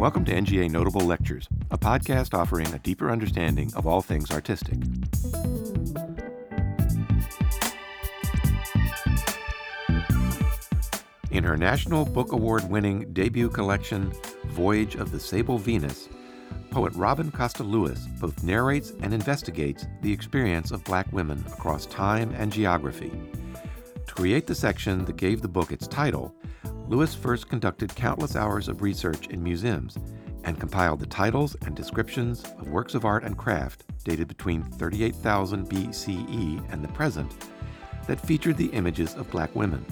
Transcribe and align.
Welcome 0.00 0.24
to 0.24 0.32
NGA 0.32 0.70
Notable 0.70 1.02
Lectures, 1.02 1.46
a 1.70 1.76
podcast 1.76 2.32
offering 2.32 2.66
a 2.72 2.78
deeper 2.78 3.10
understanding 3.10 3.70
of 3.74 3.86
all 3.86 4.00
things 4.00 4.30
artistic. 4.30 4.78
In 11.30 11.44
her 11.44 11.58
National 11.58 12.06
Book 12.06 12.32
Award 12.32 12.70
winning 12.70 13.12
debut 13.12 13.50
collection, 13.50 14.10
Voyage 14.46 14.94
of 14.94 15.12
the 15.12 15.20
Sable 15.20 15.58
Venus, 15.58 16.08
poet 16.70 16.94
Robin 16.94 17.30
Coste 17.30 17.60
Lewis 17.60 18.06
both 18.18 18.42
narrates 18.42 18.94
and 19.02 19.12
investigates 19.12 19.84
the 20.00 20.10
experience 20.10 20.70
of 20.70 20.82
black 20.84 21.12
women 21.12 21.44
across 21.48 21.84
time 21.84 22.34
and 22.38 22.50
geography. 22.50 23.12
To 24.06 24.14
create 24.14 24.46
the 24.46 24.54
section 24.54 25.04
that 25.04 25.18
gave 25.18 25.42
the 25.42 25.48
book 25.48 25.72
its 25.72 25.86
title, 25.86 26.34
Lewis 26.90 27.14
first 27.14 27.48
conducted 27.48 27.94
countless 27.94 28.34
hours 28.34 28.66
of 28.66 28.82
research 28.82 29.28
in 29.28 29.40
museums 29.40 29.96
and 30.42 30.58
compiled 30.58 30.98
the 30.98 31.06
titles 31.06 31.56
and 31.64 31.76
descriptions 31.76 32.42
of 32.58 32.68
works 32.68 32.96
of 32.96 33.04
art 33.04 33.22
and 33.22 33.38
craft 33.38 33.84
dated 34.02 34.26
between 34.26 34.64
38,000 34.64 35.70
BCE 35.70 36.72
and 36.72 36.82
the 36.82 36.88
present 36.88 37.32
that 38.08 38.18
featured 38.18 38.56
the 38.56 38.72
images 38.72 39.14
of 39.14 39.30
black 39.30 39.54
women. 39.54 39.86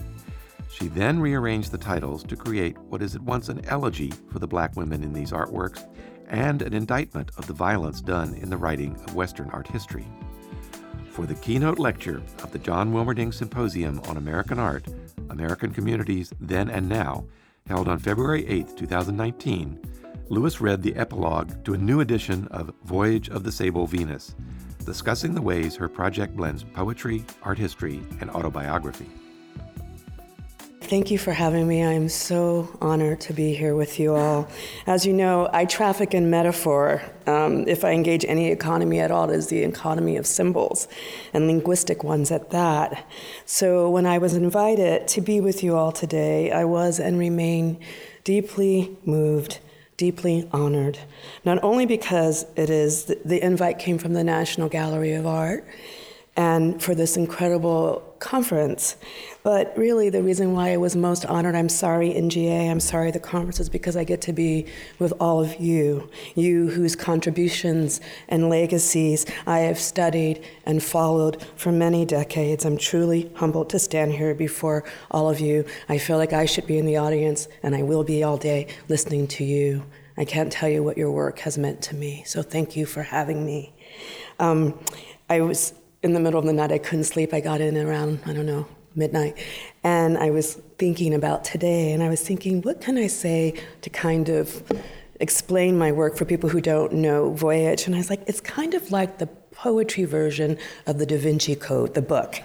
She 0.73 0.89
then 0.89 1.20
rearranged 1.20 1.70
the 1.70 1.79
titles 1.79 2.25
to 2.25 2.34
create 2.34 2.77
what 2.79 3.01
is 3.01 3.15
at 3.15 3.23
once 3.23 3.48
an 3.48 3.65
elegy 3.67 4.12
for 4.33 4.41
the 4.41 4.48
black 4.48 4.75
women 4.75 5.05
in 5.05 5.12
these 5.12 5.30
artworks 5.30 5.87
and 6.27 6.62
an 6.62 6.75
indictment 6.75 7.30
of 7.39 7.47
the 7.47 7.53
violence 7.53 8.01
done 8.01 8.34
in 8.34 8.51
the 8.51 8.56
writing 8.56 8.97
of 9.06 9.15
Western 9.15 9.48
art 9.51 9.69
history. 9.69 10.09
For 11.12 11.27
the 11.27 11.37
keynote 11.37 11.78
lecture 11.78 12.20
of 12.42 12.51
the 12.51 12.59
John 12.59 12.92
Wilmerding 12.92 13.33
Symposium 13.33 14.01
on 14.09 14.17
American 14.17 14.59
Art, 14.59 14.84
American 15.30 15.73
Communities 15.73 16.32
Then 16.41 16.70
and 16.70 16.88
Now, 16.88 17.27
held 17.66 17.88
on 17.88 17.98
February 17.98 18.46
8, 18.46 18.77
2019, 18.77 19.80
Lewis 20.28 20.61
read 20.61 20.83
the 20.83 20.94
epilogue 20.97 21.64
to 21.64 21.75
a 21.75 21.78
new 21.78 22.00
edition 22.00 22.47
of 22.50 22.72
Voyage 22.84 23.28
of 23.30 23.44
the 23.44 23.53
Sable 23.53 23.86
Venus, 23.86 24.34
discussing 24.84 25.34
the 25.34 25.42
ways 25.42 25.77
her 25.77 25.88
project 25.88 26.36
blends 26.36 26.64
poetry, 26.64 27.25
art 27.42 27.58
history, 27.58 28.03
and 28.20 28.30
autobiography. 28.30 29.11
Thank 30.89 31.11
you 31.11 31.19
for 31.19 31.34
having 31.34 31.69
me. 31.69 31.84
I'm 31.84 32.08
so 32.08 32.67
honored 32.81 33.20
to 33.20 33.34
be 33.34 33.53
here 33.55 33.77
with 33.77 34.00
you 34.00 34.14
all. 34.14 34.48
As 34.86 35.05
you 35.05 35.12
know, 35.12 35.47
I 35.53 35.67
traffic 35.67 36.14
in 36.14 36.31
metaphor. 36.31 37.03
Um, 37.27 37.69
if 37.69 37.84
I 37.84 37.91
engage 37.91 38.25
any 38.25 38.50
economy 38.50 38.98
at 38.98 39.11
all, 39.11 39.28
it 39.28 39.36
is 39.36 39.48
the 39.48 39.64
economy 39.64 40.16
of 40.16 40.27
symbols 40.27 40.89
and 41.34 41.47
linguistic 41.47 42.05
ones 42.05 42.31
at 42.31 42.48
that. 42.53 43.06
So 43.44 43.91
when 43.91 44.06
I 44.06 44.16
was 44.16 44.33
invited 44.33 45.06
to 45.09 45.20
be 45.20 45.42
with 45.42 45.62
you 45.62 45.77
all 45.77 45.92
today, 45.92 46.50
I 46.53 46.64
was 46.64 46.98
and 46.98 47.19
remain 47.19 47.78
deeply 48.25 48.97
moved 49.05 49.59
deeply 49.98 50.48
honored, 50.53 50.97
not 51.44 51.62
only 51.64 51.84
because 51.84 52.47
it 52.55 52.70
is 52.70 53.12
the 53.25 53.44
invite 53.44 53.81
came 53.81 53.98
from 53.98 54.14
the 54.14 54.22
National 54.22 54.69
Gallery 54.69 55.12
of 55.12 55.27
Art 55.27 55.66
and 56.39 56.81
for 56.81 56.94
this 56.94 57.16
incredible 57.16 58.00
conference. 58.20 58.97
But 59.44 59.72
really, 59.78 60.11
the 60.11 60.22
reason 60.22 60.53
why 60.53 60.72
I 60.72 60.77
was 60.77 60.97
most 60.97 61.25
honored, 61.27 61.55
I'm 61.55 61.69
sorry, 61.69 62.11
NGA, 62.11 62.70
I'm 62.70 62.81
sorry, 62.81 63.11
the 63.11 63.20
conference, 63.20 63.61
is 63.61 63.69
because 63.69 63.97
I 63.97 64.05
get 64.05 64.20
to 64.22 64.33
be 64.33 64.67
with 64.98 65.12
all 65.20 65.41
of 65.41 65.61
you, 65.61 66.11
you 66.34 66.69
whose 66.69 66.97
contributions 66.97 68.00
and 68.28 68.48
legacies 68.48 69.25
I 69.47 69.61
have 69.61 69.78
studied 69.78 70.44
and 70.64 70.83
followed 70.83 71.44
for 71.56 71.70
many 71.70 72.05
decades. 72.05 72.64
I'm 72.64 72.77
truly 72.77 73.31
humbled 73.36 73.70
to 73.70 73.78
stand 73.78 74.12
here 74.12 74.34
before 74.34 74.84
all 75.11 75.31
of 75.31 75.39
you. 75.39 75.64
I 75.89 75.98
feel 75.98 76.16
like 76.16 76.33
I 76.33 76.44
should 76.44 76.66
be 76.66 76.77
in 76.77 76.84
the 76.84 76.97
audience, 76.97 77.47
and 77.62 77.77
I 77.77 77.83
will 77.83 78.05
be 78.05 78.25
all 78.25 78.39
day 78.39 78.66
listening 78.89 79.28
to 79.28 79.44
you. 79.44 79.84
I 80.16 80.25
can't 80.25 80.50
tell 80.50 80.69
you 80.69 80.83
what 80.83 80.98
your 80.98 81.12
work 81.12 81.39
has 81.41 81.56
meant 81.56 81.81
to 81.83 81.94
me, 81.94 82.25
so 82.27 82.42
thank 82.42 82.77
you 82.77 82.86
for 82.86 83.03
having 83.05 83.47
me. 83.47 83.72
Um, 84.41 84.76
I 85.31 85.41
was 85.43 85.75
in 86.03 86.12
the 86.12 86.20
middle 86.20 86.41
of 86.41 86.44
the 86.44 86.53
night, 86.53 86.72
I 86.72 86.78
couldn't 86.78 87.05
sleep. 87.05 87.32
I 87.32 87.41
got 87.41 87.60
in 87.60 87.76
around, 87.76 88.20
I 88.26 88.32
don't 88.32 88.47
know, 88.47 88.66
midnight. 88.98 89.38
And 89.82 90.19
I 90.19 90.31
was 90.31 90.54
thinking 90.76 91.14
about 91.14 91.44
today, 91.44 91.92
and 91.92 92.03
I 92.03 92.09
was 92.09 92.20
thinking, 92.20 92.62
what 92.62 92.81
can 92.81 92.98
I 92.98 93.06
say 93.06 93.54
to 93.82 93.91
kind 93.91 94.28
of 94.28 94.62
explain 95.20 95.78
my 95.78 95.92
work 95.92 96.16
for 96.16 96.25
people 96.25 96.48
who 96.50 96.60
don't 96.60 96.92
know 96.92 97.32
Voyage? 97.32 97.87
And 97.87 97.94
I 97.94 97.98
was 97.98 98.10
like, 98.10 98.20
it's 98.26 98.41
kind 98.41 98.75
of 98.75 98.91
like 98.91 99.19
the 99.19 99.28
poetry 99.53 100.04
version 100.04 100.58
of 100.87 100.98
the 100.98 101.06
Da 101.06 101.16
Vinci 101.16 101.54
Code, 101.56 101.94
the 101.94 102.03
book, 102.03 102.41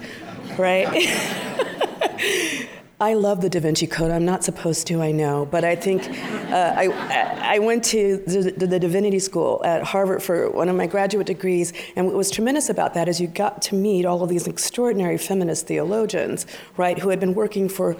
right? 0.58 0.88
I 3.04 3.16
love 3.16 3.42
the 3.42 3.50
Da 3.50 3.60
Vinci 3.60 3.86
Code. 3.86 4.12
I'm 4.12 4.24
not 4.24 4.46
supposed 4.46 4.88
to, 4.88 5.02
I 5.02 5.12
know, 5.12 5.46
but 5.46 5.66
I 5.66 5.76
think 5.76 6.08
uh, 6.10 6.74
I, 6.78 7.56
I 7.56 7.60
went 7.60 7.84
to 7.96 8.24
the, 8.26 8.66
the, 8.66 8.80
Divinity 8.80 9.20
School 9.20 9.62
at 9.66 9.84
Harvard 9.84 10.24
for 10.24 10.50
one 10.50 10.70
of 10.70 10.78
my 10.78 10.88
graduate 10.88 11.28
degrees, 11.28 11.74
and 11.98 12.06
what 12.06 12.16
was 12.16 12.32
tremendous 12.32 12.70
about 12.70 12.94
that 12.94 13.10
is 13.10 13.20
you 13.20 13.28
got 13.28 13.62
to 13.64 13.76
meet 13.76 14.06
all 14.06 14.24
of 14.24 14.30
these 14.30 14.48
extraordinary 14.48 15.18
feminist 15.18 15.68
theologians, 15.68 16.46
right, 16.78 16.98
who 16.98 17.10
had 17.10 17.20
been 17.20 17.34
working 17.34 17.68
for 17.68 17.98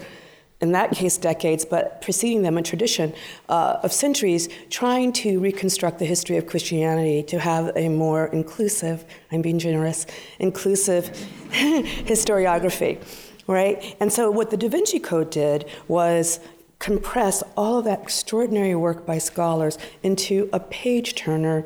in 0.62 0.72
that 0.72 0.92
case, 0.92 1.18
decades, 1.18 1.66
but 1.66 2.02
preceding 2.02 2.44
them 2.44 2.58
in 2.58 2.64
tradition 2.64 3.14
uh, 3.50 3.82
of 3.84 3.92
centuries, 3.92 4.48
trying 4.70 5.12
to 5.12 5.38
reconstruct 5.42 6.00
the 6.00 6.06
history 6.06 6.38
of 6.38 6.48
Christianity 6.48 7.24
to 7.24 7.40
have 7.40 7.76
a 7.76 7.90
more 7.90 8.28
inclusive, 8.28 9.04
I'm 9.34 9.42
being 9.42 9.60
generous, 9.60 10.06
inclusive 10.40 11.10
historiography 11.52 13.04
right? 13.48 13.96
And 14.00 14.12
so 14.12 14.32
what 14.32 14.50
the 14.50 14.58
Da 14.58 14.70
Vinci 14.70 15.00
Code 15.00 15.30
did 15.30 15.66
was 15.88 16.40
compress 16.80 17.44
all 17.56 17.80
of 17.80 17.86
that 17.86 18.02
extraordinary 18.02 18.76
work 18.76 19.06
by 19.06 19.18
scholars 19.18 19.78
into 20.04 20.50
a 20.52 20.60
page 20.60 21.16
turner, 21.16 21.66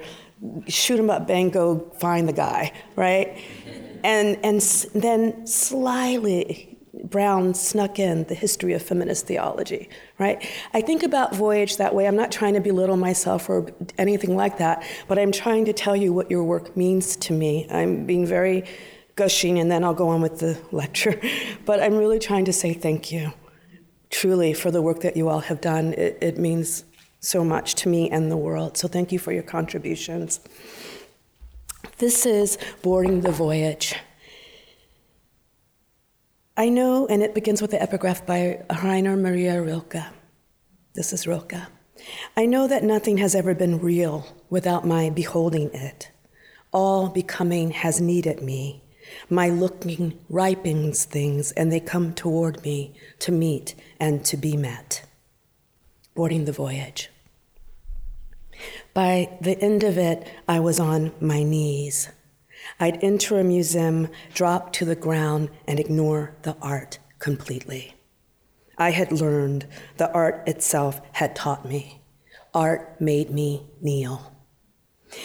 shoot 0.67 0.99
'em 0.99 1.09
up, 1.09 1.27
bang, 1.27 1.49
go 1.49 1.91
find 1.99 2.27
the 2.27 2.33
guy, 2.33 2.71
right? 2.95 3.37
And, 4.03 4.37
and 4.43 4.61
then 4.93 5.47
slyly, 5.47 6.77
Brown 7.03 7.53
snuck 7.53 7.99
in 7.99 8.23
the 8.25 8.33
history 8.33 8.73
of 8.73 8.81
feminist 8.81 9.27
theology, 9.27 9.89
right? 10.19 10.45
I 10.73 10.81
think 10.81 11.03
about 11.03 11.35
Voyage 11.35 11.77
that 11.77 11.93
way. 11.93 12.07
I'm 12.07 12.15
not 12.15 12.31
trying 12.31 12.53
to 12.55 12.59
belittle 12.59 12.97
myself 12.97 13.49
or 13.49 13.71
anything 13.97 14.35
like 14.35 14.57
that, 14.57 14.83
but 15.07 15.17
I'm 15.19 15.31
trying 15.31 15.65
to 15.65 15.73
tell 15.73 15.95
you 15.95 16.11
what 16.11 16.29
your 16.29 16.43
work 16.43 16.75
means 16.75 17.15
to 17.17 17.33
me. 17.33 17.67
I'm 17.69 18.05
being 18.05 18.25
very 18.25 18.63
gushing 19.17 19.59
and 19.59 19.69
then 19.69 19.83
I'll 19.83 19.93
go 19.93 20.07
on 20.07 20.21
with 20.21 20.39
the 20.39 20.57
lecture. 20.71 21.19
But 21.65 21.83
I'm 21.83 21.97
really 21.97 22.19
trying 22.19 22.45
to 22.45 22.53
say 22.53 22.73
thank 22.73 23.11
you, 23.11 23.33
truly, 24.09 24.53
for 24.53 24.71
the 24.71 24.81
work 24.81 25.01
that 25.01 25.17
you 25.17 25.27
all 25.27 25.41
have 25.41 25.59
done. 25.59 25.91
It, 25.93 26.17
it 26.21 26.37
means 26.37 26.85
so 27.19 27.43
much 27.43 27.75
to 27.75 27.89
me 27.89 28.09
and 28.09 28.31
the 28.31 28.37
world. 28.37 28.77
So 28.77 28.87
thank 28.87 29.11
you 29.11 29.19
for 29.19 29.33
your 29.33 29.43
contributions. 29.43 30.39
This 31.97 32.25
is 32.25 32.57
Boarding 32.81 33.19
the 33.21 33.31
Voyage. 33.31 33.95
I 36.55 36.69
know, 36.69 37.05
and 37.07 37.21
it 37.21 37.35
begins 37.35 37.61
with 37.61 37.71
the 37.71 37.81
epigraph 37.81 38.25
by 38.25 38.63
Rainer 38.81 39.17
Maria 39.17 39.61
Rilke. 39.61 40.03
This 40.93 41.11
is 41.11 41.27
Rilke. 41.27 41.67
I 42.35 42.45
know 42.45 42.67
that 42.67 42.83
nothing 42.83 43.17
has 43.17 43.35
ever 43.35 43.53
been 43.53 43.79
real 43.79 44.25
without 44.49 44.87
my 44.87 45.09
beholding 45.09 45.69
it. 45.73 46.11
All 46.71 47.09
becoming 47.09 47.71
has 47.71 47.99
needed 47.99 48.41
me. 48.41 48.83
My 49.29 49.49
looking 49.49 50.19
ripens 50.29 51.05
things, 51.05 51.51
and 51.53 51.71
they 51.71 51.79
come 51.79 52.13
toward 52.13 52.63
me 52.63 52.93
to 53.19 53.31
meet 53.31 53.75
and 53.99 54.23
to 54.25 54.37
be 54.37 54.55
met. 54.55 55.03
Boarding 56.15 56.45
the 56.45 56.51
voyage. 56.51 57.09
By 58.93 59.37
the 59.41 59.59
end 59.59 59.83
of 59.83 59.97
it, 59.97 60.27
I 60.47 60.59
was 60.59 60.79
on 60.79 61.11
my 61.19 61.43
knees. 61.43 62.09
I'd 62.79 63.03
enter 63.03 63.39
a 63.39 63.43
museum, 63.43 64.09
drop 64.33 64.73
to 64.73 64.85
the 64.85 64.95
ground, 64.95 65.49
and 65.67 65.79
ignore 65.79 66.35
the 66.41 66.57
art 66.61 66.99
completely. 67.19 67.95
I 68.77 68.91
had 68.91 69.11
learned, 69.11 69.67
the 69.97 70.11
art 70.11 70.47
itself 70.47 71.01
had 71.13 71.35
taught 71.35 71.67
me. 71.67 72.01
Art 72.53 72.99
made 73.01 73.29
me 73.29 73.67
kneel. 73.81 74.36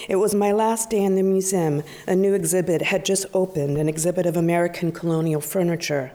It 0.08 0.16
was 0.16 0.34
my 0.34 0.52
last 0.52 0.90
day 0.90 1.02
in 1.02 1.16
the 1.16 1.22
museum. 1.22 1.82
A 2.06 2.14
new 2.14 2.34
exhibit 2.34 2.82
had 2.82 3.04
just 3.04 3.26
opened, 3.34 3.78
an 3.78 3.88
exhibit 3.88 4.26
of 4.26 4.36
American 4.36 4.92
colonial 4.92 5.40
furniture. 5.40 6.12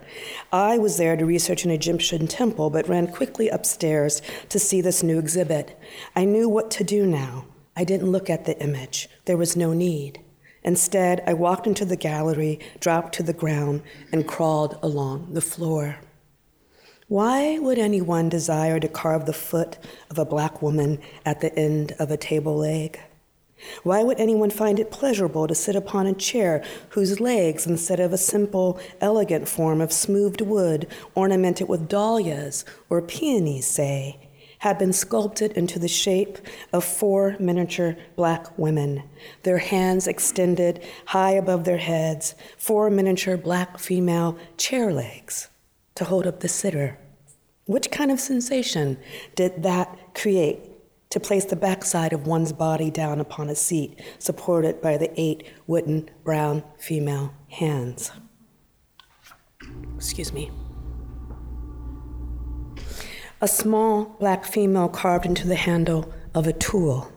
I 0.52 0.78
was 0.78 0.98
there 0.98 1.18
to 1.18 1.26
research 1.26 1.66
an 1.66 1.72
Egyptian 1.72 2.28
temple, 2.28 2.70
but 2.70 2.88
ran 2.88 3.08
quickly 3.08 3.50
upstairs 3.50 4.22
to 4.50 4.60
see 4.60 4.82
this 4.82 5.04
new 5.04 5.20
exhibit. 5.20 5.78
I 6.16 6.26
knew 6.26 6.48
what 6.48 6.72
to 6.72 6.84
do 6.84 7.06
now. 7.06 7.46
I 7.76 7.84
didn't 7.84 8.12
look 8.12 8.30
at 8.30 8.46
the 8.46 8.60
image, 8.60 9.08
there 9.26 9.38
was 9.38 9.56
no 9.56 9.74
need. 9.74 10.22
Instead, 10.64 11.24
I 11.28 11.34
walked 11.34 11.68
into 11.68 11.86
the 11.86 11.96
gallery, 11.96 12.60
dropped 12.80 13.14
to 13.16 13.24
the 13.24 13.34
ground, 13.34 13.84
and 14.12 14.28
crawled 14.28 14.80
along 14.82 15.34
the 15.34 15.42
floor. 15.42 15.98
Why 17.08 17.58
would 17.60 17.78
anyone 17.78 18.28
desire 18.28 18.80
to 18.80 18.88
carve 18.90 19.26
the 19.26 19.32
foot 19.32 19.78
of 20.10 20.18
a 20.18 20.26
black 20.26 20.62
woman 20.62 21.00
at 21.26 21.40
the 21.40 21.58
end 21.58 21.94
of 22.00 22.12
a 22.12 22.18
table 22.18 22.58
leg? 22.58 23.00
Why 23.84 24.04
would 24.04 24.20
anyone 24.20 24.50
find 24.50 24.80
it 24.80 24.92
pleasurable 24.92 25.48
to 25.48 25.56
sit 25.56 25.76
upon 25.76 26.08
a 26.08 26.14
chair 26.14 26.64
whose 26.90 27.20
legs, 27.20 27.66
instead 27.66 28.00
of 28.00 28.14
a 28.14 28.18
simple, 28.18 28.80
elegant 29.02 29.48
form 29.48 29.82
of 29.82 29.92
smoothed 29.92 30.42
wood 30.42 30.88
ornamented 31.16 31.68
with 31.68 31.88
dahlias 31.88 32.66
or 32.90 33.02
peonies, 33.02 33.66
say, 33.66 34.20
had 34.60 34.78
been 34.78 34.94
sculpted 34.94 35.52
into 35.54 35.78
the 35.80 35.88
shape 35.88 36.38
of 36.74 36.84
four 36.84 37.36
miniature 37.40 37.96
black 38.16 38.58
women, 38.58 39.04
their 39.44 39.60
hands 39.60 40.08
extended 40.08 40.84
high 41.06 41.32
above 41.32 41.64
their 41.64 41.78
heads, 41.78 42.34
four 42.58 42.90
miniature 42.90 43.38
black 43.38 43.78
female 43.78 44.38
chair 44.58 44.92
legs 44.92 45.50
to 45.96 46.06
hold 46.06 46.26
up 46.26 46.40
the 46.40 46.48
sitter. 46.48 46.98
Which 47.66 47.92
kind 47.92 48.12
of 48.12 48.20
sensation 48.20 48.98
did 49.36 49.64
that 49.64 50.14
create 50.16 50.67
to 51.10 51.20
place 51.20 51.46
the 51.46 51.56
backside 51.56 52.14
of 52.14 52.28
one's 52.28 52.54
body 52.54 52.92
down 52.92 53.20
upon 53.20 53.50
a 53.50 53.56
seat 53.56 54.02
supported 54.20 54.82
by 54.82 54.98
the 54.98 55.12
eight 55.20 55.48
wooden 55.66 56.10
brown 56.24 56.64
female 56.78 57.34
hands? 57.50 58.12
Excuse 59.96 60.34
me. 60.34 60.52
A 63.40 63.48
small 63.48 64.16
black 64.20 64.46
female 64.46 64.90
carved 64.90 65.26
into 65.26 65.48
the 65.48 65.56
handle 65.56 66.12
of 66.34 66.48
a 66.48 66.54
tool. 66.54 67.12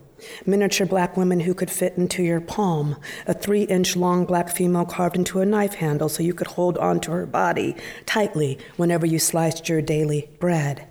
Miniature 0.44 0.86
black 0.86 1.16
women 1.16 1.40
who 1.40 1.54
could 1.54 1.70
fit 1.70 1.94
into 1.96 2.22
your 2.22 2.42
palm. 2.42 2.96
A 3.26 3.32
three 3.32 3.62
inch 3.62 3.96
long 3.96 4.26
black 4.26 4.50
female 4.50 4.84
carved 4.84 5.16
into 5.16 5.40
a 5.40 5.46
knife 5.46 5.74
handle 5.74 6.10
so 6.10 6.22
you 6.22 6.34
could 6.34 6.46
hold 6.46 6.76
onto 6.76 7.10
her 7.10 7.24
body 7.24 7.74
tightly 8.04 8.58
whenever 8.76 9.06
you 9.06 9.18
sliced 9.18 9.68
your 9.68 9.80
daily 9.80 10.30
bread. 10.38 10.86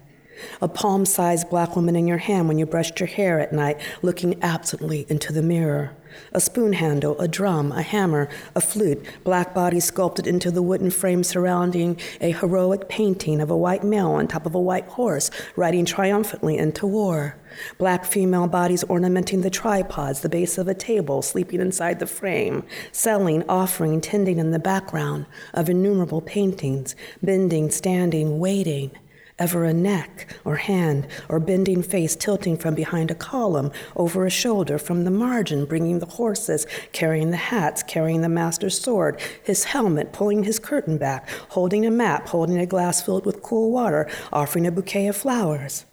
A 0.62 0.68
palm 0.68 1.06
sized 1.06 1.50
black 1.50 1.76
woman 1.76 1.96
in 1.96 2.08
your 2.08 2.18
hand 2.18 2.48
when 2.48 2.58
you 2.58 2.66
brushed 2.66 3.00
your 3.00 3.08
hair 3.08 3.40
at 3.40 3.54
night, 3.54 3.80
looking 4.02 4.42
absently 4.42 5.06
into 5.10 5.34
the 5.34 5.42
mirror 5.42 5.96
a 6.34 6.40
spoon 6.40 6.74
handle, 6.74 7.20
a 7.20 7.28
drum, 7.28 7.72
a 7.72 7.82
hammer, 7.82 8.30
a 8.56 8.62
flute, 8.62 9.04
black 9.24 9.54
bodies 9.54 9.86
sculpted 9.86 10.28
into 10.28 10.52
the 10.52 10.62
wooden 10.62 10.90
frame 10.90 11.24
surrounding 11.24 11.98
a 12.22 12.32
heroic 12.32 12.90
painting 12.90 13.42
of 13.42 13.50
a 13.50 13.58
white 13.58 13.84
male 13.84 14.12
on 14.12 14.28
top 14.28 14.46
of 14.46 14.56
a 14.56 14.60
white 14.60 14.86
horse 14.86 15.30
riding 15.56 15.86
triumphantly 15.86 16.58
into 16.58 16.86
war. 16.86 17.36
Black 17.78 18.06
female 18.06 18.48
bodies 18.48 18.84
ornamenting 18.86 19.42
the 19.42 19.50
tripods, 19.50 20.22
the 20.22 20.30
base 20.30 20.58
of 20.58 20.68
a 20.68 20.74
table, 20.74 21.22
sleeping 21.22 21.60
inside 21.60 22.00
the 22.00 22.08
frame, 22.08 22.64
selling, 22.92 23.44
offering, 23.50 24.02
tending 24.02 24.38
in 24.38 24.52
the 24.52 24.60
background 24.60 25.26
of 25.54 25.70
innumerable 25.70 26.22
paintings, 26.22 26.96
bending, 27.22 27.70
standing, 27.70 28.40
waiting 28.40 28.92
ever 29.40 29.64
a 29.64 29.74
neck 29.74 30.28
or 30.46 30.58
hand 30.58 31.08
or 31.30 31.40
bending 31.40 31.82
face 31.82 32.16
tilting 32.16 32.58
from 32.58 32.76
behind 32.76 33.10
a 33.10 33.16
column 33.16 33.72
over 33.96 34.26
a 34.26 34.30
shoulder 34.30 34.78
from 34.78 35.06
the 35.06 35.12
margin, 35.12 35.66
bringing 35.66 36.00
the 36.00 36.06
horses, 36.06 36.68
carrying 36.92 37.32
the 37.32 37.38
hats, 37.38 37.82
carrying 37.84 38.22
the 38.22 38.30
master's 38.30 38.80
sword, 38.80 39.20
his 39.42 39.64
helmet, 39.64 40.14
pulling 40.14 40.44
his 40.44 40.60
curtain 40.60 40.98
back, 40.98 41.28
holding 41.50 41.86
a 41.86 41.92
map, 41.92 42.28
holding 42.28 42.58
a 42.58 42.66
glass 42.66 43.02
filled 43.02 43.26
with 43.26 43.42
cool 43.42 43.72
water, 43.72 44.08
offering 44.32 44.68
a 44.68 44.72
bouquet 44.72 45.08
of 45.08 45.16
flowers. 45.16 45.86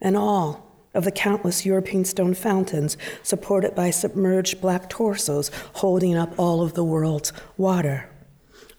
And 0.00 0.16
all 0.16 0.66
of 0.92 1.04
the 1.04 1.12
countless 1.12 1.64
European 1.64 2.04
stone 2.04 2.34
fountains 2.34 2.96
supported 3.22 3.74
by 3.74 3.90
submerged 3.90 4.60
black 4.60 4.90
torsos 4.90 5.50
holding 5.74 6.16
up 6.16 6.36
all 6.36 6.62
of 6.62 6.74
the 6.74 6.84
world's 6.84 7.32
water 7.56 8.09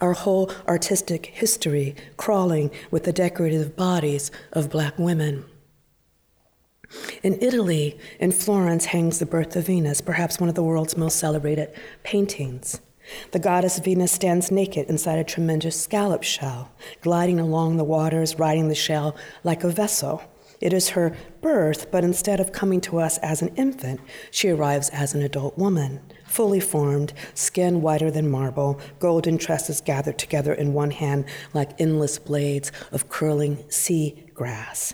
our 0.01 0.13
whole 0.13 0.51
artistic 0.67 1.27
history 1.27 1.95
crawling 2.17 2.71
with 2.89 3.03
the 3.03 3.13
decorative 3.13 3.75
bodies 3.75 4.31
of 4.51 4.69
black 4.69 4.97
women. 4.97 5.45
In 7.23 7.37
Italy, 7.41 7.97
in 8.19 8.31
Florence, 8.31 8.85
hangs 8.85 9.19
the 9.19 9.25
Birth 9.25 9.55
of 9.55 9.67
Venus, 9.67 10.01
perhaps 10.01 10.39
one 10.39 10.49
of 10.49 10.55
the 10.55 10.63
world's 10.63 10.97
most 10.97 11.17
celebrated 11.17 11.71
paintings. 12.03 12.81
The 13.31 13.39
goddess 13.39 13.79
Venus 13.79 14.11
stands 14.11 14.51
naked 14.51 14.87
inside 14.89 15.19
a 15.19 15.23
tremendous 15.23 15.79
scallop 15.79 16.23
shell, 16.23 16.71
gliding 17.01 17.39
along 17.39 17.77
the 17.77 17.83
waters, 17.83 18.37
riding 18.37 18.67
the 18.67 18.75
shell 18.75 19.15
like 19.43 19.63
a 19.63 19.69
vessel. 19.69 20.21
It 20.59 20.73
is 20.73 20.89
her 20.89 21.15
birth, 21.41 21.89
but 21.91 22.03
instead 22.03 22.39
of 22.39 22.51
coming 22.51 22.81
to 22.81 22.99
us 22.99 23.17
as 23.19 23.41
an 23.41 23.49
infant, 23.55 23.99
she 24.29 24.49
arrives 24.49 24.89
as 24.89 25.13
an 25.13 25.23
adult 25.23 25.57
woman, 25.57 26.01
fully 26.31 26.59
formed, 26.59 27.13
skin 27.33 27.81
whiter 27.81 28.09
than 28.09 28.31
marble, 28.31 28.79
golden 28.99 29.37
tresses 29.37 29.81
gathered 29.81 30.17
together 30.17 30.53
in 30.53 30.73
one 30.73 30.91
hand 30.91 31.25
like 31.53 31.79
endless 31.79 32.17
blades 32.17 32.71
of 32.91 33.09
curling 33.09 33.63
sea 33.69 34.23
grass. 34.33 34.93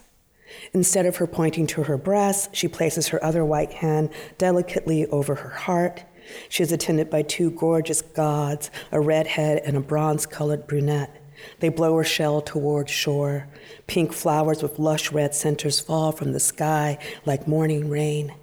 Instead 0.74 1.06
of 1.06 1.18
her 1.18 1.28
pointing 1.28 1.68
to 1.68 1.84
her 1.84 1.98
breast, 1.98 2.56
she 2.56 2.68
places 2.68 3.10
her 3.10 3.24
other 3.24 3.46
white 3.46 3.74
hand 3.74 4.10
delicately 4.38 5.06
over 5.08 5.36
her 5.36 5.50
heart. 5.50 6.04
She 6.50 6.64
is 6.64 6.72
attended 6.72 7.10
by 7.10 7.22
two 7.22 7.52
gorgeous 7.52 8.02
gods, 8.02 8.72
a 8.92 9.00
redhead 9.00 9.62
and 9.64 9.78
a 9.78 9.82
bronze 9.82 10.26
colored 10.26 10.68
brunette. 10.68 11.22
They 11.60 11.70
blow 11.70 11.96
her 11.98 12.04
shell 12.04 12.42
toward 12.42 12.90
shore. 12.90 13.48
Pink 13.86 14.12
flowers 14.12 14.64
with 14.64 14.80
lush 14.80 15.12
red 15.12 15.36
centers 15.36 15.80
fall 15.80 16.12
from 16.12 16.34
the 16.34 16.40
sky 16.40 16.98
like 17.26 17.48
morning 17.48 17.90
rain. 17.90 18.34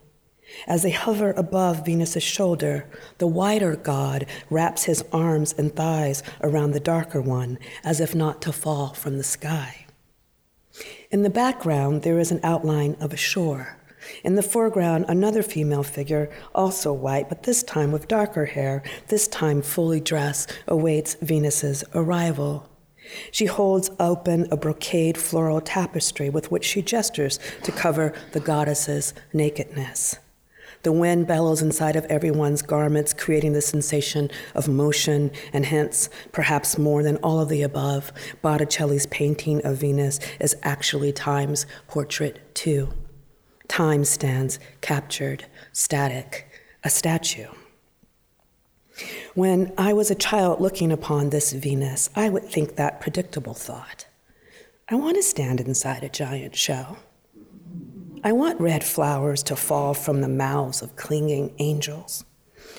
As 0.67 0.83
they 0.83 0.91
hover 0.91 1.33
above 1.33 1.85
Venus's 1.85 2.23
shoulder, 2.23 2.87
the 3.19 3.27
wider 3.27 3.77
god 3.77 4.27
wraps 4.51 4.85
his 4.85 5.05
arms 5.13 5.55
and 5.57 5.75
thighs 5.75 6.23
around 6.43 6.73
the 6.73 6.81
darker 6.81 7.21
one, 7.21 7.59
as 7.83 8.01
if 8.01 8.15
not 8.15 8.41
to 8.43 8.53
fall 8.53 8.95
from 8.95 9.19
the 9.19 9.25
sky. 9.25 9.87
In 11.11 11.23
the 11.23 11.31
background, 11.31 12.03
there 12.03 12.19
is 12.19 12.33
an 12.33 12.41
outline 12.43 12.97
of 13.01 13.13
a 13.13 13.17
shore. 13.17 13.79
In 14.23 14.35
the 14.35 14.43
foreground, 14.43 15.07
another 15.09 15.43
female 15.43 15.83
figure, 15.83 16.31
also 16.55 16.93
white, 16.93 17.29
but 17.29 17.45
this 17.45 17.63
time 17.63 17.93
with 17.93 18.09
darker 18.09 18.47
hair, 18.47 18.83
this 19.09 19.29
time 19.29 19.63
fully 19.63 20.01
dressed, 20.01 20.53
awaits 20.67 21.15
Venus's 21.23 21.85
arrival. 21.95 22.69
She 23.31 23.47
holds 23.47 23.91
open 24.01 24.49
a 24.51 24.57
brocade 24.57 25.17
floral 25.17 25.61
tapestry 25.61 26.31
with 26.31 26.51
which 26.51 26.65
she 26.65 26.83
gestures 26.83 27.39
to 27.63 27.73
cover 27.73 28.13
the 28.33 28.41
goddess's 28.41 29.15
nakedness. 29.33 30.17
The 30.85 30.93
wind 30.93 31.27
bellows 31.27 31.63
inside 31.63 31.97
of 31.97 32.05
everyone's 32.05 32.61
garments, 32.61 33.15
creating 33.15 33.55
the 33.55 33.63
sensation 33.63 34.31
of 34.55 34.69
motion, 34.69 35.31
and 35.55 35.65
hence, 35.65 36.11
perhaps 36.31 36.77
more 36.77 37.03
than 37.03 37.17
all 37.17 37.41
of 37.41 37.49
the 37.49 37.63
above, 37.63 38.13
Botticelli's 38.43 39.07
painting 39.07 39.65
of 39.65 39.79
Venus 39.79 40.21
is 40.39 40.55
actually 40.63 41.11
time's 41.11 41.65
portrait 41.89 42.55
too. 42.55 42.93
Time 43.67 44.05
stands 44.05 44.59
captured, 44.83 45.47
static, 45.73 46.47
a 46.85 46.91
statue. 46.91 47.49
When 49.35 49.73
I 49.79 49.95
was 49.95 50.11
a 50.11 50.15
child 50.15 50.61
looking 50.61 50.93
upon 50.93 51.31
this 51.31 51.55
Venus, 51.55 52.11
I 52.15 52.29
would 52.29 52.45
think 52.45 52.77
that 52.77 53.01
predictable 53.01 53.55
thought. 53.55 54.07
I 54.91 54.97
want 54.97 55.17
to 55.17 55.23
stand 55.23 55.61
inside 55.61 56.05
a 56.05 56.11
giant 56.11 56.55
shell. 56.55 56.99
I 58.27 58.33
want 58.33 58.59
red 58.59 58.83
flowers 58.83 59.43
to 59.45 59.55
fall 59.55 59.93
from 59.93 60.23
the 60.23 60.29
mouths 60.29 60.81
of 60.81 60.97
clinging 60.97 61.55
angels. 61.59 62.25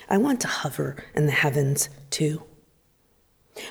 I 0.09 0.17
want 0.17 0.41
to 0.41 0.47
hover 0.47 1.05
in 1.13 1.27
the 1.27 1.31
heavens 1.31 1.87
too. 2.09 2.41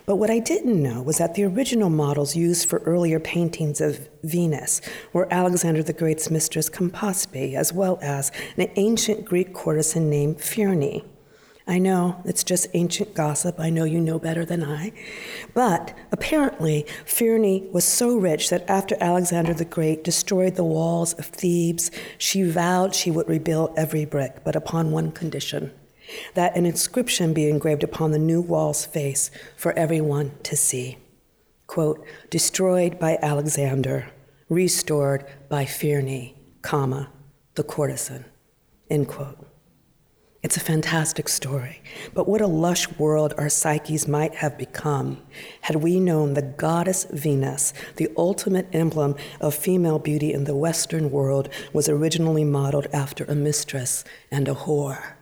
But 0.06 0.16
what 0.16 0.30
I 0.30 0.38
didn't 0.38 0.80
know 0.80 1.02
was 1.02 1.18
that 1.18 1.34
the 1.34 1.42
original 1.42 1.90
models 1.90 2.36
used 2.36 2.68
for 2.68 2.78
earlier 2.80 3.18
paintings 3.18 3.80
of 3.80 4.08
Venus 4.22 4.80
were 5.12 5.26
Alexander 5.32 5.82
the 5.82 5.92
Great's 5.92 6.30
mistress 6.30 6.70
Campaspe, 6.70 7.54
as 7.54 7.72
well 7.72 7.98
as 8.00 8.30
an 8.56 8.70
ancient 8.76 9.24
Greek 9.24 9.52
courtesan 9.52 10.08
named 10.08 10.40
Phryne. 10.40 11.02
I 11.66 11.78
know 11.78 12.20
it's 12.26 12.44
just 12.44 12.66
ancient 12.74 13.14
gossip. 13.14 13.58
I 13.58 13.70
know 13.70 13.84
you 13.84 13.98
know 13.98 14.18
better 14.18 14.44
than 14.44 14.62
I. 14.62 14.92
But 15.54 15.96
apparently, 16.12 16.84
Phryne 17.06 17.70
was 17.72 17.84
so 17.84 18.18
rich 18.18 18.50
that 18.50 18.68
after 18.68 18.96
Alexander 19.00 19.54
the 19.54 19.64
Great 19.64 20.04
destroyed 20.04 20.56
the 20.56 20.64
walls 20.64 21.14
of 21.14 21.26
Thebes, 21.26 21.90
she 22.18 22.42
vowed 22.42 22.94
she 22.94 23.10
would 23.10 23.28
rebuild 23.28 23.72
every 23.78 24.04
brick, 24.04 24.44
but 24.44 24.54
upon 24.54 24.90
one 24.90 25.10
condition 25.10 25.72
that 26.34 26.54
an 26.54 26.66
inscription 26.66 27.32
be 27.32 27.48
engraved 27.48 27.82
upon 27.82 28.10
the 28.10 28.18
new 28.18 28.40
wall's 28.40 28.84
face 28.84 29.30
for 29.56 29.72
everyone 29.72 30.32
to 30.42 30.56
see. 30.56 30.98
Quote, 31.66 32.04
destroyed 32.28 32.98
by 32.98 33.18
Alexander, 33.22 34.10
restored 34.50 35.24
by 35.48 35.64
Phryne, 35.64 36.34
comma, 36.62 37.10
the 37.54 37.64
courtesan, 37.64 38.26
end 38.90 39.08
quote. 39.08 39.48
It's 40.44 40.58
a 40.58 40.60
fantastic 40.60 41.30
story, 41.30 41.80
but 42.12 42.28
what 42.28 42.42
a 42.42 42.46
lush 42.46 42.98
world 42.98 43.32
our 43.38 43.48
psyches 43.48 44.06
might 44.06 44.34
have 44.34 44.58
become 44.58 45.22
had 45.62 45.76
we 45.76 45.98
known 45.98 46.34
the 46.34 46.42
goddess 46.42 47.04
Venus, 47.04 47.72
the 47.96 48.10
ultimate 48.14 48.68
emblem 48.70 49.16
of 49.40 49.54
female 49.54 49.98
beauty 49.98 50.34
in 50.34 50.44
the 50.44 50.54
Western 50.54 51.10
world, 51.10 51.48
was 51.72 51.88
originally 51.88 52.44
modeled 52.44 52.88
after 52.92 53.24
a 53.24 53.34
mistress 53.34 54.04
and 54.30 54.46
a 54.46 54.54
whore. 54.54 55.14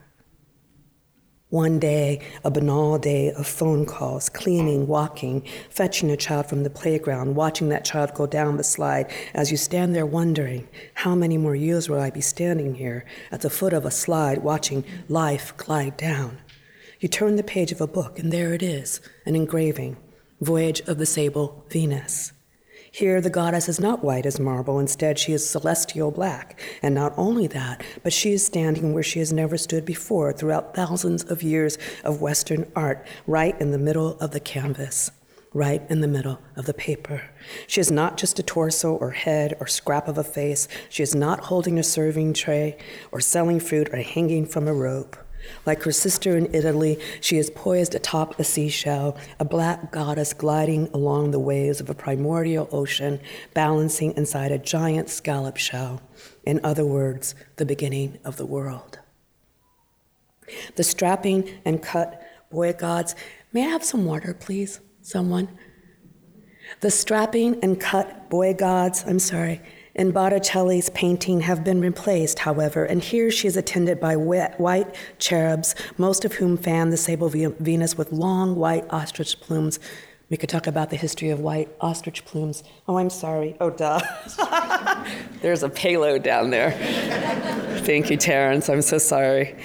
One 1.53 1.77
day, 1.77 2.19
a 2.43 2.49
banal 2.49 2.97
day 2.97 3.31
of 3.31 3.45
phone 3.45 3.85
calls, 3.85 4.27
cleaning, 4.27 4.87
walking, 4.87 5.45
fetching 5.69 6.09
a 6.09 6.17
child 6.17 6.47
from 6.47 6.63
the 6.63 6.69
playground, 6.71 7.35
watching 7.35 7.69
that 7.69 7.85
child 7.85 8.15
go 8.15 8.25
down 8.25 8.57
the 8.57 8.63
slide 8.63 9.11
as 9.35 9.51
you 9.51 9.57
stand 9.57 9.93
there 9.93 10.03
wondering, 10.03 10.67
how 10.95 11.13
many 11.13 11.37
more 11.37 11.53
years 11.53 11.87
will 11.87 11.99
I 11.99 12.09
be 12.09 12.21
standing 12.21 12.73
here 12.73 13.05
at 13.31 13.41
the 13.41 13.51
foot 13.51 13.71
of 13.71 13.85
a 13.85 13.91
slide 13.91 14.39
watching 14.39 14.83
life 15.07 15.55
glide 15.55 15.95
down? 15.95 16.39
You 16.99 17.07
turn 17.07 17.35
the 17.35 17.43
page 17.43 17.71
of 17.71 17.81
a 17.81 17.85
book, 17.85 18.17
and 18.17 18.33
there 18.33 18.55
it 18.55 18.63
is 18.63 18.99
an 19.27 19.35
engraving 19.35 19.97
Voyage 20.41 20.81
of 20.87 20.97
the 20.97 21.05
Sable 21.05 21.67
Venus. 21.69 22.33
Here, 22.95 23.21
the 23.21 23.31
goddess 23.31 23.67
is 23.67 23.79
not 23.79 24.03
white 24.03 24.27
as 24.27 24.39
marble. 24.39 24.77
Instead, 24.77 25.17
she 25.17 25.33
is 25.33 25.49
celestial 25.49 26.11
black. 26.11 26.61
And 26.83 26.93
not 26.93 27.11
only 27.17 27.47
that, 27.47 27.83
but 28.03 28.13
she 28.13 28.33
is 28.33 28.45
standing 28.45 28.93
where 28.93 29.01
she 29.01 29.17
has 29.17 29.33
never 29.33 29.57
stood 29.57 29.83
before 29.83 30.31
throughout 30.31 30.75
thousands 30.75 31.23
of 31.23 31.41
years 31.41 31.79
of 32.03 32.21
Western 32.21 32.71
art, 32.75 33.03
right 33.25 33.59
in 33.59 33.71
the 33.71 33.79
middle 33.79 34.15
of 34.19 34.29
the 34.29 34.39
canvas, 34.39 35.09
right 35.55 35.81
in 35.89 36.01
the 36.01 36.07
middle 36.07 36.39
of 36.55 36.67
the 36.67 36.73
paper. 36.75 37.23
She 37.65 37.81
is 37.81 37.89
not 37.89 38.15
just 38.15 38.37
a 38.37 38.43
torso 38.43 38.93
or 38.93 39.09
head 39.09 39.57
or 39.59 39.65
scrap 39.65 40.07
of 40.07 40.19
a 40.19 40.23
face. 40.23 40.67
She 40.87 41.01
is 41.01 41.15
not 41.15 41.45
holding 41.45 41.79
a 41.79 41.83
serving 41.83 42.33
tray 42.33 42.77
or 43.11 43.19
selling 43.19 43.59
fruit 43.59 43.89
or 43.91 43.97
hanging 43.97 44.45
from 44.45 44.67
a 44.67 44.73
rope. 44.73 45.17
Like 45.65 45.83
her 45.83 45.91
sister 45.91 46.35
in 46.37 46.53
Italy, 46.53 46.99
she 47.21 47.37
is 47.37 47.49
poised 47.49 47.95
atop 47.95 48.39
a 48.39 48.43
seashell, 48.43 49.17
a 49.39 49.45
black 49.45 49.91
goddess 49.91 50.33
gliding 50.33 50.89
along 50.93 51.31
the 51.31 51.39
waves 51.39 51.79
of 51.79 51.89
a 51.89 51.95
primordial 51.95 52.69
ocean, 52.71 53.19
balancing 53.53 54.15
inside 54.17 54.51
a 54.51 54.57
giant 54.57 55.09
scallop 55.09 55.57
shell. 55.57 56.01
In 56.45 56.59
other 56.63 56.85
words, 56.85 57.35
the 57.57 57.65
beginning 57.65 58.19
of 58.23 58.37
the 58.37 58.45
world. 58.45 58.99
The 60.75 60.83
strapping 60.83 61.49
and 61.65 61.81
cut 61.81 62.21
boy 62.51 62.73
gods. 62.73 63.15
May 63.51 63.65
I 63.65 63.69
have 63.69 63.83
some 63.83 64.05
water, 64.05 64.33
please? 64.33 64.79
Someone? 65.01 65.49
The 66.81 66.91
strapping 66.91 67.59
and 67.63 67.79
cut 67.79 68.29
boy 68.29 68.53
gods, 68.53 69.03
I'm 69.05 69.19
sorry, 69.19 69.61
in 69.95 70.11
Botticelli's 70.11 70.89
painting 70.89 71.41
have 71.41 71.63
been 71.63 71.79
replaced, 71.79 72.39
however, 72.39 72.83
and 72.83 73.03
here 73.03 73.29
she 73.29 73.47
is 73.47 73.55
attended 73.55 73.99
by 73.99 74.15
white 74.15 74.95
cherubs, 75.19 75.75
most 75.97 76.25
of 76.25 76.33
whom 76.33 76.57
fan 76.57 76.89
the 76.89 76.97
sable 76.97 77.29
Venus 77.29 77.97
with 77.97 78.11
long 78.11 78.55
white 78.55 78.85
ostrich 78.89 79.39
plumes. 79.39 79.79
We 80.29 80.37
could 80.37 80.49
talk 80.49 80.65
about 80.65 80.89
the 80.89 80.95
history 80.95 81.29
of 81.29 81.41
white 81.41 81.69
ostrich 81.79 82.25
plumes. 82.25 82.63
Oh, 82.87 82.97
I'm 82.97 83.11
sorry. 83.11 83.55
Oh, 83.61 83.69
duh. 83.69 83.99
There's 85.41 85.61
a 85.61 85.69
payload 85.69 86.23
down 86.23 86.49
there. 86.49 86.71
Thank 87.83 88.09
you, 88.09 88.17
Terence. 88.17 88.67
I'm 88.69 88.81
so 88.81 88.97
sorry. 88.97 89.55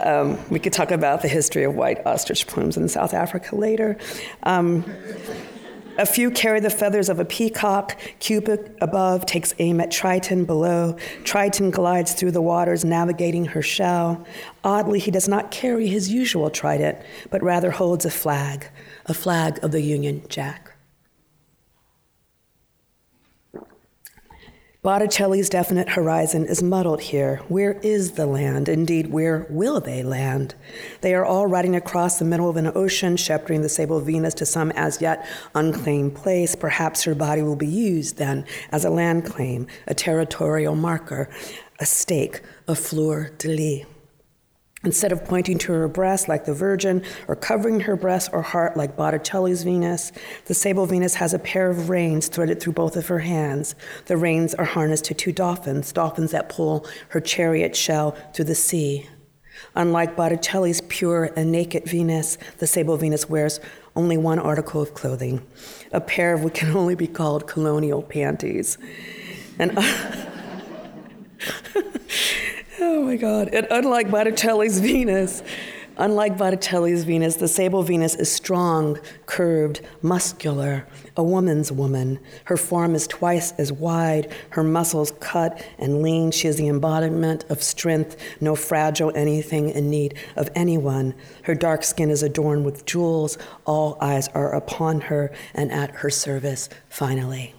Um, 0.00 0.38
we 0.50 0.58
could 0.58 0.74
talk 0.74 0.90
about 0.90 1.22
the 1.22 1.28
history 1.28 1.64
of 1.64 1.74
white 1.74 2.04
ostrich 2.04 2.46
plumes 2.46 2.76
in 2.76 2.86
South 2.88 3.14
Africa 3.14 3.56
later. 3.56 3.96
Um, 4.42 4.84
a 5.98 6.06
few 6.06 6.30
carry 6.30 6.60
the 6.60 6.70
feathers 6.70 7.08
of 7.08 7.20
a 7.20 7.24
peacock. 7.24 7.98
Cupid 8.18 8.76
above 8.80 9.26
takes 9.26 9.54
aim 9.58 9.80
at 9.80 9.90
Triton 9.90 10.44
below. 10.44 10.96
Triton 11.24 11.70
glides 11.70 12.14
through 12.14 12.32
the 12.32 12.42
waters, 12.42 12.84
navigating 12.84 13.44
her 13.46 13.62
shell. 13.62 14.24
Oddly, 14.62 14.98
he 14.98 15.10
does 15.10 15.28
not 15.28 15.50
carry 15.50 15.86
his 15.86 16.10
usual 16.10 16.50
trident, 16.50 16.98
but 17.30 17.42
rather 17.42 17.70
holds 17.70 18.04
a 18.04 18.10
flag, 18.10 18.68
a 19.06 19.14
flag 19.14 19.62
of 19.62 19.72
the 19.72 19.80
Union 19.82 20.22
Jack. 20.28 20.63
Botticelli's 24.84 25.48
definite 25.48 25.88
horizon 25.88 26.44
is 26.44 26.62
muddled 26.62 27.00
here. 27.00 27.40
Where 27.48 27.80
is 27.82 28.12
the 28.12 28.26
land? 28.26 28.68
Indeed, 28.68 29.10
where 29.10 29.46
will 29.48 29.80
they 29.80 30.02
land? 30.02 30.54
They 31.00 31.14
are 31.14 31.24
all 31.24 31.46
riding 31.46 31.74
across 31.74 32.18
the 32.18 32.26
middle 32.26 32.50
of 32.50 32.58
an 32.58 32.70
ocean, 32.74 33.16
shepherding 33.16 33.62
the 33.62 33.70
sable 33.70 33.98
Venus 34.00 34.34
to 34.34 34.44
some 34.44 34.70
as 34.72 35.00
yet 35.00 35.26
unclaimed 35.54 36.14
place. 36.14 36.54
Perhaps 36.54 37.04
her 37.04 37.14
body 37.14 37.40
will 37.40 37.56
be 37.56 37.66
used 37.66 38.18
then 38.18 38.44
as 38.72 38.84
a 38.84 38.90
land 38.90 39.24
claim, 39.24 39.66
a 39.86 39.94
territorial 39.94 40.76
marker, 40.76 41.30
a 41.80 41.86
stake, 41.86 42.42
a 42.68 42.74
fleur 42.74 43.30
de 43.38 43.48
lis. 43.48 43.93
Instead 44.84 45.12
of 45.12 45.24
pointing 45.24 45.56
to 45.58 45.72
her 45.72 45.88
breast 45.88 46.28
like 46.28 46.44
the 46.44 46.52
Virgin 46.52 47.02
or 47.26 47.34
covering 47.34 47.80
her 47.80 47.96
breast 47.96 48.30
or 48.32 48.42
heart 48.42 48.76
like 48.76 48.96
Botticelli's 48.96 49.62
Venus, 49.62 50.12
the 50.44 50.54
sable 50.54 50.84
Venus 50.84 51.14
has 51.14 51.32
a 51.32 51.38
pair 51.38 51.70
of 51.70 51.88
reins 51.88 52.28
threaded 52.28 52.60
through 52.60 52.74
both 52.74 52.96
of 52.96 53.08
her 53.08 53.20
hands. 53.20 53.74
The 54.06 54.16
reins 54.16 54.54
are 54.54 54.64
harnessed 54.64 55.06
to 55.06 55.14
two 55.14 55.32
dolphins, 55.32 55.90
dolphins 55.92 56.32
that 56.32 56.50
pull 56.50 56.86
her 57.08 57.20
chariot 57.20 57.74
shell 57.74 58.16
through 58.34 58.44
the 58.44 58.54
sea. 58.54 59.08
Unlike 59.74 60.16
Botticelli's 60.16 60.82
pure 60.82 61.30
and 61.36 61.50
naked 61.50 61.84
Venus, 61.86 62.36
the 62.58 62.66
sable 62.66 62.96
Venus 62.96 63.28
wears 63.28 63.60
only 63.96 64.18
one 64.18 64.38
article 64.38 64.82
of 64.82 64.92
clothing, 64.92 65.46
a 65.92 66.00
pair 66.00 66.34
of 66.34 66.44
what 66.44 66.54
can 66.54 66.76
only 66.76 66.94
be 66.94 67.06
called 67.06 67.46
colonial 67.46 68.02
panties. 68.02 68.76
And 69.58 69.78
Oh 72.86 73.02
my 73.02 73.16
God. 73.16 73.48
And 73.54 73.66
unlike 73.70 74.10
Botticelli's 74.10 74.78
Venus, 74.78 75.42
unlike 75.96 76.36
Botticelli's 76.36 77.04
Venus, 77.04 77.36
the 77.36 77.48
sable 77.48 77.82
Venus 77.82 78.14
is 78.14 78.30
strong, 78.30 78.98
curved, 79.24 79.80
muscular, 80.02 80.86
a 81.16 81.22
woman's 81.22 81.72
woman. 81.72 82.20
Her 82.44 82.58
form 82.58 82.94
is 82.94 83.06
twice 83.06 83.52
as 83.52 83.72
wide, 83.72 84.30
her 84.50 84.62
muscles 84.62 85.14
cut 85.20 85.66
and 85.78 86.02
lean. 86.02 86.30
She 86.30 86.46
is 86.46 86.56
the 86.56 86.68
embodiment 86.68 87.44
of 87.48 87.62
strength, 87.62 88.18
no 88.42 88.54
fragile 88.54 89.16
anything 89.16 89.70
in 89.70 89.88
need 89.88 90.18
of 90.36 90.50
anyone. 90.54 91.14
Her 91.44 91.54
dark 91.54 91.84
skin 91.84 92.10
is 92.10 92.22
adorned 92.22 92.66
with 92.66 92.84
jewels. 92.84 93.38
All 93.64 93.96
eyes 94.02 94.28
are 94.28 94.54
upon 94.54 95.00
her 95.02 95.32
and 95.54 95.72
at 95.72 95.90
her 95.90 96.10
service, 96.10 96.68
finally. 96.90 97.54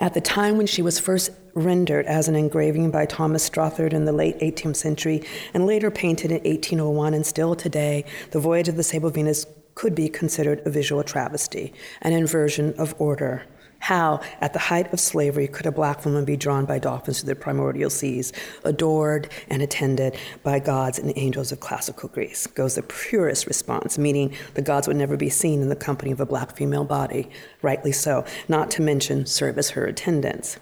At 0.00 0.14
the 0.14 0.20
time 0.20 0.56
when 0.56 0.66
she 0.66 0.82
was 0.82 0.98
first 0.98 1.30
rendered 1.54 2.06
as 2.06 2.28
an 2.28 2.36
engraving 2.36 2.90
by 2.90 3.06
Thomas 3.06 3.48
Stothard 3.48 3.92
in 3.92 4.04
the 4.04 4.12
late 4.12 4.38
18th 4.38 4.76
century 4.76 5.22
and 5.52 5.66
later 5.66 5.90
painted 5.90 6.30
in 6.30 6.38
1801 6.38 7.14
and 7.14 7.26
still 7.26 7.54
today, 7.56 8.04
The 8.30 8.40
Voyage 8.40 8.68
of 8.68 8.76
the 8.76 8.84
Sable 8.84 9.10
Venus 9.10 9.46
could 9.74 9.94
be 9.94 10.08
considered 10.08 10.62
a 10.64 10.70
visual 10.70 11.02
travesty, 11.02 11.72
an 12.02 12.12
inversion 12.12 12.74
of 12.78 12.94
order. 12.98 13.44
How, 13.80 14.20
at 14.40 14.52
the 14.52 14.58
height 14.58 14.92
of 14.92 15.00
slavery, 15.00 15.48
could 15.48 15.64
a 15.64 15.72
black 15.72 16.04
woman 16.04 16.24
be 16.24 16.36
drawn 16.36 16.66
by 16.66 16.78
dolphins 16.78 17.20
to 17.20 17.26
the 17.26 17.34
primordial 17.34 17.90
seas, 17.90 18.32
adored 18.64 19.30
and 19.48 19.62
attended 19.62 20.16
by 20.42 20.58
gods 20.58 20.98
and 20.98 21.12
angels 21.16 21.52
of 21.52 21.60
classical 21.60 22.08
Greece? 22.08 22.46
Goes 22.46 22.74
the 22.74 22.82
purest 22.82 23.46
response, 23.46 23.96
meaning 23.96 24.34
the 24.54 24.62
gods 24.62 24.88
would 24.88 24.96
never 24.96 25.16
be 25.16 25.30
seen 25.30 25.62
in 25.62 25.68
the 25.68 25.76
company 25.76 26.10
of 26.10 26.20
a 26.20 26.26
black 26.26 26.56
female 26.56 26.84
body, 26.84 27.30
rightly 27.62 27.92
so, 27.92 28.24
not 28.48 28.70
to 28.72 28.82
mention 28.82 29.26
serve 29.26 29.56
as 29.56 29.70
her 29.70 29.86
attendants. 29.86 30.58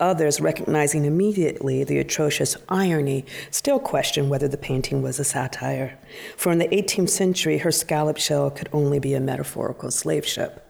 Others, 0.00 0.40
recognizing 0.40 1.04
immediately 1.04 1.84
the 1.84 1.98
atrocious 1.98 2.56
irony, 2.68 3.26
still 3.50 3.78
question 3.78 4.28
whether 4.28 4.48
the 4.48 4.56
painting 4.56 5.02
was 5.02 5.18
a 5.18 5.24
satire. 5.24 5.98
For 6.36 6.50
in 6.50 6.58
the 6.58 6.68
18th 6.68 7.10
century, 7.10 7.58
her 7.58 7.70
scallop 7.70 8.16
shell 8.16 8.50
could 8.50 8.70
only 8.72 8.98
be 8.98 9.14
a 9.14 9.20
metaphorical 9.20 9.90
slave 9.90 10.26
ship. 10.26 10.67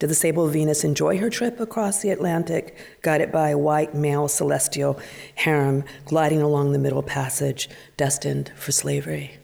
Did 0.00 0.08
the 0.08 0.14
sable 0.14 0.48
Venus 0.48 0.82
enjoy 0.82 1.18
her 1.18 1.28
trip 1.28 1.60
across 1.60 2.00
the 2.00 2.08
Atlantic, 2.08 2.74
guided 3.02 3.30
by 3.30 3.50
a 3.50 3.58
white 3.58 3.94
male 3.94 4.28
celestial 4.28 4.98
harem 5.34 5.84
gliding 6.06 6.40
along 6.40 6.72
the 6.72 6.78
Middle 6.78 7.02
Passage, 7.02 7.68
destined 7.98 8.50
for 8.56 8.72
slavery? 8.72 9.36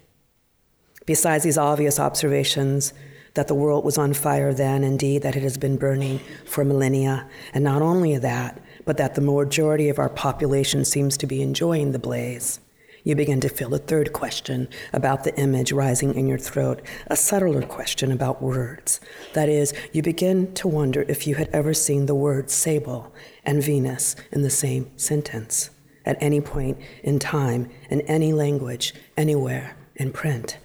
Besides 1.04 1.44
these 1.44 1.58
obvious 1.58 2.00
observations, 2.00 2.94
that 3.34 3.48
the 3.48 3.54
world 3.54 3.84
was 3.84 3.98
on 3.98 4.14
fire 4.14 4.54
then, 4.54 4.82
indeed, 4.82 5.20
that 5.20 5.36
it 5.36 5.42
has 5.42 5.58
been 5.58 5.76
burning 5.76 6.20
for 6.46 6.64
millennia, 6.64 7.28
and 7.52 7.62
not 7.62 7.82
only 7.82 8.16
that, 8.16 8.58
but 8.86 8.96
that 8.96 9.14
the 9.14 9.20
majority 9.20 9.90
of 9.90 9.98
our 9.98 10.08
population 10.08 10.86
seems 10.86 11.18
to 11.18 11.26
be 11.26 11.42
enjoying 11.42 11.92
the 11.92 11.98
blaze 11.98 12.60
you 13.06 13.14
begin 13.14 13.40
to 13.40 13.48
feel 13.48 13.72
a 13.72 13.78
third 13.78 14.12
question 14.12 14.66
about 14.92 15.22
the 15.22 15.32
image 15.38 15.70
rising 15.70 16.12
in 16.16 16.26
your 16.26 16.38
throat, 16.38 16.82
a 17.06 17.14
subtler 17.14 17.62
question 17.62 18.10
about 18.10 18.42
words. 18.42 19.00
That 19.32 19.48
is, 19.48 19.72
you 19.92 20.02
begin 20.02 20.52
to 20.54 20.66
wonder 20.66 21.02
if 21.06 21.24
you 21.24 21.36
had 21.36 21.48
ever 21.52 21.72
seen 21.72 22.06
the 22.06 22.16
words 22.16 22.52
sable 22.52 23.14
and 23.44 23.62
Venus 23.62 24.16
in 24.32 24.42
the 24.42 24.50
same 24.50 24.90
sentence 24.98 25.70
at 26.04 26.20
any 26.20 26.40
point 26.40 26.78
in 27.04 27.20
time, 27.20 27.70
in 27.90 28.00
any 28.02 28.32
language, 28.32 28.92
anywhere, 29.16 29.76
in 29.94 30.10
print. 30.10 30.58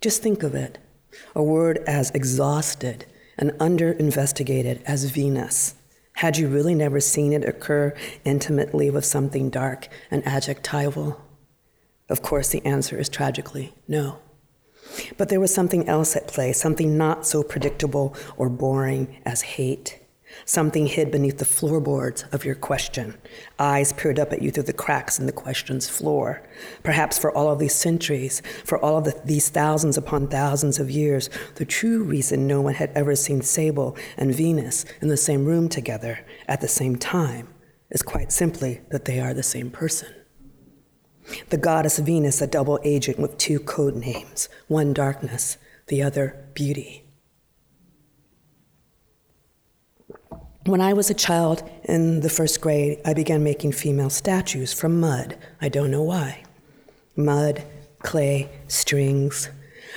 Just 0.00 0.20
think 0.20 0.42
of 0.42 0.56
it 0.56 0.78
a 1.36 1.44
word 1.44 1.78
as 1.86 2.10
exhausted 2.10 3.06
and 3.38 3.52
under 3.60 3.92
investigated 3.92 4.82
as 4.84 5.04
Venus. 5.04 5.76
Had 6.14 6.38
you 6.38 6.48
really 6.48 6.74
never 6.74 6.98
seen 6.98 7.32
it 7.32 7.44
occur 7.44 7.94
intimately 8.24 8.90
with 8.90 9.04
something 9.04 9.48
dark 9.48 9.86
and 10.10 10.26
adjectival? 10.26 11.21
Of 12.12 12.20
course, 12.20 12.50
the 12.50 12.64
answer 12.66 12.98
is 12.98 13.08
tragically 13.08 13.72
no. 13.88 14.18
But 15.16 15.30
there 15.30 15.40
was 15.40 15.54
something 15.54 15.88
else 15.88 16.14
at 16.14 16.28
play, 16.28 16.52
something 16.52 16.98
not 16.98 17.26
so 17.26 17.42
predictable 17.42 18.14
or 18.36 18.50
boring 18.50 19.16
as 19.24 19.40
hate. 19.40 19.98
Something 20.44 20.88
hid 20.88 21.10
beneath 21.10 21.38
the 21.38 21.46
floorboards 21.46 22.26
of 22.30 22.44
your 22.44 22.54
question. 22.54 23.16
Eyes 23.58 23.94
peered 23.94 24.18
up 24.18 24.30
at 24.30 24.42
you 24.42 24.50
through 24.50 24.64
the 24.64 24.74
cracks 24.74 25.18
in 25.18 25.24
the 25.24 25.32
question's 25.32 25.88
floor. 25.88 26.46
Perhaps 26.82 27.16
for 27.18 27.34
all 27.34 27.50
of 27.50 27.58
these 27.58 27.74
centuries, 27.74 28.42
for 28.62 28.76
all 28.84 28.98
of 28.98 29.04
the, 29.04 29.18
these 29.24 29.48
thousands 29.48 29.96
upon 29.96 30.28
thousands 30.28 30.78
of 30.78 30.90
years, 30.90 31.30
the 31.54 31.64
true 31.64 32.02
reason 32.02 32.46
no 32.46 32.60
one 32.60 32.74
had 32.74 32.92
ever 32.94 33.16
seen 33.16 33.40
Sable 33.40 33.96
and 34.18 34.34
Venus 34.34 34.84
in 35.00 35.08
the 35.08 35.16
same 35.16 35.46
room 35.46 35.66
together 35.66 36.20
at 36.46 36.60
the 36.60 36.68
same 36.68 36.96
time 36.96 37.48
is 37.88 38.02
quite 38.02 38.30
simply 38.30 38.82
that 38.90 39.06
they 39.06 39.18
are 39.18 39.32
the 39.32 39.42
same 39.42 39.70
person. 39.70 40.12
The 41.50 41.56
goddess 41.56 41.98
Venus, 41.98 42.40
a 42.40 42.46
double 42.46 42.78
agent 42.82 43.18
with 43.18 43.38
two 43.38 43.58
code 43.58 43.94
names 43.94 44.48
one 44.68 44.92
darkness, 44.92 45.56
the 45.88 46.02
other 46.02 46.48
beauty. 46.54 47.04
When 50.64 50.80
I 50.80 50.92
was 50.92 51.10
a 51.10 51.14
child 51.14 51.68
in 51.84 52.20
the 52.20 52.30
first 52.30 52.60
grade, 52.60 53.00
I 53.04 53.14
began 53.14 53.42
making 53.42 53.72
female 53.72 54.10
statues 54.10 54.72
from 54.72 55.00
mud. 55.00 55.36
I 55.60 55.68
don't 55.68 55.90
know 55.90 56.04
why. 56.04 56.44
Mud, 57.16 57.64
clay, 57.98 58.48
strings. 58.68 59.50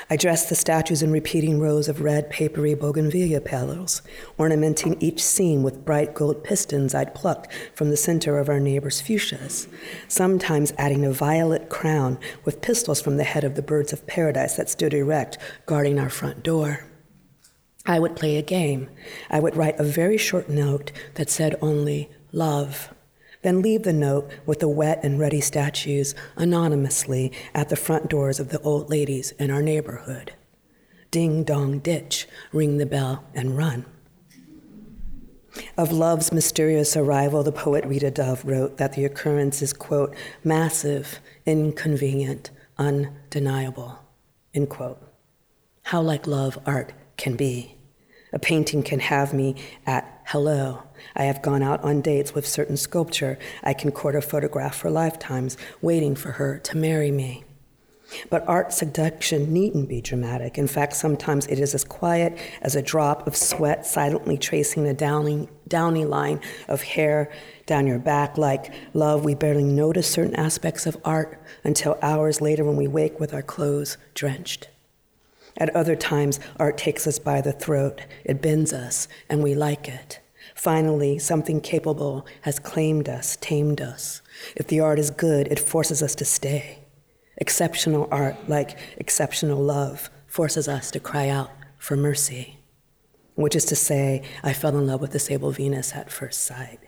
I 0.07 0.17
dressed 0.17 0.49
the 0.49 0.55
statues 0.55 1.01
in 1.01 1.11
repeating 1.11 1.59
rows 1.59 1.89
of 1.89 2.01
red, 2.01 2.29
papery 2.29 2.75
bougainvillea 2.75 3.41
petals, 3.41 4.03
ornamenting 4.39 5.01
each 5.01 5.23
seam 5.23 5.63
with 5.63 5.83
bright 5.83 6.13
gold 6.13 6.43
pistils 6.43 6.93
I'd 6.93 7.15
plucked 7.15 7.51
from 7.73 7.89
the 7.89 7.97
center 7.97 8.37
of 8.37 8.47
our 8.47 8.59
neighbor's 8.59 9.01
fuchsias, 9.01 9.67
sometimes 10.07 10.73
adding 10.77 11.03
a 11.03 11.11
violet 11.11 11.69
crown 11.69 12.19
with 12.43 12.61
pistils 12.61 13.01
from 13.01 13.17
the 13.17 13.23
head 13.23 13.43
of 13.43 13.55
the 13.55 13.63
birds 13.63 13.93
of 13.93 14.05
paradise 14.05 14.57
that 14.57 14.69
stood 14.69 14.93
erect, 14.93 15.39
guarding 15.65 15.97
our 15.97 16.09
front 16.09 16.43
door. 16.43 16.85
I 17.87 17.99
would 17.99 18.15
play 18.15 18.37
a 18.37 18.43
game. 18.43 18.89
I 19.29 19.39
would 19.39 19.55
write 19.55 19.79
a 19.79 19.83
very 19.83 20.17
short 20.17 20.49
note 20.49 20.91
that 21.15 21.29
said 21.29 21.55
only 21.61 22.09
love, 22.31 22.93
then 23.45 23.61
leave 23.61 23.83
the 23.83 23.93
note 23.93 24.27
with 24.47 24.59
the 24.59 24.67
wet 24.67 24.99
and 25.03 25.19
ready 25.19 25.39
statues 25.39 26.15
anonymously 26.35 27.31
at 27.53 27.69
the 27.69 27.75
front 27.75 28.09
doors 28.09 28.39
of 28.39 28.49
the 28.49 28.59
old 28.61 28.89
ladies 28.89 29.33
in 29.33 29.51
our 29.51 29.61
neighborhood. 29.61 30.33
Ding 31.11 31.43
dong 31.43 31.77
ditch, 31.77 32.27
ring 32.51 32.79
the 32.79 32.87
bell 32.87 33.23
and 33.35 33.55
run. 33.55 33.85
Of 35.77 35.91
love's 35.91 36.31
mysterious 36.31 36.97
arrival, 36.97 37.43
the 37.43 37.51
poet 37.51 37.85
Rita 37.85 38.09
Dove 38.09 38.43
wrote 38.43 38.77
that 38.77 38.93
the 38.93 39.05
occurrence 39.05 39.61
is, 39.61 39.73
quote, 39.73 40.15
massive, 40.43 41.19
inconvenient, 41.45 42.49
undeniable, 42.79 43.99
end 44.55 44.71
quote. 44.71 44.97
How 45.83 46.01
like 46.01 46.25
love 46.25 46.57
art 46.65 46.93
can 47.15 47.35
be. 47.35 47.74
A 48.35 48.39
painting 48.39 48.83
can 48.83 48.99
have 48.99 49.33
me 49.33 49.55
at 49.87 50.21
hello. 50.25 50.83
I 51.15 51.23
have 51.23 51.41
gone 51.41 51.63
out 51.63 51.81
on 51.85 52.01
dates 52.01 52.35
with 52.35 52.45
certain 52.45 52.75
sculpture. 52.75 53.39
I 53.63 53.73
can 53.73 53.91
court 53.91 54.13
a 54.13 54.21
photograph 54.21 54.75
for 54.75 54.89
lifetimes, 54.89 55.57
waiting 55.81 56.15
for 56.15 56.33
her 56.33 56.59
to 56.59 56.77
marry 56.77 57.11
me. 57.11 57.45
But 58.29 58.47
art 58.47 58.73
seduction 58.73 59.53
needn't 59.53 59.87
be 59.87 60.01
dramatic. 60.01 60.57
In 60.57 60.67
fact, 60.67 60.97
sometimes 60.97 61.47
it 61.47 61.59
is 61.59 61.73
as 61.73 61.85
quiet 61.85 62.37
as 62.61 62.75
a 62.75 62.81
drop 62.81 63.25
of 63.25 63.37
sweat 63.37 63.85
silently 63.85 64.37
tracing 64.37 64.85
a 64.85 64.93
downy, 64.93 65.47
downy 65.69 66.03
line 66.03 66.41
of 66.67 66.81
hair 66.83 67.31
down 67.65 67.87
your 67.87 67.99
back. 67.99 68.37
Like 68.37 68.73
love, 68.93 69.23
we 69.23 69.33
barely 69.33 69.63
notice 69.63 70.09
certain 70.09 70.35
aspects 70.35 70.85
of 70.85 70.97
art 71.05 71.41
until 71.63 71.97
hours 72.01 72.41
later 72.41 72.65
when 72.65 72.75
we 72.75 72.87
wake 72.87 73.17
with 73.17 73.33
our 73.33 73.41
clothes 73.41 73.97
drenched. 74.13 74.67
At 75.57 75.75
other 75.75 75.95
times, 75.95 76.39
art 76.57 76.77
takes 76.77 77.07
us 77.07 77.19
by 77.19 77.41
the 77.41 77.53
throat, 77.53 78.01
it 78.23 78.41
bends 78.41 78.73
us, 78.73 79.07
and 79.29 79.41
we 79.41 79.55
like 79.55 79.87
it. 79.87 80.19
Finally, 80.53 81.17
something 81.19 81.61
capable 81.61 82.25
has 82.41 82.59
claimed 82.59 83.09
us, 83.09 83.37
tamed 83.41 83.81
us. 83.81 84.21
If 84.55 84.67
the 84.67 84.79
art 84.79 84.99
is 84.99 85.09
good, 85.09 85.47
it 85.47 85.59
forces 85.59 86.03
us 86.03 86.15
to 86.15 86.25
stay. 86.25 86.79
Exceptional 87.37 88.07
art, 88.11 88.49
like 88.49 88.77
exceptional 88.97 89.61
love, 89.61 90.09
forces 90.27 90.67
us 90.67 90.91
to 90.91 90.99
cry 90.99 91.29
out 91.29 91.51
for 91.77 91.95
mercy, 91.95 92.57
which 93.35 93.55
is 93.55 93.65
to 93.65 93.75
say, 93.75 94.23
I 94.43 94.53
fell 94.53 94.77
in 94.77 94.87
love 94.87 95.01
with 95.01 95.11
the 95.11 95.19
sable 95.19 95.51
Venus 95.51 95.93
at 95.93 96.11
first 96.11 96.43
sight. 96.43 96.79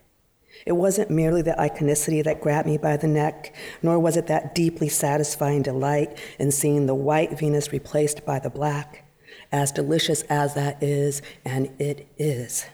It 0.67 0.75
wasn't 0.75 1.09
merely 1.09 1.41
the 1.41 1.55
iconicity 1.57 2.21
that 2.25 2.41
grabbed 2.41 2.67
me 2.67 2.77
by 2.77 2.97
the 2.97 3.07
neck, 3.07 3.55
nor 3.81 3.97
was 3.97 4.17
it 4.17 4.27
that 4.27 4.53
deeply 4.53 4.89
satisfying 4.89 5.61
delight 5.61 6.17
in 6.39 6.51
seeing 6.51 6.87
the 6.87 6.93
white 6.93 7.39
Venus 7.39 7.71
replaced 7.71 8.25
by 8.25 8.39
the 8.39 8.49
black, 8.49 9.05
as 9.49 9.71
delicious 9.71 10.23
as 10.23 10.55
that 10.55 10.83
is, 10.83 11.21
and 11.45 11.69
it 11.79 12.09
is. 12.17 12.65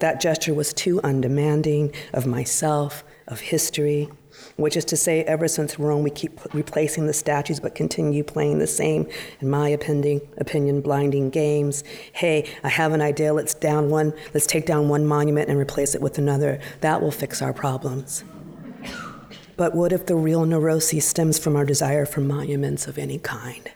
That 0.00 0.20
gesture 0.20 0.52
was 0.52 0.74
too 0.74 1.00
undemanding 1.00 1.94
of 2.12 2.26
myself, 2.26 3.04
of 3.26 3.40
history, 3.40 4.10
which 4.58 4.76
is 4.76 4.84
to 4.84 4.96
say, 4.96 5.22
ever 5.22 5.46
since 5.46 5.78
Rome, 5.78 6.02
we 6.02 6.10
keep 6.10 6.40
replacing 6.52 7.06
the 7.06 7.12
statues 7.12 7.60
but 7.60 7.74
continue 7.74 8.24
playing 8.24 8.58
the 8.58 8.66
same, 8.66 9.08
in 9.40 9.48
my 9.48 9.68
opinion, 9.68 10.20
opinion, 10.36 10.80
blinding 10.80 11.30
games. 11.30 11.84
Hey, 12.12 12.50
I 12.64 12.68
have 12.68 12.92
an 12.92 13.00
idea. 13.00 13.32
Let's 13.32 13.54
down 13.54 13.88
one. 13.88 14.12
Let's 14.34 14.46
take 14.46 14.66
down 14.66 14.88
one 14.88 15.06
monument 15.06 15.48
and 15.48 15.58
replace 15.58 15.94
it 15.94 16.02
with 16.02 16.18
another. 16.18 16.60
That 16.80 17.00
will 17.00 17.12
fix 17.12 17.40
our 17.40 17.52
problems. 17.52 18.24
But 19.56 19.74
what 19.74 19.92
if 19.92 20.06
the 20.06 20.16
real 20.16 20.44
neuroses 20.44 21.06
stems 21.06 21.38
from 21.38 21.56
our 21.56 21.64
desire 21.64 22.04
for 22.04 22.20
monuments 22.20 22.86
of 22.88 22.98
any 22.98 23.18
kind? 23.18 23.70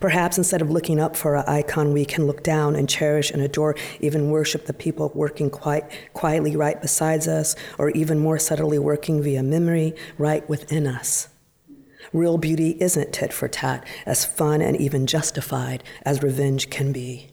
Perhaps 0.00 0.38
instead 0.38 0.62
of 0.62 0.70
looking 0.70 1.00
up 1.00 1.16
for 1.16 1.36
an 1.36 1.44
icon, 1.46 1.92
we 1.92 2.04
can 2.04 2.26
look 2.26 2.42
down 2.42 2.76
and 2.76 2.88
cherish 2.88 3.30
and 3.30 3.42
adore, 3.42 3.74
even 4.00 4.30
worship 4.30 4.66
the 4.66 4.72
people 4.72 5.10
working 5.14 5.50
quite 5.50 5.84
quietly 6.12 6.56
right 6.56 6.80
beside 6.80 7.26
us, 7.28 7.54
or 7.78 7.90
even 7.90 8.18
more 8.18 8.38
subtly 8.38 8.78
working 8.78 9.22
via 9.22 9.42
memory 9.42 9.94
right 10.18 10.48
within 10.48 10.86
us. 10.86 11.28
Real 12.12 12.36
beauty 12.36 12.76
isn't 12.80 13.12
tit 13.12 13.32
for 13.32 13.48
tat, 13.48 13.86
as 14.06 14.24
fun 14.24 14.60
and 14.60 14.76
even 14.76 15.06
justified 15.06 15.82
as 16.04 16.22
revenge 16.22 16.68
can 16.68 16.92
be. 16.92 17.28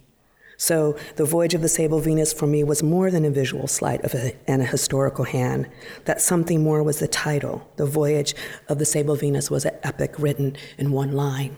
So, 0.58 0.98
the 1.16 1.24
voyage 1.24 1.54
of 1.54 1.62
the 1.62 1.70
Sable 1.70 2.02
Venus 2.02 2.34
for 2.34 2.46
me 2.46 2.66
was 2.66 2.84
more 2.84 3.10
than 3.10 3.24
a 3.24 3.30
visual 3.30 3.66
sleight 3.66 4.04
of 4.04 4.14
a, 4.14 4.36
and 4.46 4.62
a 4.62 4.66
historical 4.66 5.24
hand. 5.24 5.70
That 6.04 6.20
something 6.20 6.62
more 6.62 6.84
was 6.84 7.00
the 7.00 7.08
title. 7.08 7.72
The 7.78 7.86
voyage 7.86 8.36
of 8.68 8.78
the 8.78 8.86
Sable 8.86 9.16
Venus 9.16 9.50
was 9.50 9.64
an 9.64 9.78
epic 9.84 10.16
written 10.20 10.58
in 10.78 10.92
one 10.92 11.14
line. 11.14 11.56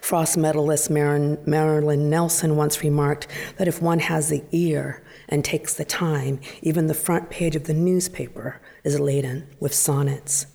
Frost 0.00 0.36
medalist 0.36 0.90
Marilyn 0.90 2.10
Nelson 2.10 2.56
once 2.56 2.82
remarked 2.82 3.28
that 3.58 3.68
if 3.68 3.82
one 3.82 3.98
has 3.98 4.28
the 4.28 4.42
ear 4.50 5.02
and 5.28 5.44
takes 5.44 5.74
the 5.74 5.84
time, 5.84 6.40
even 6.62 6.86
the 6.86 6.94
front 6.94 7.30
page 7.30 7.54
of 7.54 7.64
the 7.64 7.74
newspaper 7.74 8.60
is 8.82 8.98
laden 8.98 9.46
with 9.60 9.74
sonnets. 9.74 10.46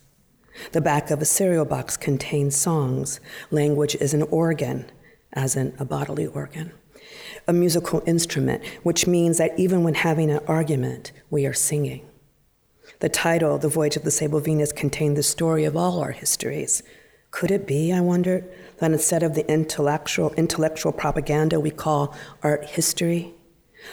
The 0.72 0.82
back 0.82 1.12
of 1.12 1.22
a 1.22 1.26
cereal 1.26 1.66
box 1.66 1.98
contains 1.98 2.56
songs. 2.56 3.20
Language 3.52 3.96
is 3.96 4.14
an 4.14 4.24
organ, 4.24 4.90
as 5.34 5.56
in 5.56 5.76
a 5.80 5.86
bodily 5.86 6.28
organ, 6.28 6.72
a 7.48 7.54
musical 7.54 8.04
instrument, 8.06 8.64
which 8.84 9.08
means 9.08 9.38
that 9.38 9.58
even 9.58 9.84
when 9.84 9.96
having 9.96 10.30
an 10.30 10.42
argument, 10.48 11.12
we 11.30 11.46
are 11.46 11.54
singing. 11.54 12.08
The 13.00 13.10
title, 13.10 13.58
The 13.58 13.70
Voyage 13.70 13.96
of 13.96 14.04
the 14.04 14.12
Sable 14.12 14.40
Venus, 14.40 14.72
contained 14.72 15.18
the 15.18 15.24
story 15.24 15.66
of 15.66 15.76
all 15.76 16.00
our 16.00 16.12
histories. 16.12 16.84
Could 17.32 17.50
it 17.50 17.66
be, 17.66 17.92
I 17.92 18.00
wondered, 18.00 18.48
that 18.84 18.92
instead 18.92 19.24
of 19.24 19.34
the 19.34 19.50
intellectual, 19.50 20.34
intellectual 20.34 20.92
propaganda 20.92 21.58
we 21.58 21.72
call 21.72 22.14
art 22.42 22.66
history, 22.66 23.34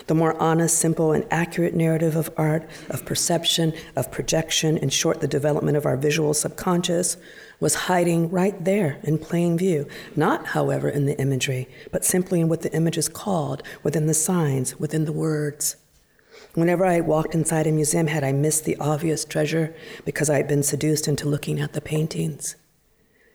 the 0.09 0.17
more 0.17 0.37
honest, 0.43 0.81
simple, 0.81 1.13
and 1.13 1.25
accurate 1.31 1.75
narrative 1.75 2.17
of 2.17 2.29
art, 2.37 2.69
of 2.89 3.05
perception, 3.05 3.73
of 3.95 4.11
projection, 4.11 4.77
in 4.77 4.89
short, 4.89 5.21
the 5.21 5.29
development 5.29 5.77
of 5.77 5.87
our 5.87 5.97
visual 5.97 6.35
subconscious, 6.35 7.17
was 7.61 7.87
hiding 7.87 8.31
right 8.31 8.65
there 8.65 8.99
in 9.05 9.17
plain 9.17 9.57
view. 9.57 9.87
Not, 10.17 10.47
however, 10.47 10.89
in 10.89 11.07
the 11.07 11.19
imagery, 11.21 11.69
but 11.93 12.05
simply 12.05 12.41
in 12.41 12.49
what 12.49 12.63
the 12.63 12.75
image 12.75 12.99
is 12.99 13.09
called, 13.09 13.63
within 13.85 14.07
the 14.07 14.15
signs, 14.15 14.81
within 14.81 15.05
the 15.05 15.13
words. 15.13 15.77
Whenever 16.55 16.85
I 16.85 17.01
walked 17.01 17.37
inside 17.37 17.69
a 17.69 17.73
museum, 17.73 18.09
had 18.09 18.25
I 18.25 18.33
missed 18.33 18.65
the 18.65 18.77
obvious 18.79 19.25
treasure 19.25 19.73
because 20.05 20.29
I 20.29 20.39
had 20.39 20.49
been 20.49 20.65
seduced 20.65 21.07
into 21.07 21.29
looking 21.29 21.61
at 21.61 21.75
the 21.75 21.81
paintings? 21.81 22.57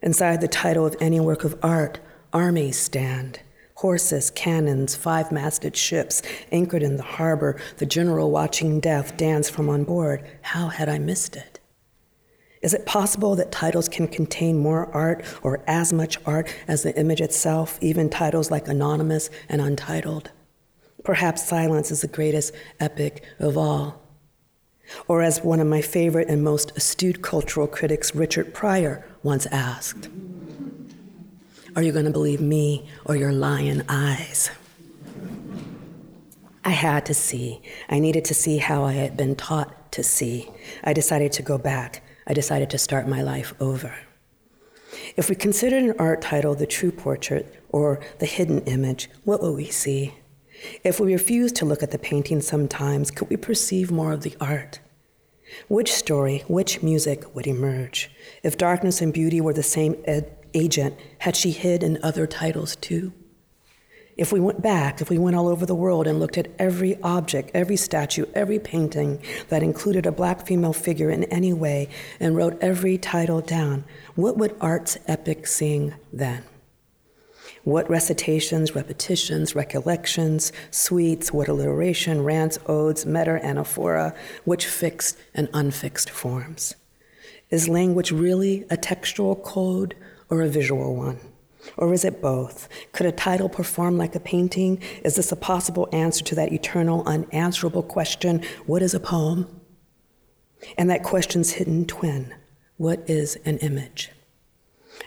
Inside 0.06 0.40
the 0.40 0.46
title 0.46 0.86
of 0.86 0.94
any 1.00 1.18
work 1.18 1.42
of 1.42 1.58
art, 1.64 1.98
armies 2.32 2.78
stand. 2.78 3.40
Horses, 3.74 4.30
cannons, 4.30 4.94
five 4.94 5.32
masted 5.32 5.76
ships 5.76 6.22
anchored 6.52 6.84
in 6.84 6.96
the 6.96 7.02
harbor, 7.02 7.60
the 7.78 7.86
general 7.86 8.30
watching 8.30 8.78
death 8.78 9.16
dance 9.16 9.50
from 9.50 9.68
on 9.68 9.82
board. 9.82 10.24
How 10.42 10.68
had 10.68 10.88
I 10.88 11.00
missed 11.00 11.34
it? 11.34 11.58
Is 12.62 12.72
it 12.72 12.86
possible 12.86 13.34
that 13.34 13.50
titles 13.50 13.88
can 13.88 14.06
contain 14.06 14.60
more 14.60 14.86
art 14.94 15.24
or 15.42 15.64
as 15.66 15.92
much 15.92 16.18
art 16.24 16.54
as 16.68 16.84
the 16.84 16.96
image 16.96 17.20
itself, 17.20 17.76
even 17.80 18.08
titles 18.08 18.48
like 18.48 18.68
Anonymous 18.68 19.28
and 19.48 19.60
Untitled? 19.60 20.30
Perhaps 21.02 21.48
silence 21.48 21.90
is 21.90 22.02
the 22.02 22.06
greatest 22.06 22.54
epic 22.78 23.24
of 23.40 23.58
all. 23.58 24.05
Or, 25.08 25.22
as 25.22 25.42
one 25.42 25.60
of 25.60 25.66
my 25.66 25.80
favorite 25.80 26.28
and 26.28 26.42
most 26.42 26.76
astute 26.76 27.22
cultural 27.22 27.66
critics, 27.66 28.14
Richard 28.14 28.54
Pryor, 28.54 29.04
once 29.22 29.46
asked, 29.46 30.08
Are 31.74 31.82
you 31.82 31.92
going 31.92 32.04
to 32.04 32.10
believe 32.10 32.40
me 32.40 32.88
or 33.04 33.16
your 33.16 33.32
lion 33.32 33.84
eyes? 33.88 34.50
I 36.64 36.70
had 36.70 37.06
to 37.06 37.14
see. 37.14 37.62
I 37.88 38.00
needed 38.00 38.24
to 38.24 38.34
see 38.34 38.58
how 38.58 38.84
I 38.84 38.94
had 38.94 39.16
been 39.16 39.36
taught 39.36 39.92
to 39.92 40.02
see. 40.02 40.50
I 40.82 40.92
decided 40.92 41.30
to 41.32 41.42
go 41.42 41.58
back. 41.58 42.02
I 42.26 42.34
decided 42.34 42.70
to 42.70 42.78
start 42.78 43.06
my 43.06 43.22
life 43.22 43.54
over. 43.60 43.94
If 45.16 45.28
we 45.28 45.36
considered 45.36 45.82
an 45.84 45.94
art 45.98 46.22
title 46.22 46.54
the 46.54 46.66
true 46.66 46.90
portrait 46.90 47.62
or 47.68 48.00
the 48.18 48.26
hidden 48.26 48.62
image, 48.62 49.08
what 49.24 49.42
would 49.42 49.54
we 49.54 49.66
see? 49.66 50.14
If 50.84 51.00
we 51.00 51.12
refused 51.12 51.56
to 51.56 51.64
look 51.64 51.82
at 51.82 51.90
the 51.90 51.98
painting 51.98 52.40
sometimes, 52.40 53.10
could 53.10 53.30
we 53.30 53.36
perceive 53.36 53.90
more 53.90 54.12
of 54.12 54.22
the 54.22 54.36
art? 54.40 54.80
Which 55.68 55.92
story, 55.92 56.44
which 56.48 56.82
music 56.82 57.34
would 57.34 57.46
emerge? 57.46 58.10
If 58.42 58.58
darkness 58.58 59.00
and 59.00 59.12
beauty 59.12 59.40
were 59.40 59.52
the 59.52 59.62
same 59.62 59.96
ed- 60.04 60.36
agent, 60.54 60.96
had 61.18 61.36
she 61.36 61.50
hid 61.50 61.82
in 61.82 62.02
other 62.02 62.26
titles 62.26 62.76
too? 62.76 63.12
If 64.16 64.32
we 64.32 64.40
went 64.40 64.62
back, 64.62 65.02
if 65.02 65.10
we 65.10 65.18
went 65.18 65.36
all 65.36 65.46
over 65.46 65.66
the 65.66 65.74
world 65.74 66.06
and 66.06 66.18
looked 66.18 66.38
at 66.38 66.48
every 66.58 67.00
object, 67.02 67.50
every 67.52 67.76
statue, 67.76 68.24
every 68.34 68.58
painting 68.58 69.20
that 69.50 69.62
included 69.62 70.06
a 70.06 70.12
black 70.12 70.46
female 70.46 70.72
figure 70.72 71.10
in 71.10 71.24
any 71.24 71.52
way 71.52 71.90
and 72.18 72.34
wrote 72.34 72.58
every 72.62 72.96
title 72.96 73.42
down, 73.42 73.84
what 74.14 74.38
would 74.38 74.56
art's 74.58 74.96
epic 75.06 75.46
sing 75.46 75.94
then? 76.12 76.42
What 77.66 77.90
recitations, 77.90 78.76
repetitions, 78.76 79.56
recollections, 79.56 80.52
suites, 80.70 81.32
what 81.32 81.48
alliteration, 81.48 82.22
rants, 82.22 82.60
odes, 82.66 83.04
meta, 83.04 83.40
anaphora, 83.42 84.14
which 84.44 84.66
fixed 84.66 85.18
and 85.34 85.48
unfixed 85.52 86.08
forms? 86.08 86.76
Is 87.50 87.68
language 87.68 88.12
really 88.12 88.64
a 88.70 88.76
textual 88.76 89.34
code 89.34 89.96
or 90.30 90.42
a 90.42 90.48
visual 90.48 90.94
one? 90.94 91.18
Or 91.76 91.92
is 91.92 92.04
it 92.04 92.22
both? 92.22 92.68
Could 92.92 93.06
a 93.06 93.10
title 93.10 93.48
perform 93.48 93.98
like 93.98 94.14
a 94.14 94.20
painting? 94.20 94.80
Is 95.02 95.16
this 95.16 95.32
a 95.32 95.36
possible 95.36 95.88
answer 95.90 96.22
to 96.22 96.36
that 96.36 96.52
eternal, 96.52 97.02
unanswerable 97.04 97.82
question 97.82 98.44
what 98.66 98.80
is 98.80 98.94
a 98.94 99.00
poem? 99.00 99.48
And 100.78 100.88
that 100.88 101.02
question's 101.02 101.54
hidden 101.54 101.84
twin 101.84 102.32
what 102.76 103.10
is 103.10 103.34
an 103.44 103.58
image? 103.58 104.12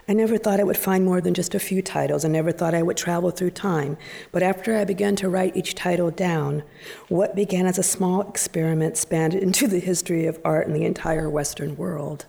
I 0.09 0.13
never 0.13 0.39
thought 0.39 0.59
I 0.59 0.63
would 0.63 0.75
find 0.75 1.05
more 1.05 1.21
than 1.21 1.35
just 1.35 1.53
a 1.53 1.59
few 1.59 1.83
titles. 1.83 2.25
I 2.25 2.29
never 2.29 2.51
thought 2.51 2.73
I 2.73 2.81
would 2.81 2.97
travel 2.97 3.29
through 3.29 3.51
time. 3.51 3.95
But 4.31 4.41
after 4.41 4.75
I 4.75 4.83
began 4.83 5.15
to 5.17 5.29
write 5.29 5.55
each 5.55 5.75
title 5.75 6.09
down, 6.09 6.63
what 7.09 7.35
began 7.35 7.67
as 7.67 7.77
a 7.77 7.83
small 7.83 8.21
experiment 8.21 8.97
spanned 8.97 9.35
into 9.35 9.67
the 9.67 9.77
history 9.77 10.25
of 10.25 10.39
art 10.43 10.65
in 10.65 10.73
the 10.73 10.83
entire 10.83 11.29
Western 11.29 11.77
world. 11.77 12.25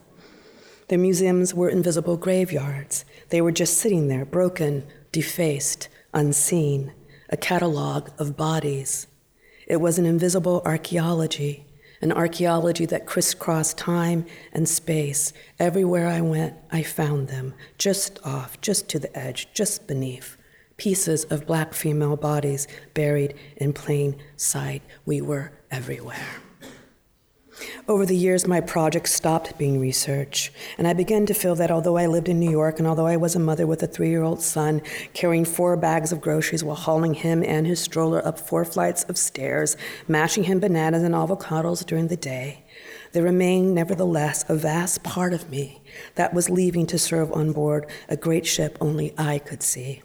The 0.89 0.99
museums 0.99 1.55
were 1.55 1.71
invisible 1.71 2.19
graveyards. 2.19 3.07
They 3.31 3.41
were 3.41 3.51
just 3.53 3.79
sitting 3.79 4.09
there, 4.09 4.27
broken, 4.27 4.87
defaced, 5.11 5.89
unseen, 6.13 6.93
a 7.31 7.39
catalog 7.39 8.11
of 8.19 8.37
bodies. 8.37 9.07
It 9.67 9.81
was 9.81 9.99
an 9.99 10.05
invisible 10.05 10.61
archaeology, 10.67 11.65
an 12.01 12.13
archaeology 12.13 12.87
that 12.87 13.07
crisscrossed 13.07 13.77
time 13.77 14.25
and 14.53 14.69
space. 14.69 15.33
Everywhere 15.59 16.09
I 16.09 16.21
went, 16.21 16.55
I 16.71 16.83
found 16.83 17.29
them, 17.29 17.55
just 17.79 18.19
off, 18.25 18.61
just 18.61 18.89
to 18.91 18.99
the 18.99 19.17
edge, 19.17 19.49
just 19.53 19.87
beneath. 19.87 20.37
Pieces 20.77 21.25
of 21.25 21.47
black 21.47 21.75
female 21.75 22.17
bodies 22.17 22.67
buried 22.95 23.35
in 23.57 23.73
plain 23.73 24.17
sight. 24.37 24.83
We 25.05 25.21
were 25.21 25.53
everywhere. 25.71 26.41
Over 27.89 28.07
the 28.07 28.17
years, 28.17 28.47
my 28.47 28.61
project 28.61 29.09
stopped 29.09 29.59
being 29.59 29.81
research, 29.81 30.53
and 30.79 30.87
I 30.87 30.93
began 30.93 31.27
to 31.27 31.35
feel 31.35 31.55
that 31.57 31.71
although 31.71 31.97
I 31.97 32.07
lived 32.07 32.29
in 32.29 32.41
New 32.41 32.51
York 32.51 32.79
and 32.79 32.87
although 32.87 33.07
I 33.07 33.17
was 33.17 33.35
a 33.35 33.41
mother 33.41 33.67
with 33.67 33.83
a 33.83 33.87
three 33.87 34.11
year 34.11 34.23
old 34.23 34.41
son, 34.41 34.83
carrying 35.13 35.45
four 35.45 35.77
bags 35.77 36.13
of 36.13 36.21
groceries 36.21 36.65
while 36.65 36.77
hauling 36.77 37.15
him 37.15 37.43
and 37.43 37.67
his 37.67 37.81
stroller 37.81 38.25
up 38.27 38.39
four 38.39 38.65
flights 38.65 39.05
of 39.05 39.19
stairs, 39.19 39.77
mashing 40.09 40.45
him 40.45 40.61
bananas 40.61 41.03
and 41.03 41.15
avocados 41.15 41.85
during 41.85 42.09
the 42.09 42.17
day, 42.17 42.65
there 43.13 43.23
remained, 43.23 43.75
nevertheless, 43.75 44.45
a 44.49 44.55
vast 44.55 45.03
part 45.03 45.33
of 45.33 45.51
me 45.51 45.83
that 46.15 46.33
was 46.33 46.49
leaving 46.49 46.87
to 46.87 46.99
serve 46.99 47.33
on 47.33 47.53
board 47.53 47.87
a 48.09 48.17
great 48.17 48.47
ship 48.47 48.79
only 48.81 49.13
I 49.19 49.39
could 49.39 49.63
see. 49.63 50.03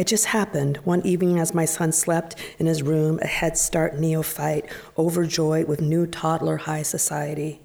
It 0.00 0.06
just 0.06 0.24
happened 0.24 0.78
one 0.78 1.04
evening 1.04 1.38
as 1.38 1.52
my 1.52 1.66
son 1.66 1.92
slept 1.92 2.34
in 2.58 2.64
his 2.64 2.82
room, 2.82 3.18
a 3.20 3.26
Head 3.26 3.58
Start 3.58 3.98
neophyte, 3.98 4.64
overjoyed 4.96 5.68
with 5.68 5.82
new 5.82 6.06
toddler 6.06 6.56
high 6.56 6.84
society. 6.84 7.60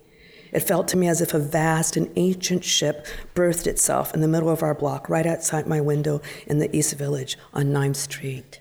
It 0.51 0.59
felt 0.59 0.89
to 0.89 0.97
me 0.97 1.07
as 1.07 1.21
if 1.21 1.33
a 1.33 1.39
vast 1.39 1.95
and 1.95 2.11
ancient 2.17 2.65
ship 2.65 3.07
birthed 3.35 3.67
itself 3.67 4.13
in 4.13 4.19
the 4.19 4.27
middle 4.27 4.49
of 4.49 4.63
our 4.63 4.75
block, 4.75 5.07
right 5.07 5.25
outside 5.25 5.65
my 5.65 5.79
window 5.79 6.21
in 6.45 6.59
the 6.59 6.75
East 6.75 6.97
Village 6.97 7.37
on 7.53 7.67
9th 7.67 7.95
Street. 7.95 8.59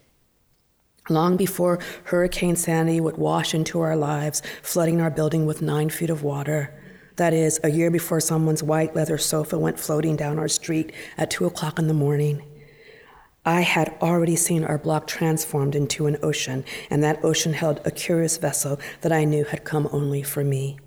Long 1.09 1.37
before 1.37 1.81
Hurricane 2.05 2.55
Sandy 2.55 3.01
would 3.01 3.17
wash 3.17 3.55
into 3.55 3.81
our 3.81 3.97
lives, 3.97 4.41
flooding 4.63 5.01
our 5.01 5.11
building 5.11 5.47
with 5.47 5.63
nine 5.63 5.91
feet 5.91 6.11
of 6.11 6.23
water, 6.23 6.73
that 7.17 7.33
is, 7.33 7.59
a 7.65 7.73
year 7.73 7.91
before 7.91 8.21
someone's 8.21 8.63
white 8.63 8.95
leather 8.95 9.19
sofa 9.19 9.59
went 9.59 9.81
floating 9.81 10.15
down 10.15 10.39
our 10.39 10.47
street 10.47 10.93
at 11.19 11.33
2 11.33 11.47
o'clock 11.47 11.81
in 11.81 11.89
the 11.89 11.93
morning, 11.95 12.41
I 13.47 13.61
had 13.61 13.95
already 14.01 14.37
seen 14.37 14.65
our 14.65 14.79
block 14.79 15.07
transformed 15.07 15.75
into 15.75 16.07
an 16.07 16.17
ocean, 16.23 16.65
and 16.89 17.03
that 17.03 17.23
ocean 17.23 17.53
held 17.53 17.81
a 17.85 17.91
curious 17.91 18.39
vessel 18.39 18.81
that 19.03 19.13
I 19.13 19.25
knew 19.25 19.45
had 19.45 19.65
come 19.65 19.89
only 19.93 20.23
for 20.23 20.43
me. 20.43 20.79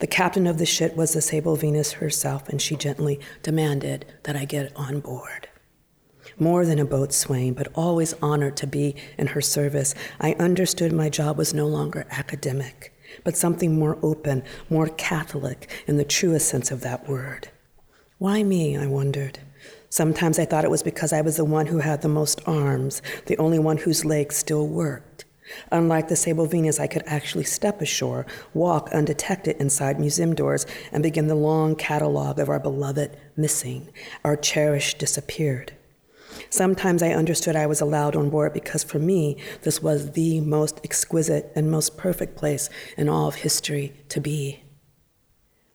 The 0.00 0.06
captain 0.06 0.46
of 0.46 0.58
the 0.58 0.66
ship 0.66 0.96
was 0.96 1.12
the 1.12 1.22
Sable 1.22 1.56
Venus 1.56 1.92
herself, 1.92 2.48
and 2.48 2.60
she 2.60 2.76
gently 2.76 3.20
demanded 3.42 4.04
that 4.24 4.36
I 4.36 4.44
get 4.44 4.76
on 4.76 5.00
board. 5.00 5.48
More 6.38 6.66
than 6.66 6.78
a 6.78 6.84
boatswain, 6.84 7.54
but 7.54 7.72
always 7.74 8.12
honored 8.20 8.56
to 8.58 8.66
be 8.66 8.94
in 9.16 9.28
her 9.28 9.40
service, 9.40 9.94
I 10.20 10.34
understood 10.34 10.92
my 10.92 11.08
job 11.08 11.38
was 11.38 11.54
no 11.54 11.66
longer 11.66 12.06
academic, 12.10 12.92
but 13.24 13.36
something 13.36 13.78
more 13.78 13.98
open, 14.02 14.42
more 14.68 14.88
Catholic 14.88 15.70
in 15.86 15.96
the 15.96 16.04
truest 16.04 16.48
sense 16.48 16.70
of 16.70 16.82
that 16.82 17.08
word. 17.08 17.48
Why 18.18 18.42
me, 18.42 18.76
I 18.76 18.86
wondered. 18.86 19.38
Sometimes 19.90 20.38
I 20.38 20.44
thought 20.44 20.64
it 20.64 20.70
was 20.70 20.82
because 20.82 21.12
I 21.12 21.22
was 21.22 21.36
the 21.36 21.44
one 21.44 21.66
who 21.66 21.78
had 21.78 22.02
the 22.02 22.08
most 22.08 22.40
arms, 22.46 23.00
the 23.26 23.38
only 23.38 23.58
one 23.58 23.78
whose 23.78 24.04
legs 24.04 24.36
still 24.36 24.66
worked. 24.66 25.24
Unlike 25.72 26.08
the 26.08 26.16
Sable 26.16 26.44
Venus, 26.44 26.78
I 26.78 26.86
could 26.86 27.02
actually 27.06 27.44
step 27.44 27.80
ashore, 27.80 28.26
walk 28.52 28.90
undetected 28.92 29.56
inside 29.58 29.98
museum 29.98 30.34
doors, 30.34 30.66
and 30.92 31.02
begin 31.02 31.28
the 31.28 31.34
long 31.34 31.74
catalog 31.74 32.38
of 32.38 32.50
our 32.50 32.60
beloved 32.60 33.16
missing, 33.34 33.88
our 34.24 34.36
cherished 34.36 34.98
disappeared. 34.98 35.72
Sometimes 36.50 37.02
I 37.02 37.10
understood 37.10 37.56
I 37.56 37.66
was 37.66 37.80
allowed 37.80 38.14
on 38.14 38.28
board 38.28 38.52
because 38.52 38.84
for 38.84 38.98
me, 38.98 39.38
this 39.62 39.82
was 39.82 40.12
the 40.12 40.40
most 40.40 40.80
exquisite 40.84 41.50
and 41.56 41.70
most 41.70 41.96
perfect 41.96 42.36
place 42.36 42.68
in 42.98 43.08
all 43.08 43.28
of 43.28 43.36
history 43.36 43.94
to 44.10 44.20
be. 44.20 44.62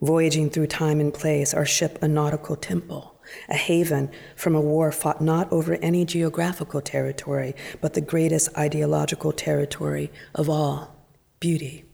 Voyaging 0.01 0.51
through 0.51 0.67
time 0.67 0.99
and 0.99 1.13
place, 1.13 1.53
our 1.53 1.65
ship 1.65 1.97
a 2.03 2.07
nautical 2.07 2.55
temple 2.55 3.12
a 3.49 3.55
haven 3.55 4.11
from 4.35 4.55
a 4.55 4.61
war 4.61 4.91
fought 4.91 5.21
not 5.21 5.51
over 5.51 5.75
any 5.75 6.05
geographical 6.05 6.81
territory, 6.81 7.55
but 7.81 7.93
the 7.93 8.01
greatest 8.01 8.49
ideological 8.57 9.31
territory 9.31 10.11
of 10.35 10.49
all 10.49 10.95
beauty. 11.39 11.85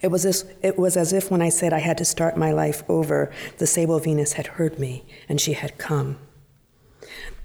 It 0.00 0.08
was, 0.08 0.24
as, 0.24 0.44
it 0.62 0.78
was 0.78 0.96
as 0.96 1.12
if 1.12 1.30
when 1.30 1.42
I 1.42 1.50
said 1.50 1.72
I 1.72 1.78
had 1.78 1.98
to 1.98 2.04
start 2.04 2.36
my 2.36 2.52
life 2.52 2.82
over, 2.88 3.30
the 3.58 3.66
sable 3.66 3.98
Venus 4.00 4.34
had 4.34 4.46
heard 4.46 4.78
me 4.78 5.04
and 5.28 5.40
she 5.40 5.52
had 5.52 5.78
come. 5.78 6.18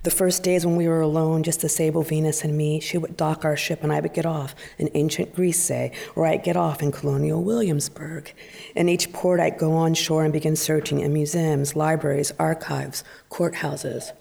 The 0.03 0.11
first 0.11 0.43
days 0.43 0.65
when 0.65 0.75
we 0.75 0.89
were 0.89 0.99
alone, 0.99 1.43
just 1.43 1.61
the 1.61 1.69
Sable 1.69 2.03
Venus 2.03 2.43
and 2.43 2.57
me, 2.57 2.81
she 2.81 2.97
would 2.97 3.15
dock 3.15 3.45
our 3.45 3.55
ship 3.55 3.83
and 3.83 3.93
I 3.93 4.01
would 4.01 4.13
get 4.13 4.25
off 4.25 4.53
in 4.77 4.89
ancient 4.95 5.33
Greece, 5.33 5.63
say, 5.63 5.93
or 6.13 6.25
I'd 6.25 6.43
get 6.43 6.57
off 6.57 6.83
in 6.83 6.91
colonial 6.91 7.41
Williamsburg. 7.41 8.33
In 8.75 8.89
each 8.89 9.13
port, 9.13 9.39
I'd 9.39 9.57
go 9.57 9.71
on 9.71 9.93
shore 9.93 10.25
and 10.25 10.33
begin 10.33 10.57
searching 10.57 10.99
in 10.99 11.13
museums, 11.13 11.77
libraries, 11.77 12.33
archives, 12.37 13.05
courthouses. 13.31 14.11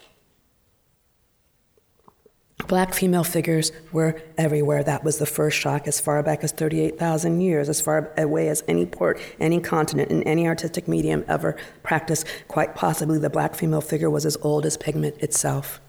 Black 2.67 2.93
female 2.93 3.23
figures 3.23 3.71
were 3.91 4.21
everywhere. 4.37 4.83
That 4.83 5.03
was 5.03 5.17
the 5.17 5.25
first 5.25 5.57
shock, 5.57 5.87
as 5.87 5.99
far 5.99 6.21
back 6.23 6.43
as 6.43 6.51
38,000 6.51 7.41
years, 7.41 7.67
as 7.67 7.81
far 7.81 8.13
away 8.17 8.47
as 8.47 8.63
any 8.67 8.85
port, 8.85 9.19
any 9.39 9.59
continent, 9.59 10.11
in 10.11 10.23
any 10.23 10.47
artistic 10.47 10.87
medium 10.87 11.25
ever 11.27 11.55
practiced. 11.81 12.25
Quite 12.47 12.75
possibly, 12.75 13.17
the 13.17 13.29
black 13.29 13.55
female 13.55 13.81
figure 13.81 14.09
was 14.09 14.25
as 14.25 14.37
old 14.41 14.65
as 14.65 14.77
pigment 14.77 15.17
itself. 15.17 15.81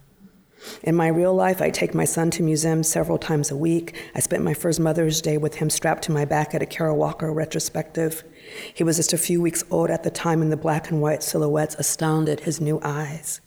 In 0.83 0.95
my 0.95 1.09
real 1.09 1.35
life, 1.35 1.61
I 1.61 1.69
take 1.69 1.95
my 1.95 2.07
son 2.07 2.31
to 2.33 2.43
museums 2.43 2.89
several 2.89 3.19
times 3.19 3.51
a 3.51 3.57
week. 3.57 3.95
I 4.15 4.21
spent 4.21 4.43
my 4.43 4.55
first 4.55 4.81
Mother's 4.81 5.21
Day 5.21 5.37
with 5.37 5.57
him 5.57 5.69
strapped 5.69 6.05
to 6.05 6.13
my 6.13 6.25
back 6.25 6.55
at 6.55 6.63
a 6.63 6.67
Kara 6.67 6.95
Walker 6.95 7.31
retrospective. 7.33 8.25
He 8.73 8.85
was 8.85 8.97
just 8.97 9.13
a 9.13 9.19
few 9.19 9.43
weeks 9.43 9.63
old 9.71 9.91
at 9.91 10.03
the 10.03 10.11
time, 10.11 10.41
and 10.41 10.51
the 10.51 10.57
black 10.57 10.91
and 10.91 11.03
white 11.03 11.23
silhouettes 11.23 11.75
astounded 11.77 12.41
his 12.41 12.61
new 12.61 12.81
eyes. 12.83 13.43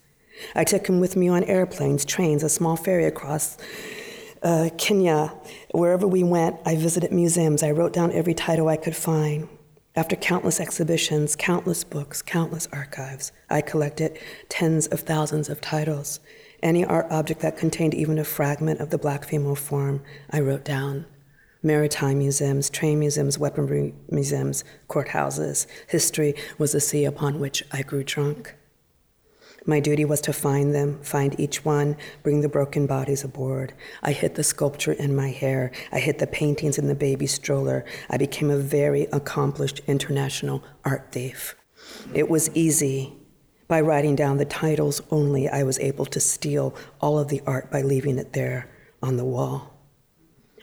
I 0.56 0.64
took 0.64 0.88
him 0.88 1.00
with 1.00 1.16
me 1.16 1.28
on 1.28 1.44
airplanes, 1.44 2.06
trains, 2.06 2.44
a 2.44 2.50
small 2.50 2.76
ferry 2.76 3.06
across 3.06 3.58
uh, 4.44 4.70
Kenya. 4.78 5.34
Wherever 5.72 6.08
we 6.08 6.24
went, 6.24 6.58
I 6.66 6.76
visited 6.76 7.12
museums. 7.12 7.64
I 7.64 7.72
wrote 7.72 7.94
down 7.94 8.12
every 8.12 8.34
title 8.34 8.68
I 8.68 8.78
could 8.78 8.96
find. 8.96 9.48
After 9.96 10.16
countless 10.16 10.60
exhibitions, 10.60 11.36
countless 11.36 11.84
books, 11.84 12.22
countless 12.22 12.68
archives, 12.72 13.32
I 13.50 13.62
collected 13.62 14.20
tens 14.48 14.86
of 14.88 15.00
thousands 15.00 15.50
of 15.50 15.60
titles. 15.60 16.20
Any 16.62 16.86
art 16.86 17.08
object 17.10 17.42
that 17.42 17.58
contained 17.58 17.96
even 17.96 18.20
a 18.20 18.24
fragment 18.24 18.80
of 18.80 18.92
the 18.92 18.98
black 19.00 19.26
female 19.26 19.56
form, 19.56 20.04
I 20.30 20.40
wrote 20.42 20.64
down. 20.64 21.06
Maritime 21.64 22.20
museums, 22.20 22.70
train 22.70 23.00
museums, 23.00 23.40
weaponry 23.40 23.96
museums, 24.10 24.64
courthouses. 24.88 25.66
History 25.88 26.36
was 26.60 26.74
the 26.74 26.80
sea 26.80 27.04
upon 27.06 27.40
which 27.40 27.64
I 27.72 27.82
grew 27.82 28.04
drunk. 28.04 28.56
My 29.70 29.82
duty 29.82 30.06
was 30.06 30.22
to 30.22 30.34
find 30.34 30.74
them, 30.74 31.00
find 31.04 31.38
each 31.38 31.66
one, 31.66 31.98
bring 32.24 32.40
the 32.40 32.48
broken 32.48 32.88
bodies 32.88 33.26
aboard. 33.26 33.74
I 34.02 34.14
hid 34.14 34.36
the 34.36 34.44
sculpture 34.44 34.94
in 34.94 35.14
my 35.14 35.28
hair. 35.30 35.72
I 35.92 36.00
hid 36.00 36.20
the 36.20 36.26
paintings 36.26 36.78
in 36.78 36.88
the 36.88 36.96
baby 36.96 37.28
stroller. 37.28 37.84
I 38.10 38.18
became 38.18 38.50
a 38.50 38.58
very 38.58 39.04
accomplished 39.12 39.82
international 39.86 40.64
art 40.86 41.12
thief. 41.12 41.54
It 42.14 42.30
was 42.30 42.50
easy, 42.56 43.14
By 43.68 43.82
writing 43.82 44.16
down 44.16 44.38
the 44.38 44.46
titles 44.46 45.02
only, 45.12 45.50
I 45.50 45.64
was 45.64 45.78
able 45.80 46.06
to 46.06 46.22
steal 46.22 46.74
all 47.02 47.20
of 47.20 47.28
the 47.28 47.42
art 47.46 47.70
by 47.70 47.82
leaving 47.82 48.18
it 48.18 48.32
there 48.32 48.70
on 49.04 49.18
the 49.18 49.26
wall. 49.26 49.74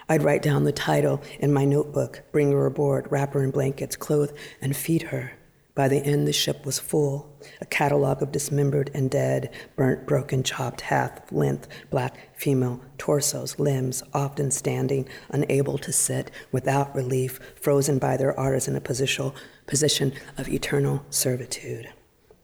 I'd 0.08 0.22
write 0.22 0.42
down 0.42 0.64
the 0.64 0.72
title 0.72 1.22
in 1.38 1.52
my 1.52 1.66
notebook, 1.66 2.22
bring 2.32 2.52
her 2.52 2.64
aboard, 2.64 3.06
wrap 3.10 3.34
her 3.34 3.44
in 3.44 3.50
blankets, 3.50 3.96
clothe, 3.96 4.32
and 4.62 4.74
feed 4.74 5.02
her. 5.02 5.32
By 5.74 5.88
the 5.88 5.98
end, 5.98 6.28
the 6.28 6.32
ship 6.32 6.64
was 6.64 6.78
full, 6.78 7.36
a 7.60 7.66
catalog 7.66 8.22
of 8.22 8.30
dismembered 8.30 8.92
and 8.94 9.10
dead, 9.10 9.52
burnt, 9.74 10.06
broken, 10.06 10.44
chopped, 10.44 10.82
half 10.82 11.32
length, 11.32 11.66
black 11.90 12.16
female 12.38 12.80
torsos, 12.96 13.58
limbs, 13.58 14.00
often 14.12 14.52
standing, 14.52 15.08
unable 15.30 15.76
to 15.78 15.92
sit, 15.92 16.30
without 16.52 16.94
relief, 16.94 17.40
frozen 17.60 17.98
by 17.98 18.16
their 18.16 18.38
artists 18.38 18.68
in 18.68 18.76
a 18.76 18.80
position, 18.80 19.32
position 19.66 20.12
of 20.38 20.48
eternal 20.48 21.04
servitude. 21.10 21.88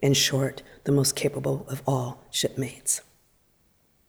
In 0.03 0.13
short, 0.13 0.65
the 0.83 0.93
most 0.93 1.15
capable 1.15 1.67
of 1.69 1.83
all 1.87 2.25
shipmates. 2.33 3.01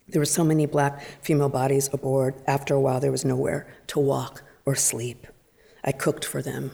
There 0.08 0.22
were 0.22 0.26
so 0.26 0.44
many 0.44 0.66
black 0.66 1.00
female 1.22 1.50
bodies 1.50 1.94
aboard, 1.94 2.42
after 2.48 2.74
a 2.74 2.82
while, 2.82 3.00
there 3.00 3.12
was 3.12 3.24
nowhere 3.24 3.72
to 3.88 4.00
walk 4.00 4.42
or 4.66 4.74
sleep. 4.74 5.28
I 5.84 5.92
cooked 5.92 6.26
for 6.26 6.42
them. 6.42 6.72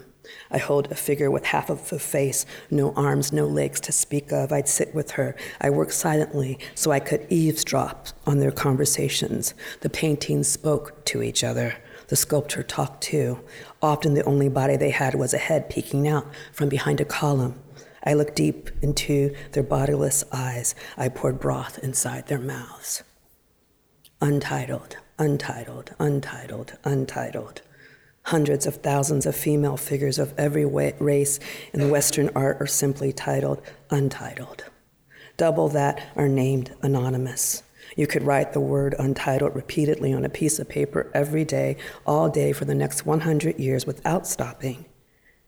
I 0.51 0.57
hold 0.57 0.91
a 0.91 0.95
figure 0.95 1.29
with 1.29 1.45
half 1.45 1.69
of 1.69 1.91
a 1.91 1.99
face, 1.99 2.45
no 2.69 2.93
arms, 2.93 3.33
no 3.33 3.45
legs 3.45 3.79
to 3.81 3.91
speak 3.91 4.31
of. 4.31 4.51
I'd 4.51 4.67
sit 4.67 4.95
with 4.95 5.11
her. 5.11 5.35
I 5.61 5.69
worked 5.69 5.93
silently 5.93 6.59
so 6.75 6.91
I 6.91 6.99
could 6.99 7.27
eavesdrop 7.29 8.07
on 8.25 8.39
their 8.39 8.51
conversations. 8.51 9.53
The 9.81 9.89
paintings 9.89 10.47
spoke 10.47 11.05
to 11.05 11.21
each 11.21 11.43
other. 11.43 11.75
The 12.07 12.15
sculptor 12.15 12.63
talked 12.63 13.01
too. 13.03 13.39
Often 13.81 14.13
the 14.13 14.23
only 14.23 14.49
body 14.49 14.77
they 14.77 14.91
had 14.91 15.15
was 15.15 15.33
a 15.33 15.37
head 15.37 15.69
peeking 15.69 16.07
out 16.07 16.25
from 16.53 16.69
behind 16.69 17.01
a 17.01 17.05
column. 17.05 17.59
I 18.03 18.13
looked 18.13 18.35
deep 18.35 18.69
into 18.81 19.35
their 19.51 19.63
bodiless 19.63 20.23
eyes. 20.31 20.73
I 20.95 21.09
poured 21.09 21.39
broth 21.39 21.79
inside 21.79 22.27
their 22.27 22.39
mouths. 22.39 23.03
Untitled, 24.21 24.97
untitled, 25.19 25.93
untitled, 25.99 26.77
untitled. 26.85 27.61
Hundreds 28.27 28.65
of 28.65 28.75
thousands 28.77 29.25
of 29.25 29.35
female 29.35 29.77
figures 29.77 30.19
of 30.19 30.33
every 30.37 30.65
race 30.65 31.39
in 31.73 31.89
Western 31.89 32.29
art 32.35 32.57
are 32.59 32.67
simply 32.67 33.11
titled 33.11 33.61
untitled. 33.89 34.63
Double 35.37 35.69
that 35.69 36.01
are 36.15 36.27
named 36.27 36.73
anonymous. 36.81 37.63
You 37.95 38.07
could 38.07 38.23
write 38.23 38.53
the 38.53 38.59
word 38.59 38.95
untitled 38.99 39.55
repeatedly 39.55 40.13
on 40.13 40.25
a 40.25 40.29
piece 40.29 40.59
of 40.59 40.67
paper 40.67 41.09
every 41.13 41.45
day, 41.45 41.77
all 42.05 42.29
day 42.29 42.51
for 42.53 42.65
the 42.65 42.75
next 42.75 43.05
100 43.05 43.59
years 43.59 43.85
without 43.85 44.27
stopping 44.27 44.85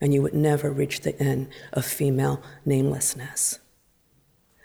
and 0.01 0.13
you 0.13 0.21
would 0.21 0.33
never 0.33 0.71
reach 0.71 1.01
the 1.01 1.19
end 1.21 1.49
of 1.73 1.85
female 1.85 2.41
namelessness. 2.65 3.59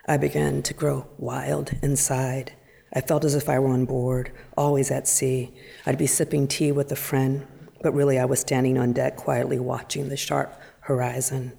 I 0.06 0.16
began 0.16 0.62
to 0.62 0.74
grow 0.74 1.06
wild 1.18 1.72
inside. 1.82 2.52
I 2.92 3.00
felt 3.00 3.24
as 3.24 3.34
if 3.34 3.48
I 3.48 3.58
were 3.58 3.70
on 3.70 3.86
board, 3.86 4.30
always 4.56 4.90
at 4.90 5.08
sea. 5.08 5.52
I'd 5.86 5.98
be 5.98 6.06
sipping 6.06 6.46
tea 6.46 6.70
with 6.70 6.92
a 6.92 6.96
friend, 6.96 7.46
but 7.84 7.92
really 7.92 8.18
I 8.18 8.24
was 8.24 8.40
standing 8.40 8.78
on 8.78 8.94
deck 8.94 9.14
quietly 9.14 9.58
watching 9.58 10.08
the 10.08 10.16
sharp 10.16 10.58
horizon. 10.80 11.52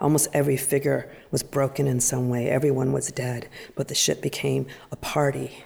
Almost 0.00 0.28
every 0.32 0.56
figure 0.56 1.10
was 1.32 1.42
broken 1.42 1.88
in 1.88 1.98
some 1.98 2.28
way. 2.28 2.48
Everyone 2.48 2.92
was 2.92 3.10
dead, 3.10 3.48
but 3.74 3.88
the 3.88 3.94
ship 3.96 4.22
became 4.22 4.68
a 4.92 4.96
party. 4.96 5.64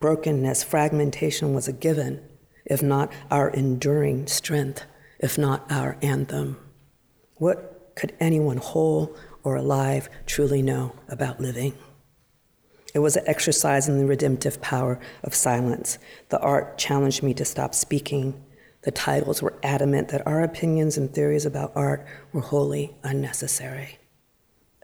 Brokenness, 0.00 0.62
fragmentation 0.62 1.52
was 1.52 1.68
a 1.68 1.72
given, 1.74 2.26
if 2.64 2.82
not 2.82 3.12
our 3.30 3.50
enduring 3.50 4.26
strength, 4.26 4.86
if 5.18 5.36
not 5.36 5.70
our 5.70 5.98
anthem. 6.00 6.56
What 7.34 7.92
could 7.94 8.14
anyone 8.18 8.56
whole 8.56 9.14
or 9.44 9.56
alive 9.56 10.08
truly 10.24 10.62
know 10.62 10.94
about 11.10 11.42
living? 11.42 11.76
It 12.94 13.00
was 13.00 13.16
an 13.16 13.24
exercise 13.26 13.86
in 13.86 13.98
the 13.98 14.06
redemptive 14.06 14.62
power 14.62 14.98
of 15.22 15.34
silence. 15.34 15.98
The 16.30 16.40
art 16.40 16.78
challenged 16.78 17.22
me 17.22 17.34
to 17.34 17.44
stop 17.44 17.74
speaking. 17.74 18.42
The 18.82 18.90
titles 18.90 19.42
were 19.42 19.54
adamant 19.62 20.08
that 20.08 20.26
our 20.26 20.42
opinions 20.42 20.96
and 20.96 21.12
theories 21.12 21.46
about 21.46 21.72
art 21.74 22.04
were 22.32 22.40
wholly 22.40 22.96
unnecessary. 23.02 23.98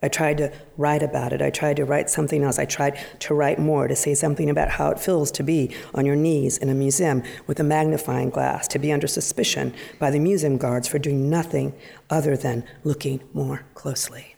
I 0.01 0.09
tried 0.09 0.39
to 0.39 0.53
write 0.77 1.03
about 1.03 1.33
it. 1.33 1.43
I 1.43 1.51
tried 1.51 1.77
to 1.77 1.85
write 1.85 2.09
something 2.09 2.45
else. 2.45 2.59
I 2.59 2.65
tried 2.65 3.01
to 3.19 3.35
write 3.35 3.59
more, 3.59 3.89
to 3.89 3.97
say 3.97 4.15
something 4.15 4.49
about 4.49 4.71
how 4.71 4.91
it 4.91 5.01
feels 5.01 5.33
to 5.33 5.43
be 5.43 5.75
on 5.93 6.07
your 6.07 6.15
knees 6.15 6.57
in 6.57 6.69
a 6.69 6.75
museum 6.75 7.25
with 7.49 7.59
a 7.59 7.65
magnifying 7.65 8.31
glass, 8.31 8.69
to 8.69 8.79
be 8.79 8.93
under 8.93 9.09
suspicion 9.09 9.75
by 9.99 10.13
the 10.13 10.21
museum 10.21 10.57
guards 10.57 10.87
for 10.87 11.01
doing 11.01 11.29
nothing 11.29 11.75
other 12.11 12.37
than 12.37 12.65
looking 12.85 13.21
more 13.33 13.65
closely. 13.75 14.37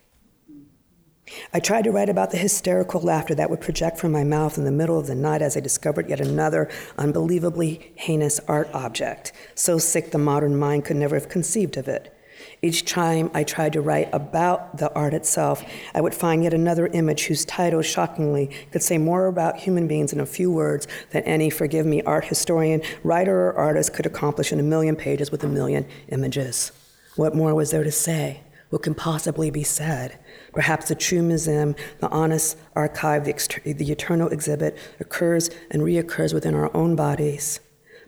I 1.52 1.60
tried 1.60 1.84
to 1.84 1.92
write 1.92 2.08
about 2.08 2.30
the 2.30 2.38
hysterical 2.38 3.00
laughter 3.00 3.34
that 3.34 3.50
would 3.50 3.60
project 3.60 3.98
from 3.98 4.12
my 4.12 4.24
mouth 4.24 4.58
in 4.58 4.64
the 4.64 4.72
middle 4.72 4.98
of 4.98 5.06
the 5.06 5.14
night 5.14 5.42
as 5.42 5.56
I 5.56 5.60
discovered 5.60 6.08
yet 6.08 6.20
another 6.20 6.68
unbelievably 6.98 7.92
heinous 7.96 8.40
art 8.48 8.68
object, 8.72 9.32
so 9.54 9.78
sick 9.78 10.10
the 10.10 10.18
modern 10.18 10.56
mind 10.56 10.84
could 10.84 10.96
never 10.96 11.14
have 11.14 11.28
conceived 11.28 11.76
of 11.76 11.88
it. 11.88 12.14
Each 12.62 12.84
time 12.84 13.30
I 13.34 13.44
tried 13.44 13.72
to 13.74 13.80
write 13.80 14.08
about 14.12 14.78
the 14.78 14.92
art 14.94 15.14
itself, 15.14 15.64
I 15.94 16.00
would 16.00 16.14
find 16.14 16.42
yet 16.42 16.54
another 16.54 16.86
image 16.88 17.24
whose 17.26 17.44
title, 17.44 17.82
shockingly, 17.82 18.50
could 18.70 18.82
say 18.82 18.98
more 18.98 19.26
about 19.26 19.58
human 19.58 19.86
beings 19.86 20.12
in 20.12 20.20
a 20.20 20.26
few 20.26 20.50
words 20.50 20.86
than 21.10 21.22
any, 21.24 21.50
forgive 21.50 21.86
me, 21.86 22.02
art 22.02 22.24
historian, 22.26 22.82
writer, 23.02 23.48
or 23.48 23.54
artist 23.54 23.94
could 23.94 24.06
accomplish 24.06 24.52
in 24.52 24.60
a 24.60 24.64
million 24.64 24.96
pages 24.96 25.30
with 25.30 25.44
a 25.44 25.48
million 25.48 25.86
images. 26.08 26.72
What 27.16 27.34
more 27.34 27.54
was 27.54 27.70
there 27.70 27.84
to 27.84 27.92
say? 27.92 28.40
What 28.70 28.82
can 28.82 28.94
possibly 28.94 29.50
be 29.50 29.64
said? 29.64 30.18
Perhaps 30.52 30.88
the 30.88 30.94
true 30.94 31.22
museum, 31.22 31.74
the 32.00 32.08
honest 32.10 32.56
archive, 32.74 33.24
the, 33.24 33.72
the 33.72 33.92
eternal 33.92 34.28
exhibit 34.28 34.76
occurs 34.98 35.50
and 35.70 35.82
reoccurs 35.82 36.34
within 36.34 36.54
our 36.54 36.74
own 36.76 36.96
bodies. 36.96 37.60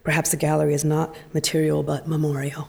Perhaps 0.03 0.31
the 0.31 0.37
gallery 0.37 0.75
is 0.75 0.85
not 0.85 1.15
material 1.33 1.83
but 1.83 2.09
memorial 2.09 2.69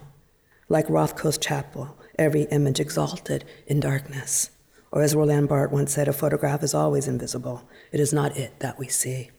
like 0.70 0.88
Rothko's 0.88 1.38
chapel, 1.38 1.96
every 2.18 2.44
image 2.44 2.80
exalted 2.80 3.46
in 3.68 3.80
darkness. 3.80 4.50
Or 4.92 5.02
as 5.02 5.16
Roland 5.16 5.50
Barthes 5.50 5.74
once 5.74 5.94
said, 5.94 6.08
a 6.08 6.14
photograph 6.14 6.64
is 6.64 6.74
always 6.74 7.08
invisible. 7.08 7.68
It 7.92 8.00
is 8.00 8.14
not 8.14 8.38
it 8.38 8.60
that 8.60 8.78
we 8.78 8.88
see. 8.88 9.32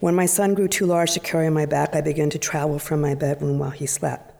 When 0.00 0.14
my 0.14 0.26
son 0.26 0.54
grew 0.54 0.68
too 0.68 0.86
large 0.86 1.12
to 1.12 1.20
carry 1.20 1.46
on 1.46 1.54
my 1.54 1.66
back, 1.66 1.94
I 1.94 2.00
began 2.00 2.30
to 2.30 2.38
travel 2.38 2.78
from 2.78 3.00
my 3.00 3.14
bedroom 3.14 3.58
while 3.58 3.70
he 3.70 3.86
slept. 3.86 4.32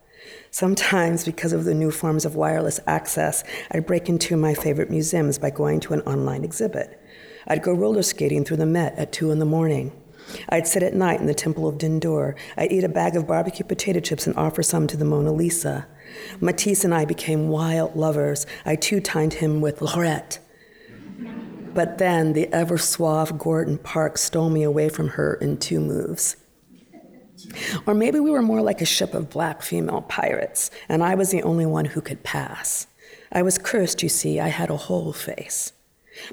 Sometimes, 0.57 1.23
because 1.23 1.53
of 1.53 1.65
the 1.65 1.75
new 1.75 1.91
forms 1.91 2.25
of 2.25 2.35
wireless 2.35 2.81
access, 2.87 3.45
I'd 3.73 3.85
break 3.85 4.09
into 4.09 4.39
my 4.39 4.55
favorite 4.55 4.89
museums 4.89 5.39
by 5.39 5.51
going 5.51 5.81
to 5.81 5.93
an 5.93 6.01
online 6.07 6.45
exhibit. 6.45 6.99
I'd 7.47 7.63
go 7.63 7.75
roller 7.75 8.01
skating 8.01 8.43
through 8.43 8.57
the 8.57 8.65
Met 8.65 8.97
at 8.97 9.13
2 9.13 9.31
in 9.31 9.39
the 9.39 9.45
morning. 9.45 9.93
I'd 10.49 10.67
sit 10.67 10.83
at 10.83 10.95
night 10.95 11.21
in 11.21 11.27
the 11.27 11.35
Temple 11.35 11.69
of 11.69 11.77
Dendur. 11.77 12.39
I'd 12.57 12.73
eat 12.73 12.85
a 12.85 12.89
bag 12.89 13.17
of 13.17 13.27
barbecue 13.27 13.67
potato 13.67 14.01
chips 14.01 14.27
and 14.27 14.35
offer 14.35 14.63
some 14.63 14.87
to 14.87 14.97
the 14.97 15.05
Mona 15.05 15.31
Lisa. 15.31 15.87
Matisse 16.41 16.85
and 16.85 16.95
I 16.95 17.05
became 17.05 17.49
wild 17.49 17.95
lovers. 17.95 18.47
I 18.65 18.77
two 18.77 19.01
tined 19.01 19.35
him 19.35 19.61
with 19.61 19.81
Laurette. 19.81 20.39
But 21.75 21.99
then 21.99 22.33
the 22.33 22.51
ever 22.51 22.79
suave 22.79 23.37
Gordon 23.37 23.77
Parks 23.77 24.23
stole 24.23 24.49
me 24.49 24.63
away 24.63 24.89
from 24.89 25.09
her 25.09 25.35
in 25.35 25.59
two 25.59 25.81
moves. 25.81 26.37
Or 27.87 27.95
maybe 27.95 28.21
we 28.21 28.31
were 28.31 28.43
more 28.43 28.63
like 28.63 28.81
a 28.81 28.87
ship 28.87 29.15
of 29.15 29.31
black 29.31 29.63
female 29.63 30.03
pirates, 30.03 30.71
and 30.89 31.03
I 31.03 31.15
was 31.15 31.31
the 31.31 31.43
only 31.43 31.67
one 31.67 31.85
who 31.87 32.01
could 32.01 32.23
pass. 32.23 32.87
I 33.33 33.43
was 33.43 33.59
cursed, 33.59 34.03
you 34.03 34.09
see, 34.09 34.41
I 34.41 34.49
had 34.49 34.71
a 34.71 34.77
whole 34.77 35.13
face. 35.13 35.73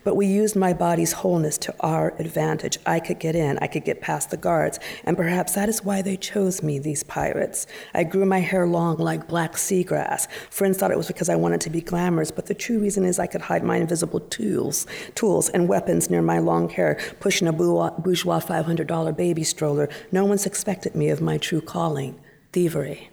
But 0.03 0.15
we 0.15 0.25
used 0.25 0.55
my 0.55 0.73
body's 0.73 1.13
wholeness 1.13 1.57
to 1.59 1.75
our 1.79 2.13
advantage. 2.19 2.77
I 2.85 2.99
could 2.99 3.19
get 3.19 3.35
in, 3.35 3.57
I 3.59 3.67
could 3.67 3.85
get 3.85 4.01
past 4.01 4.31
the 4.31 4.37
guards, 4.37 4.79
and 5.03 5.17
perhaps 5.17 5.53
that 5.53 5.69
is 5.69 5.83
why 5.83 6.01
they 6.01 6.17
chose 6.17 6.63
me, 6.63 6.79
these 6.79 7.03
pirates. 7.03 7.67
I 7.93 8.03
grew 8.03 8.25
my 8.25 8.39
hair 8.39 8.67
long 8.67 8.97
like 8.97 9.27
black 9.27 9.53
seagrass. 9.53 10.29
Friends 10.49 10.77
thought 10.77 10.91
it 10.91 10.97
was 10.97 11.07
because 11.07 11.29
I 11.29 11.35
wanted 11.35 11.61
to 11.61 11.69
be 11.69 11.81
glamorous, 11.81 12.31
but 12.31 12.47
the 12.47 12.53
true 12.53 12.79
reason 12.79 13.05
is 13.05 13.19
I 13.19 13.27
could 13.27 13.41
hide 13.41 13.63
my 13.63 13.77
invisible 13.77 14.19
tools, 14.19 14.87
tools 15.15 15.49
and 15.49 15.67
weapons 15.67 16.09
near 16.09 16.21
my 16.21 16.39
long 16.39 16.69
hair, 16.69 16.99
pushing 17.19 17.47
a 17.47 17.53
bourgeois 17.53 18.39
$500 18.39 19.17
baby 19.17 19.43
stroller. 19.43 19.89
No 20.11 20.25
one 20.25 20.37
suspected 20.37 20.95
me 20.95 21.09
of 21.09 21.21
my 21.21 21.37
true 21.37 21.61
calling, 21.61 22.19
thievery. 22.51 23.12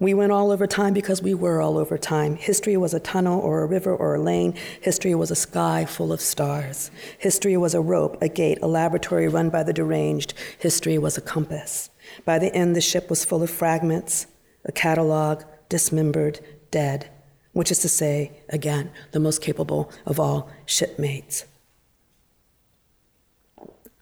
We 0.00 0.12
went 0.12 0.32
all 0.32 0.50
over 0.50 0.66
time 0.66 0.92
because 0.92 1.22
we 1.22 1.34
were 1.34 1.60
all 1.60 1.78
over 1.78 1.96
time. 1.96 2.34
History 2.36 2.76
was 2.76 2.94
a 2.94 3.00
tunnel 3.00 3.40
or 3.40 3.62
a 3.62 3.66
river 3.66 3.94
or 3.94 4.16
a 4.16 4.20
lane. 4.20 4.54
History 4.80 5.14
was 5.14 5.30
a 5.30 5.36
sky 5.36 5.84
full 5.84 6.12
of 6.12 6.20
stars. 6.20 6.90
History 7.18 7.56
was 7.56 7.74
a 7.74 7.80
rope, 7.80 8.20
a 8.20 8.28
gate, 8.28 8.58
a 8.60 8.66
laboratory 8.66 9.28
run 9.28 9.50
by 9.50 9.62
the 9.62 9.72
deranged. 9.72 10.34
History 10.58 10.98
was 10.98 11.16
a 11.16 11.20
compass. 11.20 11.90
By 12.24 12.38
the 12.38 12.52
end, 12.54 12.74
the 12.74 12.80
ship 12.80 13.08
was 13.08 13.24
full 13.24 13.42
of 13.42 13.50
fragments, 13.50 14.26
a 14.64 14.72
catalog, 14.72 15.44
dismembered, 15.68 16.40
dead, 16.70 17.08
which 17.52 17.70
is 17.70 17.78
to 17.80 17.88
say, 17.88 18.32
again, 18.48 18.90
the 19.12 19.20
most 19.20 19.40
capable 19.40 19.90
of 20.06 20.18
all 20.18 20.50
shipmates. 20.66 21.44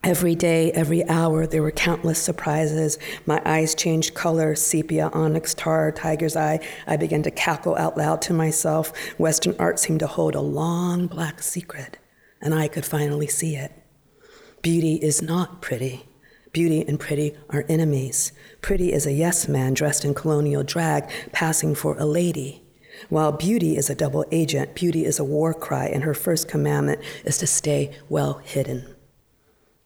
Every 0.03 0.35
day, 0.35 0.69
every 0.73 1.07
hour, 1.07 1.47
there 1.47 1.61
were 1.61 1.71
countless 1.71 2.21
surprises. 2.21 2.99
My 3.25 3.41
eyes 3.45 3.73
changed 3.73 4.13
color 4.13 4.53
sepia, 4.53 5.09
onyx, 5.13 5.53
tar, 5.53 5.93
tiger's 5.93 6.35
eye. 6.35 6.59
I 6.85 6.97
began 6.97 7.23
to 7.23 7.31
cackle 7.31 7.77
out 7.77 7.97
loud 7.97 8.21
to 8.23 8.33
myself. 8.33 8.91
Western 9.17 9.55
art 9.57 9.79
seemed 9.79 10.01
to 10.01 10.07
hold 10.07 10.35
a 10.35 10.41
long 10.41 11.07
black 11.07 11.41
secret, 11.41 11.99
and 12.41 12.53
I 12.53 12.67
could 12.67 12.83
finally 12.83 13.27
see 13.27 13.55
it. 13.55 13.71
Beauty 14.61 14.95
is 14.95 15.21
not 15.21 15.61
pretty. 15.61 16.05
Beauty 16.51 16.85
and 16.85 16.99
pretty 16.99 17.37
are 17.51 17.63
enemies. 17.69 18.33
Pretty 18.61 18.91
is 18.91 19.05
a 19.05 19.13
yes 19.13 19.47
man 19.47 19.73
dressed 19.73 20.03
in 20.03 20.13
colonial 20.13 20.63
drag, 20.63 21.09
passing 21.31 21.75
for 21.75 21.97
a 21.97 22.05
lady. 22.05 22.61
While 23.07 23.31
beauty 23.31 23.77
is 23.77 23.89
a 23.89 23.95
double 23.95 24.25
agent, 24.31 24.75
beauty 24.75 25.05
is 25.05 25.17
a 25.17 25.23
war 25.23 25.53
cry, 25.53 25.85
and 25.85 26.03
her 26.03 26.13
first 26.13 26.49
commandment 26.49 26.99
is 27.23 27.37
to 27.37 27.47
stay 27.47 27.97
well 28.09 28.41
hidden. 28.43 28.92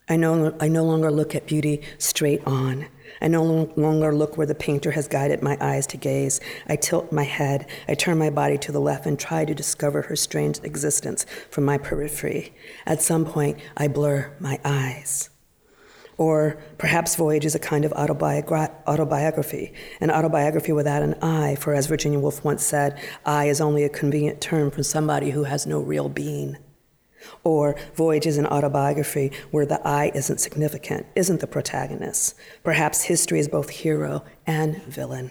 I 0.08 0.16
no, 0.16 0.56
I 0.60 0.68
no 0.68 0.84
longer 0.84 1.10
look 1.10 1.34
at 1.34 1.46
beauty 1.46 1.82
straight 1.98 2.46
on. 2.46 2.86
I 3.20 3.28
no 3.28 3.42
longer 3.42 4.14
look 4.14 4.36
where 4.36 4.46
the 4.46 4.54
painter 4.54 4.92
has 4.92 5.08
guided 5.08 5.42
my 5.42 5.58
eyes 5.60 5.86
to 5.88 5.96
gaze. 5.96 6.40
I 6.66 6.76
tilt 6.76 7.10
my 7.12 7.24
head, 7.24 7.68
I 7.88 7.94
turn 7.94 8.18
my 8.18 8.30
body 8.30 8.58
to 8.58 8.72
the 8.72 8.80
left 8.80 9.06
and 9.06 9.18
try 9.18 9.44
to 9.44 9.54
discover 9.54 10.02
her 10.02 10.16
strange 10.16 10.60
existence 10.62 11.26
from 11.50 11.64
my 11.64 11.78
periphery. 11.78 12.54
At 12.86 13.02
some 13.02 13.24
point, 13.24 13.58
I 13.76 13.88
blur 13.88 14.32
my 14.38 14.60
eyes. 14.64 15.30
Or 16.16 16.58
perhaps 16.78 17.14
Voyage 17.14 17.46
is 17.46 17.54
a 17.54 17.60
kind 17.60 17.84
of 17.84 17.92
autobiogra- 17.92 18.72
autobiography, 18.88 19.72
an 20.00 20.10
autobiography 20.10 20.72
without 20.72 21.02
an 21.02 21.14
I, 21.22 21.54
for 21.54 21.74
as 21.74 21.86
Virginia 21.86 22.18
Woolf 22.18 22.44
once 22.44 22.64
said, 22.64 23.00
I 23.24 23.46
is 23.46 23.60
only 23.60 23.84
a 23.84 23.88
convenient 23.88 24.40
term 24.40 24.70
for 24.72 24.82
somebody 24.82 25.30
who 25.30 25.44
has 25.44 25.66
no 25.66 25.78
real 25.78 26.08
being. 26.08 26.56
Or 27.48 27.76
Voyage 27.94 28.26
is 28.26 28.36
an 28.36 28.46
autobiography 28.46 29.32
where 29.52 29.64
the 29.64 29.80
I 29.88 30.12
isn't 30.14 30.38
significant, 30.38 31.06
isn't 31.16 31.40
the 31.40 31.46
protagonist. 31.46 32.34
Perhaps 32.62 33.04
history 33.04 33.38
is 33.38 33.48
both 33.48 33.70
hero 33.70 34.22
and 34.46 34.82
villain, 34.82 35.30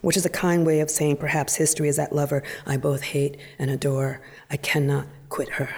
which 0.00 0.16
is 0.16 0.24
a 0.24 0.30
kind 0.30 0.64
way 0.64 0.78
of 0.78 0.88
saying 0.88 1.16
perhaps 1.16 1.56
history 1.56 1.88
is 1.88 1.96
that 1.96 2.14
lover 2.14 2.44
I 2.64 2.76
both 2.76 3.02
hate 3.02 3.38
and 3.58 3.72
adore. 3.72 4.22
I 4.48 4.56
cannot 4.56 5.08
quit 5.30 5.48
her. 5.54 5.68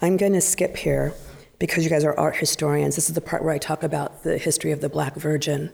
I'm 0.00 0.16
going 0.16 0.34
to 0.34 0.40
skip 0.40 0.76
here 0.76 1.12
because 1.58 1.82
you 1.82 1.90
guys 1.90 2.04
are 2.04 2.16
art 2.16 2.36
historians. 2.36 2.94
This 2.94 3.08
is 3.08 3.16
the 3.16 3.20
part 3.20 3.42
where 3.42 3.52
I 3.52 3.58
talk 3.58 3.82
about 3.82 4.22
the 4.22 4.38
history 4.38 4.70
of 4.70 4.80
the 4.80 4.88
Black 4.88 5.16
Virgin 5.16 5.72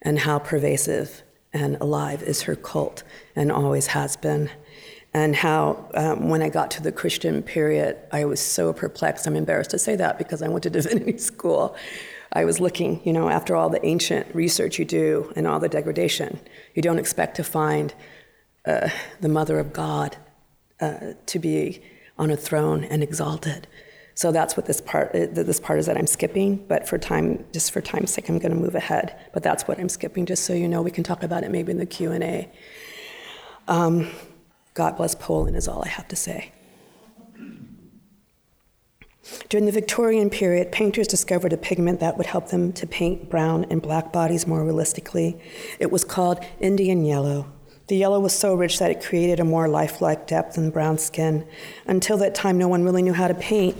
and 0.00 0.20
how 0.20 0.38
pervasive 0.38 1.24
and 1.52 1.76
alive 1.80 2.22
is 2.22 2.42
her 2.42 2.54
cult 2.54 3.02
and 3.34 3.50
always 3.50 3.88
has 3.88 4.16
been 4.16 4.48
and 5.14 5.36
how 5.36 5.90
um, 5.94 6.28
when 6.28 6.42
I 6.42 6.48
got 6.48 6.70
to 6.72 6.82
the 6.82 6.92
Christian 6.92 7.42
period, 7.42 7.98
I 8.12 8.24
was 8.24 8.40
so 8.40 8.72
perplexed. 8.72 9.26
I'm 9.26 9.36
embarrassed 9.36 9.70
to 9.70 9.78
say 9.78 9.96
that 9.96 10.18
because 10.18 10.42
I 10.42 10.48
went 10.48 10.62
to 10.64 10.70
divinity 10.78 11.18
school. 11.18 11.76
I 12.32 12.44
was 12.46 12.60
looking, 12.60 13.02
you 13.04 13.12
know, 13.12 13.28
after 13.28 13.54
all 13.54 13.68
the 13.68 13.84
ancient 13.84 14.34
research 14.34 14.78
you 14.78 14.86
do 14.86 15.30
and 15.36 15.46
all 15.46 15.60
the 15.60 15.68
degradation, 15.68 16.40
you 16.74 16.80
don't 16.80 16.98
expect 16.98 17.36
to 17.36 17.44
find 17.44 17.92
uh, 18.64 18.88
the 19.20 19.28
Mother 19.28 19.58
of 19.58 19.72
God 19.72 20.16
uh, 20.80 21.12
to 21.26 21.38
be 21.38 21.82
on 22.18 22.30
a 22.30 22.36
throne 22.36 22.84
and 22.84 23.02
exalted. 23.02 23.66
So 24.14 24.32
that's 24.32 24.56
what 24.56 24.66
this 24.66 24.80
part 24.80 25.14
uh, 25.14 25.26
this 25.30 25.60
part 25.60 25.78
is 25.78 25.86
that 25.86 25.96
I'm 25.96 26.06
skipping. 26.06 26.64
But 26.68 26.88
for 26.88 26.98
time, 26.98 27.44
just 27.52 27.70
for 27.70 27.80
time's 27.80 28.12
sake, 28.12 28.28
I'm 28.28 28.38
going 28.38 28.52
to 28.52 28.58
move 28.58 28.74
ahead. 28.74 29.16
But 29.32 29.42
that's 29.42 29.66
what 29.66 29.78
I'm 29.78 29.88
skipping, 29.88 30.26
just 30.26 30.44
so 30.44 30.52
you 30.52 30.68
know. 30.68 30.82
We 30.82 30.90
can 30.90 31.04
talk 31.04 31.22
about 31.22 31.44
it 31.44 31.50
maybe 31.50 31.72
in 31.72 31.78
the 31.78 31.86
Q 31.86 32.12
and 32.12 32.22
A. 32.22 32.50
Um, 33.68 34.10
God 34.74 34.96
bless 34.96 35.14
Poland, 35.14 35.56
is 35.56 35.68
all 35.68 35.82
I 35.84 35.88
have 35.88 36.08
to 36.08 36.16
say. 36.16 36.52
During 39.48 39.66
the 39.66 39.72
Victorian 39.72 40.30
period, 40.30 40.72
painters 40.72 41.06
discovered 41.06 41.52
a 41.52 41.56
pigment 41.56 42.00
that 42.00 42.16
would 42.16 42.26
help 42.26 42.48
them 42.48 42.72
to 42.72 42.86
paint 42.86 43.30
brown 43.30 43.64
and 43.70 43.80
black 43.80 44.12
bodies 44.12 44.46
more 44.46 44.64
realistically. 44.64 45.40
It 45.78 45.92
was 45.92 46.04
called 46.04 46.44
Indian 46.60 47.04
yellow. 47.04 47.46
The 47.86 47.96
yellow 47.96 48.18
was 48.18 48.36
so 48.36 48.54
rich 48.54 48.78
that 48.78 48.90
it 48.90 49.02
created 49.02 49.38
a 49.38 49.44
more 49.44 49.68
lifelike 49.68 50.26
depth 50.26 50.58
in 50.58 50.70
brown 50.70 50.98
skin. 50.98 51.46
Until 51.86 52.16
that 52.18 52.34
time, 52.34 52.58
no 52.58 52.66
one 52.66 52.84
really 52.84 53.02
knew 53.02 53.12
how 53.12 53.28
to 53.28 53.34
paint 53.34 53.76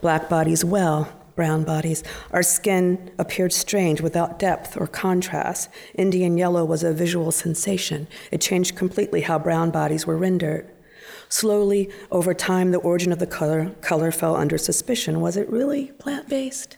black 0.00 0.28
bodies 0.28 0.64
well 0.64 1.19
brown 1.40 1.64
bodies. 1.64 2.04
Our 2.32 2.42
skin 2.42 3.10
appeared 3.18 3.54
strange 3.54 4.02
without 4.02 4.38
depth 4.38 4.76
or 4.76 4.86
contrast. 4.86 5.70
Indian 5.94 6.36
yellow 6.36 6.66
was 6.66 6.84
a 6.84 6.92
visual 6.92 7.32
sensation. 7.32 8.08
It 8.30 8.42
changed 8.42 8.76
completely 8.76 9.22
how 9.22 9.38
brown 9.38 9.70
bodies 9.70 10.06
were 10.06 10.18
rendered. 10.18 10.70
Slowly, 11.30 11.88
over 12.10 12.34
time, 12.34 12.72
the 12.72 12.78
origin 12.80 13.10
of 13.10 13.20
the 13.20 13.26
color, 13.26 13.70
color 13.80 14.12
fell 14.12 14.36
under 14.36 14.58
suspicion. 14.58 15.22
Was 15.22 15.38
it 15.38 15.48
really 15.48 15.92
plant 15.92 16.28
based? 16.28 16.76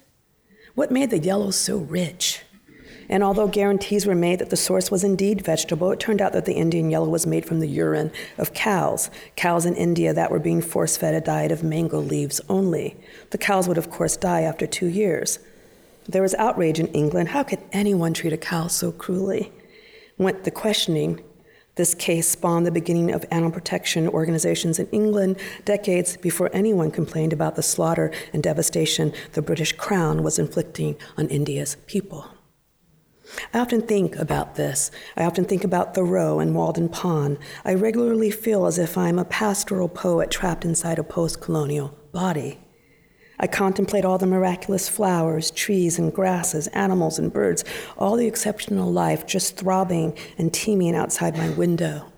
What 0.77 0.93
made 0.93 1.11
the 1.11 1.19
yellow 1.19 1.51
so 1.51 1.79
rich? 1.79 2.43
And 3.13 3.23
although 3.23 3.47
guarantees 3.47 4.07
were 4.07 4.15
made 4.15 4.39
that 4.39 4.49
the 4.49 4.57
source 4.57 4.91
was 4.91 5.05
indeed 5.05 5.45
vegetable, 5.45 5.93
it 5.93 6.01
turned 6.01 6.23
out 6.23 6.33
that 6.33 6.47
the 6.47 6.55
Indian 6.55 6.89
yellow 6.89 7.11
was 7.11 7.27
made 7.27 7.45
from 7.45 7.61
the 7.61 7.69
urine 7.69 8.11
of 8.39 8.55
cows, 8.55 9.11
cows 9.37 9.67
in 9.67 9.75
India 9.75 10.15
that 10.15 10.31
were 10.31 10.39
being 10.39 10.63
force 10.63 10.97
fed 10.97 11.15
a 11.15 11.21
diet 11.21 11.53
of 11.53 11.63
mango 11.63 12.01
leaves 12.01 12.41
only. 12.49 12.97
The 13.29 13.37
cows 13.37 13.69
would, 13.69 13.77
of 13.77 13.91
course, 13.91 14.17
die 14.17 14.41
after 14.41 14.67
two 14.67 14.87
years. 14.87 15.41
There 16.09 16.23
was 16.23 16.35
outrage 16.37 16.81
in 16.81 16.87
England. 16.95 17.29
How 17.29 17.43
could 17.43 17.59
anyone 17.71 18.15
treat 18.15 18.33
a 18.33 18.39
cow 18.39 18.69
so 18.69 18.91
cruelly? 18.91 19.53
Went 20.17 20.45
the 20.45 20.51
questioning. 20.51 21.23
This 21.75 21.95
case 21.95 22.27
spawned 22.27 22.65
the 22.65 22.71
beginning 22.71 23.13
of 23.13 23.27
animal 23.31 23.53
protection 23.53 24.09
organizations 24.09 24.79
in 24.79 24.87
England 24.87 25.39
decades 25.67 26.17
before 26.17 26.49
anyone 26.55 26.91
complained 26.91 27.35
about 27.35 27.57
the 27.57 27.63
slaughter 27.63 28.11
and 28.33 28.43
devastation 28.43 29.13
the 29.33 29.43
British 29.43 29.75
Crown 29.75 30.23
was 30.23 30.39
inflicting 30.39 30.97
on 31.19 31.29
India's 31.29 31.77
people. 31.87 32.31
I 33.55 33.59
often 33.59 33.83
think 33.83 34.17
about 34.17 34.55
this. 34.55 34.91
I 35.17 35.25
often 35.25 35.45
think 35.45 35.65
about 35.65 35.95
Thoreau 35.95 36.39
and 36.39 36.55
Walden 36.55 36.89
Pond. 36.89 37.39
I 37.65 37.75
regularly 37.75 38.31
feel 38.31 38.67
as 38.67 38.79
if 38.79 38.97
I'm 38.97 39.19
a 39.19 39.25
pastoral 39.25 39.89
poet 39.89 40.31
trapped 40.31 40.65
inside 40.65 40.99
a 40.99 41.05
post 41.05 41.41
colonial 41.41 41.97
body. 42.13 42.59
I 43.41 43.47
contemplate 43.49 44.05
all 44.05 44.19
the 44.19 44.27
miraculous 44.27 44.89
flowers, 44.89 45.51
trees, 45.51 45.99
and 45.99 46.13
grasses, 46.13 46.69
animals 46.69 47.19
and 47.19 47.33
birds, 47.33 47.65
all 47.99 48.17
the 48.17 48.29
exceptional 48.29 48.93
life 48.93 49.27
just 49.27 49.57
throbbing 49.57 50.17
and 50.39 50.53
teeming 50.53 50.95
outside 50.95 51.37
my 51.37 51.51
window. 51.51 52.12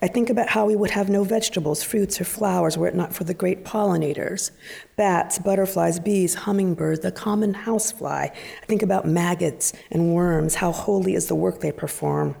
I 0.00 0.06
think 0.06 0.30
about 0.30 0.48
how 0.48 0.66
we 0.66 0.76
would 0.76 0.92
have 0.92 1.08
no 1.08 1.24
vegetables, 1.24 1.82
fruits, 1.82 2.20
or 2.20 2.24
flowers 2.24 2.78
were 2.78 2.86
it 2.86 2.94
not 2.94 3.12
for 3.12 3.24
the 3.24 3.34
great 3.34 3.64
pollinators 3.64 4.52
bats, 4.96 5.38
butterflies, 5.38 5.98
bees, 5.98 6.34
hummingbirds, 6.34 7.00
the 7.00 7.12
common 7.12 7.54
housefly. 7.54 8.28
I 8.28 8.66
think 8.66 8.82
about 8.82 9.06
maggots 9.06 9.72
and 9.90 10.14
worms, 10.14 10.56
how 10.56 10.72
holy 10.72 11.14
is 11.14 11.26
the 11.26 11.34
work 11.34 11.60
they 11.60 11.72
perform. 11.72 12.36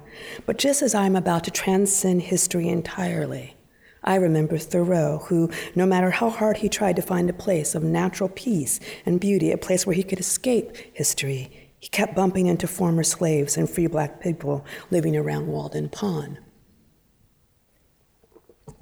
But 0.46 0.58
just 0.58 0.82
as 0.82 0.94
I 0.94 1.06
am 1.06 1.16
about 1.16 1.44
to 1.44 1.50
transcend 1.50 2.22
history 2.22 2.68
entirely, 2.68 3.56
I 4.04 4.16
remember 4.16 4.58
Thoreau, 4.58 5.18
who, 5.26 5.50
no 5.74 5.84
matter 5.84 6.10
how 6.10 6.30
hard 6.30 6.58
he 6.58 6.68
tried 6.68 6.96
to 6.96 7.02
find 7.02 7.28
a 7.28 7.32
place 7.32 7.74
of 7.74 7.82
natural 7.82 8.28
peace 8.28 8.80
and 9.04 9.20
beauty, 9.20 9.50
a 9.50 9.58
place 9.58 9.86
where 9.86 9.96
he 9.96 10.04
could 10.04 10.20
escape 10.20 10.76
history, 10.94 11.68
he 11.80 11.88
kept 11.88 12.14
bumping 12.14 12.46
into 12.46 12.66
former 12.66 13.02
slaves 13.02 13.56
and 13.56 13.68
free 13.68 13.86
black 13.86 14.20
people 14.20 14.64
living 14.90 15.16
around 15.16 15.46
Walden 15.46 15.88
Pond 15.88 16.38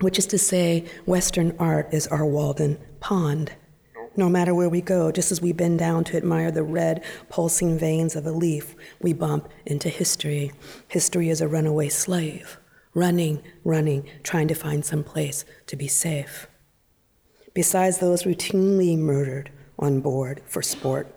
which 0.01 0.19
is 0.19 0.27
to 0.27 0.39
say, 0.39 0.85
Western 1.07 1.55
art 1.59 1.93
is 1.93 2.07
our 2.09 2.25
Walden 2.25 2.79
Pond. 3.01 3.53
No 4.17 4.29
matter 4.29 4.55
where 4.55 4.69
we 4.69 4.81
go, 4.81 5.13
just 5.13 5.31
as 5.31 5.43
we 5.43 5.53
bend 5.53 5.79
down 5.79 6.05
to 6.05 6.17
admire 6.17 6.51
the 6.51 6.63
red, 6.63 7.05
pulsing 7.29 7.79
veins 7.79 8.17
of 8.17 8.27
a 8.27 8.33
leaf, 8.33 8.75
we 9.01 9.13
bump 9.13 9.49
into 9.67 9.89
history. 9.89 10.53
History 10.89 11.29
is 11.29 11.43
a 11.43 11.49
runaway 11.49 11.91
slave, 11.91 12.59
running, 12.95 13.43
running, 13.63 14.09
trying 14.23 14.49
to 14.49 14.55
find 14.55 14.85
some 14.85 15.05
place 15.05 15.45
to 15.67 15.77
be 15.77 15.87
safe. 15.87 16.47
Besides 17.53 17.99
those 17.99 18.23
routinely 18.23 18.99
murdered 18.99 19.51
on 19.79 20.01
board 20.01 20.43
for 20.47 20.63
sport, 20.63 21.15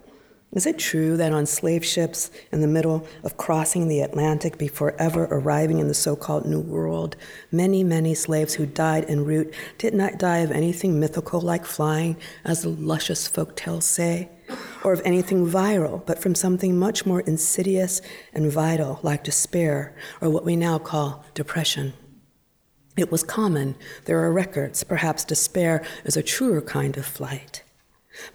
is 0.54 0.66
it 0.66 0.80
true 0.80 1.16
that 1.16 1.32
on 1.32 1.46
slave 1.46 1.86
ships 1.86 2.32
in 2.52 2.62
the 2.62 2.68
middle 2.68 3.08
of 3.24 3.38
crossing 3.38 3.88
the 3.88 4.02
Atlantic 4.02 4.58
before 4.58 4.96
ever 4.98 5.26
arriving 5.26 5.78
in 5.78 5.88
the 5.88 5.94
so 5.94 6.16
called 6.16 6.46
New 6.46 6.60
World, 6.60 7.16
many, 7.52 7.84
many 7.84 8.16
slaves 8.16 8.56
who 8.56 8.66
died 8.66 9.06
en 9.08 9.26
route 9.26 9.54
did 9.78 9.94
not 9.94 10.18
die 10.18 10.40
of 10.40 10.52
anything 10.52 11.00
mythical 11.00 11.40
like 11.40 11.66
flying, 11.66 12.18
as 12.44 12.64
the 12.64 12.70
luscious 12.70 13.28
folk 13.28 13.56
tales 13.56 13.86
say, 13.86 14.30
or 14.84 14.92
of 14.92 15.02
anything 15.06 15.46
viral, 15.46 16.04
but 16.08 16.20
from 16.20 16.34
something 16.34 16.78
much 16.78 17.06
more 17.06 17.22
insidious 17.22 18.02
and 18.34 18.52
vital 18.52 19.00
like 19.04 19.24
despair, 19.24 19.96
or 20.20 20.32
what 20.32 20.46
we 20.46 20.56
now 20.56 20.80
call 20.80 21.24
depression? 21.36 21.94
It 22.98 23.12
was 23.12 23.24
common. 23.24 23.76
There 24.06 24.20
are 24.24 24.34
records. 24.34 24.84
Perhaps 24.84 25.26
despair 25.26 25.86
is 26.04 26.18
a 26.18 26.24
truer 26.24 26.60
kind 26.60 26.98
of 26.98 27.06
flight. 27.06 27.64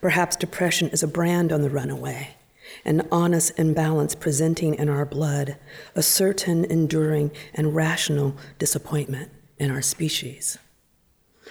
Perhaps 0.01 0.37
depression 0.37 0.89
is 0.89 1.03
a 1.03 1.09
brand 1.09 1.53
on 1.53 1.63
the 1.63 1.71
runaway, 1.71 2.37
an 2.85 3.07
honest 3.11 3.59
imbalance 3.59 4.15
presenting 4.15 4.75
in 4.75 4.89
our 4.89 5.05
blood, 5.05 5.57
a 5.95 6.03
certain 6.03 6.65
enduring 6.65 7.31
and 7.55 7.75
rational 7.75 8.37
disappointment 8.59 9.31
in 9.59 9.71
our 9.71 9.83
species. 9.83 10.59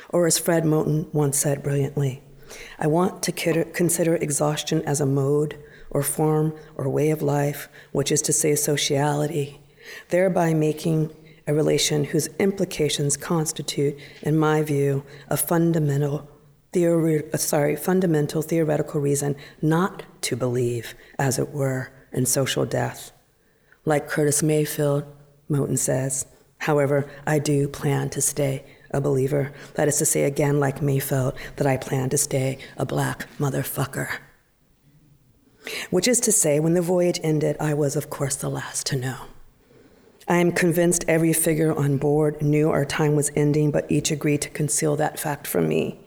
Or 0.10 0.28
as 0.28 0.38
Fred 0.38 0.64
Moten 0.64 1.12
once 1.14 1.38
said 1.38 1.64
brilliantly, 1.64 2.22
I 2.78 2.88
want 2.88 3.24
to 3.24 3.32
consider 3.32 4.16
exhaustion 4.16 4.82
as 4.84 5.02
a 5.02 5.06
mode 5.06 5.58
or 5.90 6.04
form 6.04 6.54
or 6.76 6.90
way 6.90 7.10
of 7.12 7.22
life, 7.22 7.70
which 7.92 8.12
is 8.12 8.22
to 8.24 8.34
say, 8.34 8.56
sociality, 8.56 9.62
thereby 10.10 10.54
making 10.54 11.12
a 11.48 11.54
relation 11.54 12.06
whose 12.06 12.28
implications 12.40 13.18
constitute, 13.18 13.98
in 14.22 14.38
my 14.38 14.62
view, 14.62 15.04
a 15.30 15.38
fundamental 15.38 16.28
theory, 16.74 17.24
uh, 17.32 17.38
sorry, 17.38 17.76
fundamental 17.76 18.42
theoretical 18.42 19.00
reason 19.00 19.36
not 19.62 20.04
to 20.22 20.36
believe, 20.36 20.96
as 21.18 21.40
it 21.40 21.52
were, 21.52 21.92
in 22.12 22.26
social 22.26 22.66
death. 22.66 23.12
Like 23.86 24.10
Curtis 24.10 24.44
Mayfield, 24.44 25.06
Moten 25.50 25.78
says, 25.78 26.26
however, 26.60 27.10
I 27.26 27.40
do 27.40 27.68
plan 27.68 28.10
to 28.12 28.22
stay 28.22 28.66
a 28.92 29.02
believer. 29.02 29.54
That 29.76 29.88
is 29.88 29.98
to 29.98 30.06
say, 30.06 30.24
again, 30.24 30.60
like 30.60 30.82
Mayfield, 30.82 31.36
that 31.58 31.68
I 31.68 31.78
plan 31.78 32.10
to 32.10 32.18
stay 32.18 32.58
a 32.78 32.86
black 32.86 33.28
motherfucker. 33.38 34.18
Which 35.90 36.08
is 36.08 36.20
to 36.22 36.32
say, 36.32 36.60
when 36.60 36.74
the 36.74 36.82
voyage 36.82 37.20
ended, 37.24 37.56
I 37.60 37.74
was, 37.74 37.96
of 37.96 38.10
course, 38.10 38.36
the 38.36 38.50
last 38.50 38.86
to 38.88 38.96
know. 38.96 39.18
I 40.28 40.38
am 40.38 40.52
convinced 40.52 41.04
every 41.08 41.34
figure 41.34 41.74
on 41.74 41.98
board 41.98 42.42
knew 42.42 42.70
our 42.70 42.86
time 42.86 43.16
was 43.16 43.32
ending, 43.36 43.72
but 43.72 43.92
each 43.92 44.12
agreed 44.12 44.42
to 44.44 44.50
conceal 44.50 44.96
that 44.96 45.20
fact 45.20 45.48
from 45.48 45.68
me. 45.68 46.00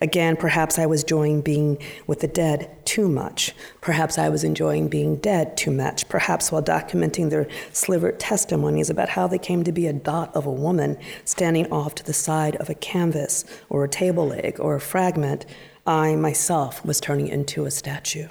Again, 0.00 0.36
perhaps 0.36 0.78
I 0.78 0.86
was 0.86 1.02
enjoying 1.02 1.42
being 1.42 1.78
with 2.06 2.20
the 2.20 2.26
dead 2.26 2.70
too 2.84 3.08
much. 3.08 3.54
Perhaps 3.80 4.18
I 4.18 4.28
was 4.28 4.42
enjoying 4.42 4.88
being 4.88 5.16
dead 5.16 5.56
too 5.56 5.70
much. 5.70 6.08
Perhaps 6.08 6.50
while 6.50 6.62
documenting 6.62 7.30
their 7.30 7.48
slivered 7.72 8.18
testimonies 8.18 8.90
about 8.90 9.10
how 9.10 9.26
they 9.26 9.38
came 9.38 9.62
to 9.64 9.72
be 9.72 9.86
a 9.86 9.92
dot 9.92 10.34
of 10.34 10.46
a 10.46 10.50
woman 10.50 10.96
standing 11.24 11.70
off 11.70 11.94
to 11.96 12.04
the 12.04 12.12
side 12.12 12.56
of 12.56 12.68
a 12.68 12.74
canvas 12.74 13.44
or 13.68 13.84
a 13.84 13.88
table 13.88 14.28
leg 14.28 14.58
or 14.58 14.74
a 14.74 14.80
fragment, 14.80 15.46
I 15.86 16.16
myself 16.16 16.84
was 16.84 17.00
turning 17.00 17.28
into 17.28 17.64
a 17.64 17.70
statue. 17.70 18.28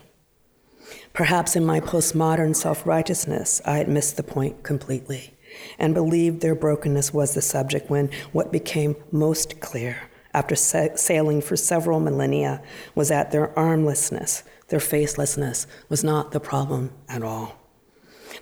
Perhaps 1.14 1.56
in 1.56 1.66
my 1.66 1.80
postmodern 1.80 2.56
self 2.56 2.86
righteousness, 2.86 3.62
I 3.66 3.78
had 3.78 3.88
missed 3.88 4.18
the 4.18 4.24
point 4.24 4.64
completely 4.64 5.36
and 5.78 5.94
believed 5.94 6.42
their 6.42 6.56
brokenness 6.56 7.14
was 7.14 7.34
the 7.34 7.42
subject 7.42 7.90
when 7.90 8.10
what 8.32 8.52
became 8.52 8.96
most 9.12 9.60
clear 9.60 10.09
after 10.34 10.56
sa- 10.56 10.96
sailing 10.96 11.42
for 11.42 11.56
several 11.56 12.00
millennia 12.00 12.62
was 12.96 13.10
that 13.10 13.32
their 13.32 13.58
armlessness, 13.58 14.44
their 14.68 14.80
facelessness, 14.80 15.66
was 15.90 16.04
not 16.04 16.32
the 16.32 16.40
problem 16.40 16.92
at 17.08 17.24
all. 17.24 17.56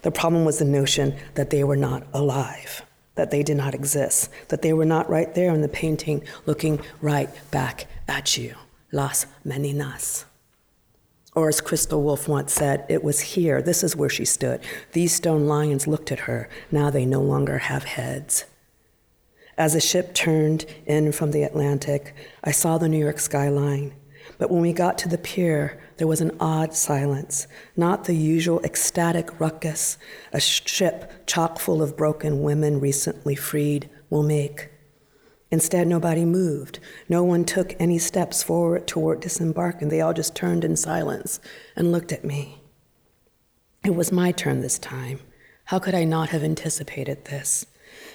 The 0.02 0.12
problem 0.12 0.46
was 0.46 0.60
the 0.60 0.66
notion 0.66 1.16
that 1.36 1.50
they 1.50 1.64
were 1.64 1.78
not 1.78 2.06
alive, 2.14 2.84
that 3.16 3.32
they 3.32 3.44
did 3.44 3.58
not 3.58 3.74
exist, 3.74 4.30
that 4.50 4.62
they 4.62 4.74
were 4.74 4.86
not 4.86 5.10
right 5.10 5.34
there 5.34 5.54
in 5.54 5.62
the 5.62 5.68
painting 5.68 6.24
looking 6.46 6.80
right 7.02 7.30
back 7.52 7.88
at 8.08 8.38
you. 8.38 8.56
Las 8.92 9.26
Meninas. 9.46 10.26
Or 11.36 11.50
as 11.50 11.62
Christa 11.62 12.02
Wolf 12.02 12.28
once 12.28 12.54
said, 12.54 12.86
it 12.90 13.04
was 13.04 13.20
here, 13.20 13.62
this 13.62 13.84
is 13.84 13.96
where 13.96 14.10
she 14.10 14.26
stood. 14.26 14.62
These 14.94 15.14
stone 15.14 15.46
lions 15.46 15.88
looked 15.88 16.12
at 16.12 16.22
her, 16.22 16.50
now 16.72 16.90
they 16.90 17.06
no 17.06 17.22
longer 17.22 17.60
have 17.60 17.84
heads. 17.84 18.46
As 19.58 19.74
the 19.74 19.82
ship 19.82 20.14
turned 20.14 20.66
in 20.86 21.12
from 21.12 21.32
the 21.32 21.44
Atlantic, 21.44 22.14
I 22.44 22.52
saw 22.52 22.78
the 22.78 22.88
New 22.88 23.00
York 23.00 23.20
skyline. 23.20 23.94
But 24.38 24.52
when 24.52 24.62
we 24.62 24.72
got 24.72 24.98
to 25.00 25.10
the 25.10 25.18
pier, 25.18 25.82
there 25.98 26.08
was 26.08 26.22
an 26.22 26.38
odd 26.40 26.76
silence, 26.76 27.48
not 27.76 28.04
the 28.04 28.16
usual 28.16 28.62
ecstatic 28.64 29.40
ruckus 29.40 29.98
a 30.32 30.40
ship 30.40 31.26
chock 31.26 31.60
full 31.60 31.82
of 31.82 31.98
broken 31.98 32.44
women 32.44 32.80
recently 32.80 33.36
freed 33.36 33.90
will 34.10 34.24
make. 34.24 34.70
Instead, 35.50 35.88
nobody 35.88 36.26
moved. 36.26 36.80
No 37.08 37.24
one 37.24 37.46
took 37.46 37.74
any 37.80 37.98
steps 37.98 38.44
forward 38.44 38.86
toward 38.86 39.22
disembarking. 39.22 39.88
They 39.88 40.02
all 40.02 40.14
just 40.14 40.36
turned 40.36 40.66
in 40.66 40.76
silence 40.76 41.40
and 41.76 41.92
looked 41.92 42.12
at 42.12 42.26
me. 42.26 42.62
It 43.84 43.96
was 43.96 44.12
my 44.12 44.34
turn 44.34 44.62
this 44.62 44.78
time. 44.78 45.22
How 45.66 45.80
could 45.80 45.96
I 45.96 46.04
not 46.04 46.30
have 46.30 46.44
anticipated 46.44 47.26
this? 47.26 47.66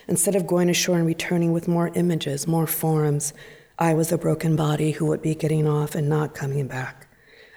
Instead 0.08 0.34
of 0.34 0.46
going 0.46 0.68
ashore 0.68 0.96
and 0.96 1.06
returning 1.06 1.52
with 1.52 1.68
more 1.68 1.90
images, 1.94 2.46
more 2.46 2.66
forms, 2.66 3.32
I 3.78 3.94
was 3.94 4.08
the 4.10 4.18
broken 4.18 4.56
body 4.56 4.92
who 4.92 5.06
would 5.06 5.22
be 5.22 5.34
getting 5.34 5.66
off 5.66 5.94
and 5.94 6.08
not 6.08 6.34
coming 6.34 6.66
back. 6.66 7.08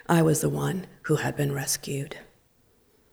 I 0.08 0.22
was 0.22 0.40
the 0.40 0.48
one 0.48 0.86
who 1.02 1.16
had 1.16 1.36
been 1.36 1.52
rescued. 1.52 2.16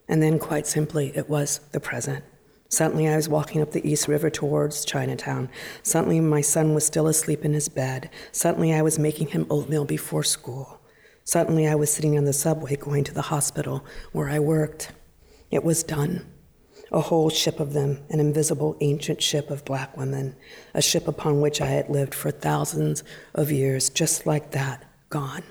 And 0.07 0.21
then, 0.21 0.39
quite 0.39 0.67
simply, 0.67 1.11
it 1.15 1.29
was 1.29 1.59
the 1.71 1.79
present. 1.79 2.23
Suddenly, 2.69 3.07
I 3.07 3.15
was 3.15 3.29
walking 3.29 3.61
up 3.61 3.71
the 3.71 3.87
East 3.87 4.07
River 4.07 4.29
towards 4.29 4.85
Chinatown. 4.85 5.49
Suddenly, 5.83 6.19
my 6.19 6.41
son 6.41 6.73
was 6.73 6.85
still 6.85 7.07
asleep 7.07 7.45
in 7.45 7.53
his 7.53 7.69
bed. 7.69 8.09
Suddenly, 8.31 8.73
I 8.73 8.81
was 8.81 8.97
making 8.97 9.27
him 9.27 9.45
oatmeal 9.49 9.85
before 9.85 10.23
school. 10.23 10.81
Suddenly, 11.23 11.67
I 11.67 11.75
was 11.75 11.91
sitting 11.91 12.17
on 12.17 12.25
the 12.25 12.33
subway 12.33 12.75
going 12.75 13.03
to 13.05 13.13
the 13.13 13.21
hospital 13.23 13.85
where 14.11 14.29
I 14.29 14.39
worked. 14.39 14.91
It 15.51 15.63
was 15.63 15.83
done. 15.83 16.25
A 16.93 17.01
whole 17.01 17.31
ship 17.31 17.59
of 17.59 17.73
them, 17.73 17.99
an 18.11 18.19
invisible 18.19 18.77
ancient 18.79 19.21
ship 19.21 19.49
of 19.49 19.65
black 19.65 19.97
women, 19.97 20.35
a 20.75 20.81
ship 20.81 21.07
upon 21.07 21.41
which 21.41 21.59
I 21.59 21.65
had 21.65 21.89
lived 21.89 22.13
for 22.13 22.29
thousands 22.29 23.03
of 23.33 23.51
years, 23.51 23.89
just 23.89 24.27
like 24.27 24.51
that, 24.51 24.85
gone. 25.09 25.43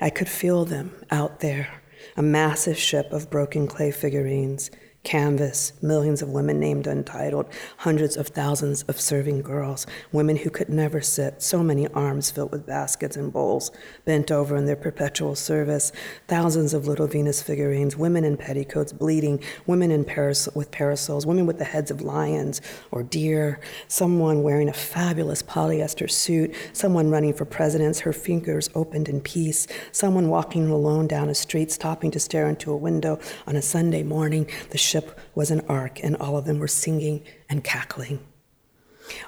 I 0.00 0.10
could 0.10 0.28
feel 0.28 0.64
them 0.64 0.92
out 1.10 1.40
there, 1.40 1.82
a 2.16 2.22
massive 2.22 2.78
ship 2.78 3.12
of 3.12 3.30
broken 3.30 3.66
clay 3.66 3.90
figurines, 3.90 4.70
canvas, 5.04 5.72
millions 5.82 6.22
of 6.22 6.30
women 6.30 6.58
named 6.58 6.86
untitled, 6.86 7.46
hundreds 7.78 8.16
of 8.16 8.28
thousands 8.28 8.82
of 8.84 8.98
serving 8.98 9.42
girls, 9.42 9.86
women 10.12 10.36
who 10.36 10.50
could 10.50 10.70
never 10.70 11.00
sit, 11.00 11.42
so 11.42 11.62
many 11.62 11.86
arms 11.88 12.30
filled 12.30 12.50
with 12.50 12.66
baskets 12.66 13.16
and 13.16 13.32
bowls, 13.32 13.70
bent 14.06 14.32
over 14.32 14.56
in 14.56 14.64
their 14.64 14.74
perpetual 14.76 15.34
service, 15.34 15.92
thousands 16.26 16.72
of 16.72 16.86
little 16.86 17.06
Venus 17.06 17.42
figurines, 17.42 17.96
women 17.96 18.24
in 18.24 18.36
petticoats 18.36 18.92
bleeding, 18.92 19.40
women 19.66 19.90
in 19.90 20.04
paras- 20.04 20.48
with 20.54 20.70
parasols, 20.70 21.26
women 21.26 21.46
with 21.46 21.58
the 21.58 21.64
heads 21.64 21.90
of 21.90 22.00
lions 22.00 22.62
or 22.90 23.02
deer, 23.02 23.60
someone 23.88 24.42
wearing 24.42 24.70
a 24.70 24.72
fabulous 24.72 25.42
polyester 25.42 26.10
suit, 26.10 26.54
someone 26.72 27.10
running 27.10 27.34
for 27.34 27.44
presidents, 27.44 28.00
her 28.00 28.12
fingers 28.12 28.70
opened 28.74 29.08
in 29.10 29.20
peace, 29.20 29.66
someone 29.92 30.28
walking 30.30 30.68
alone 30.70 31.06
down 31.06 31.28
a 31.28 31.34
street, 31.34 31.70
stopping 31.70 32.10
to 32.10 32.18
stare 32.18 32.48
into 32.48 32.72
a 32.72 32.76
window 32.76 33.18
on 33.46 33.54
a 33.54 33.62
Sunday 33.62 34.02
morning, 34.02 34.48
the 34.70 34.78
ship 34.94 35.18
was 35.34 35.50
an 35.50 35.60
ark, 35.68 35.98
and 36.04 36.14
all 36.18 36.36
of 36.36 36.44
them 36.44 36.60
were 36.60 36.68
singing 36.68 37.20
and 37.48 37.64
cackling. 37.64 38.20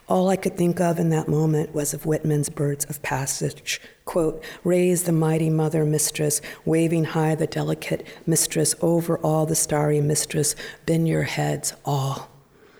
All 0.08 0.28
I 0.28 0.36
could 0.36 0.56
think 0.56 0.80
of 0.80 1.00
in 1.00 1.10
that 1.10 1.26
moment 1.26 1.74
was 1.74 1.92
of 1.92 2.06
Whitman's 2.06 2.48
Birds 2.48 2.84
of 2.84 3.02
Passage. 3.02 3.80
Quote, 4.04 4.44
raise 4.62 5.02
the 5.02 5.12
mighty 5.12 5.50
mother 5.50 5.84
mistress, 5.84 6.40
waving 6.64 7.06
high 7.06 7.34
the 7.34 7.48
delicate 7.48 8.06
mistress, 8.26 8.76
over 8.80 9.18
all 9.18 9.44
the 9.44 9.56
starry 9.56 10.00
mistress, 10.00 10.54
bend 10.86 11.08
your 11.08 11.24
heads 11.24 11.74
all. 11.84 12.30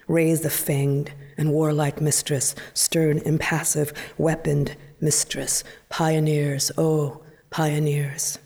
Raise 0.07 0.43
the 0.43 0.49
fanged 0.49 1.09
and 1.37 1.51
warlike 1.51 2.01
mistress, 2.01 2.55
stern, 2.72 3.18
impassive, 3.18 3.93
weaponed 4.16 4.76
mistress, 5.01 5.64
pioneers, 5.89 6.70
oh, 6.78 7.20
pioneers. 7.51 8.39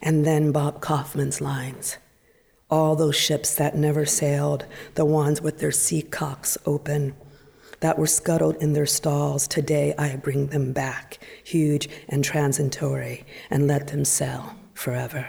And 0.00 0.24
then 0.24 0.52
Bob 0.52 0.80
Kaufman's 0.80 1.40
lines 1.40 1.98
all 2.70 2.96
those 2.96 3.16
ships 3.16 3.54
that 3.54 3.76
never 3.76 4.04
sailed, 4.04 4.66
the 4.94 5.04
ones 5.04 5.40
with 5.40 5.58
their 5.58 5.72
sea 5.72 6.02
cocks 6.02 6.58
open, 6.66 7.14
that 7.80 7.98
were 7.98 8.06
scuttled 8.06 8.56
in 8.56 8.72
their 8.72 8.86
stalls, 8.86 9.46
today 9.46 9.94
I 9.96 10.16
bring 10.16 10.48
them 10.48 10.72
back, 10.72 11.18
huge 11.44 11.88
and 12.08 12.24
transitory, 12.24 13.24
and 13.50 13.66
let 13.66 13.88
them 13.88 14.04
sail 14.04 14.54
forever. 14.74 15.26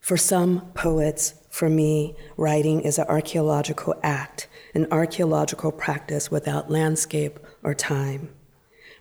For 0.00 0.16
some 0.16 0.70
poets, 0.74 1.34
for 1.50 1.68
me, 1.68 2.16
writing 2.36 2.80
is 2.80 2.98
an 2.98 3.06
archaeological 3.08 3.94
act, 4.02 4.48
an 4.74 4.86
archaeological 4.90 5.72
practice 5.72 6.30
without 6.30 6.70
landscape 6.70 7.38
or 7.62 7.74
time. 7.74 8.30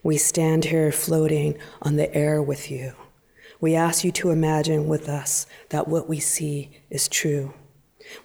We 0.04 0.18
stand 0.18 0.66
here 0.66 0.92
floating 0.92 1.58
on 1.82 1.96
the 1.96 2.14
air 2.14 2.42
with 2.42 2.70
you 2.70 2.94
we 3.66 3.74
ask 3.74 4.04
you 4.04 4.12
to 4.12 4.30
imagine 4.30 4.88
with 4.88 5.10
us 5.10 5.48
that 5.70 5.88
what 5.88 6.08
we 6.08 6.20
see 6.20 6.70
is 6.92 7.08
true. 7.08 7.52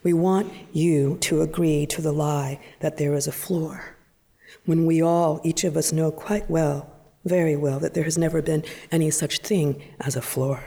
We 0.02 0.12
want 0.12 0.52
you 0.70 1.16
to 1.22 1.40
agree 1.40 1.86
to 1.86 2.02
the 2.02 2.12
lie 2.12 2.60
that 2.80 2.98
there 2.98 3.14
is 3.14 3.26
a 3.26 3.32
floor. 3.32 3.96
When 4.66 4.84
we 4.84 5.00
all, 5.00 5.40
each 5.42 5.64
of 5.64 5.78
us, 5.78 5.94
know 5.94 6.10
quite 6.10 6.50
well, 6.50 6.92
very 7.24 7.56
well, 7.56 7.80
that 7.80 7.94
there 7.94 8.04
has 8.04 8.18
never 8.18 8.42
been 8.42 8.64
any 8.92 9.10
such 9.10 9.38
thing 9.38 9.82
as 9.98 10.14
a 10.14 10.20
floor. 10.20 10.62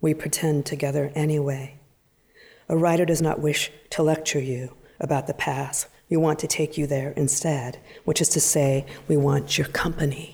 We 0.00 0.14
pretend 0.14 0.64
together 0.64 1.10
anyway. 1.16 1.80
A 2.68 2.76
writer 2.76 3.04
does 3.04 3.20
not 3.20 3.40
wish 3.40 3.72
to 3.90 4.04
lecture 4.04 4.38
you 4.40 4.76
about 5.00 5.26
the 5.26 5.34
past. 5.34 5.88
We 6.08 6.16
want 6.16 6.38
to 6.38 6.46
take 6.46 6.78
you 6.78 6.86
there 6.86 7.10
instead, 7.16 7.80
which 8.04 8.20
is 8.20 8.28
to 8.28 8.40
say, 8.40 8.86
we 9.08 9.16
want 9.16 9.58
your 9.58 9.66
company. 9.66 10.31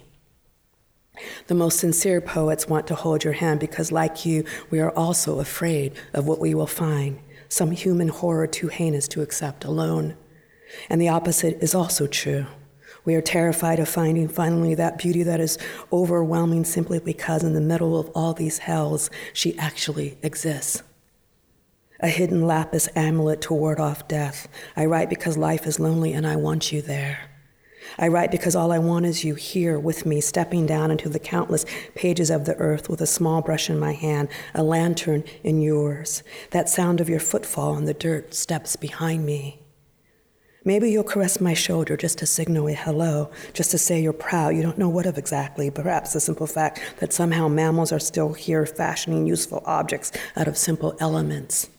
The 1.47 1.55
most 1.55 1.79
sincere 1.79 2.21
poets 2.21 2.69
want 2.69 2.87
to 2.89 2.95
hold 2.95 3.25
your 3.25 3.33
hand 3.35 3.61
because, 3.61 3.93
like 3.93 4.25
you, 4.25 4.45
we 4.71 4.81
are 4.81 4.91
also 4.97 5.41
afraid 5.41 5.93
of 6.12 6.27
what 6.27 6.41
we 6.41 6.55
will 6.55 6.66
find, 6.66 7.21
some 7.49 7.71
human 7.71 8.09
horror 8.09 8.47
too 8.47 8.69
heinous 8.69 9.09
to 9.09 9.23
accept 9.23 9.64
alone. 9.64 10.16
And 10.89 11.01
the 11.01 11.09
opposite 11.09 11.62
is 11.62 11.75
also 11.75 12.07
true. 12.07 12.47
We 13.05 13.14
are 13.14 13.23
terrified 13.23 13.79
of 13.79 13.89
finding 13.89 14.29
finally 14.29 14.75
that 14.75 14.99
beauty 14.99 15.23
that 15.23 15.41
is 15.41 15.59
overwhelming 15.93 16.64
simply 16.64 16.99
because 16.99 17.43
in 17.43 17.55
the 17.55 17.61
middle 17.61 17.99
of 17.99 18.11
all 18.14 18.35
these 18.35 18.59
hells, 18.59 19.11
she 19.33 19.59
actually 19.59 20.19
exists. 20.23 20.83
A 22.01 22.09
hidden 22.09 22.47
lapis 22.47 22.89
amulet 22.95 23.41
to 23.43 23.55
ward 23.55 23.81
off 23.81 24.07
death. 24.09 24.47
I 24.77 24.85
write 24.85 25.09
because 25.09 25.39
life 25.39 25.66
is 25.66 25.81
lonely 25.81 26.12
and 26.12 26.27
I 26.27 26.37
want 26.37 26.71
you 26.71 26.83
there. 26.83 27.28
I 27.97 28.09
write 28.09 28.30
because 28.30 28.55
all 28.55 28.72
I 28.72 28.78
want 28.78 29.07
is 29.07 29.24
you 29.24 29.34
here 29.34 29.78
with 29.78 30.05
me, 30.05 30.20
stepping 30.20 30.66
down 30.66 30.91
into 30.91 31.09
the 31.09 31.18
countless 31.18 31.64
pages 31.95 32.30
of 32.30 32.45
the 32.45 32.57
earth 32.57 32.89
with 32.89 33.01
a 33.01 33.07
small 33.07 33.41
brush 33.41 33.70
in 33.70 33.78
my 33.78 33.93
hand, 33.93 34.28
a 34.55 34.62
lantern 34.62 35.24
in 35.43 35.62
yours, 35.62 36.22
that 36.51 36.68
sound 36.68 37.01
of 37.01 37.09
your 37.09 37.20
footfall 37.20 37.72
on 37.72 37.84
the 37.84 37.95
dirt 37.95 38.34
steps 38.34 38.76
behind 38.76 39.24
me. 39.24 39.61
Maybe 40.64 40.91
you'll 40.91 41.05
caress 41.05 41.41
my 41.41 41.55
shoulder 41.55 41.97
just 41.97 42.18
to 42.18 42.26
signal 42.26 42.68
a 42.68 42.74
hello, 42.74 43.30
just 43.55 43.70
to 43.70 43.78
say 43.78 44.03
you're 44.03 44.12
proud. 44.12 44.55
You 44.55 44.62
don't 44.62 44.76
know 44.76 44.91
what 44.91 45.07
of 45.07 45.16
exactly, 45.16 45.70
perhaps 45.70 46.12
the 46.12 46.20
simple 46.20 46.47
fact 46.47 46.80
that 46.99 47.12
somehow 47.12 47.49
mammals 47.49 47.91
are 47.93 47.99
still 47.99 48.34
here 48.34 48.66
fashioning 48.66 49.26
useful 49.26 49.62
objects 49.64 50.12
out 50.36 50.47
of 50.47 50.59
simple 50.59 50.95
elements. 51.01 51.70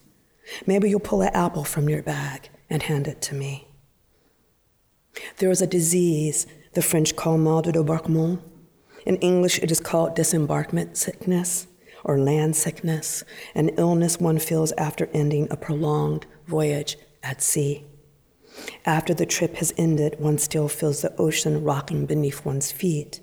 Maybe 0.66 0.90
you'll 0.90 0.98
pull 0.98 1.22
an 1.22 1.34
apple 1.34 1.62
from 1.62 1.88
your 1.88 2.02
bag 2.02 2.48
and 2.68 2.82
hand 2.82 3.06
it 3.06 3.22
to 3.22 3.34
me. 3.34 3.69
There 5.38 5.50
is 5.50 5.62
a 5.62 5.66
disease 5.66 6.46
the 6.74 6.82
French 6.82 7.16
call 7.16 7.36
mal 7.36 7.62
de 7.62 7.72
débarquement. 7.72 8.40
In 9.04 9.16
English, 9.16 9.58
it 9.58 9.70
is 9.70 9.80
called 9.80 10.14
disembarkment 10.14 10.96
sickness 10.96 11.66
or 12.04 12.18
land 12.18 12.56
sickness, 12.56 13.24
an 13.54 13.70
illness 13.70 14.18
one 14.18 14.38
feels 14.38 14.72
after 14.72 15.08
ending 15.12 15.48
a 15.50 15.56
prolonged 15.56 16.26
voyage 16.46 16.96
at 17.22 17.42
sea. 17.42 17.84
After 18.86 19.14
the 19.14 19.26
trip 19.26 19.56
has 19.56 19.74
ended, 19.76 20.16
one 20.18 20.38
still 20.38 20.68
feels 20.68 21.02
the 21.02 21.14
ocean 21.16 21.64
rocking 21.64 22.06
beneath 22.06 22.44
one's 22.44 22.72
feet. 22.72 23.20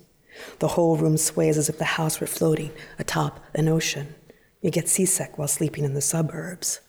The 0.59 0.69
whole 0.69 0.97
room 0.97 1.17
sways 1.17 1.57
as 1.57 1.69
if 1.69 1.77
the 1.77 1.85
house 1.85 2.19
were 2.19 2.27
floating 2.27 2.71
atop 2.99 3.43
an 3.53 3.67
ocean. 3.67 4.15
You 4.61 4.71
get 4.71 4.87
seasick 4.89 5.37
while 5.37 5.47
sleeping 5.47 5.83
in 5.83 5.93
the 5.93 6.01
suburbs. 6.01 6.81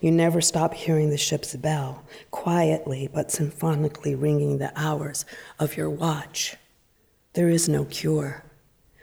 You 0.00 0.10
never 0.10 0.40
stop 0.40 0.74
hearing 0.74 1.10
the 1.10 1.18
ship's 1.18 1.54
bell, 1.56 2.04
quietly 2.30 3.08
but 3.12 3.30
symphonically 3.30 4.14
ringing 4.14 4.58
the 4.58 4.72
hours 4.76 5.24
of 5.58 5.76
your 5.76 5.90
watch. 5.90 6.56
There 7.34 7.48
is 7.48 7.68
no 7.68 7.84
cure. 7.84 8.44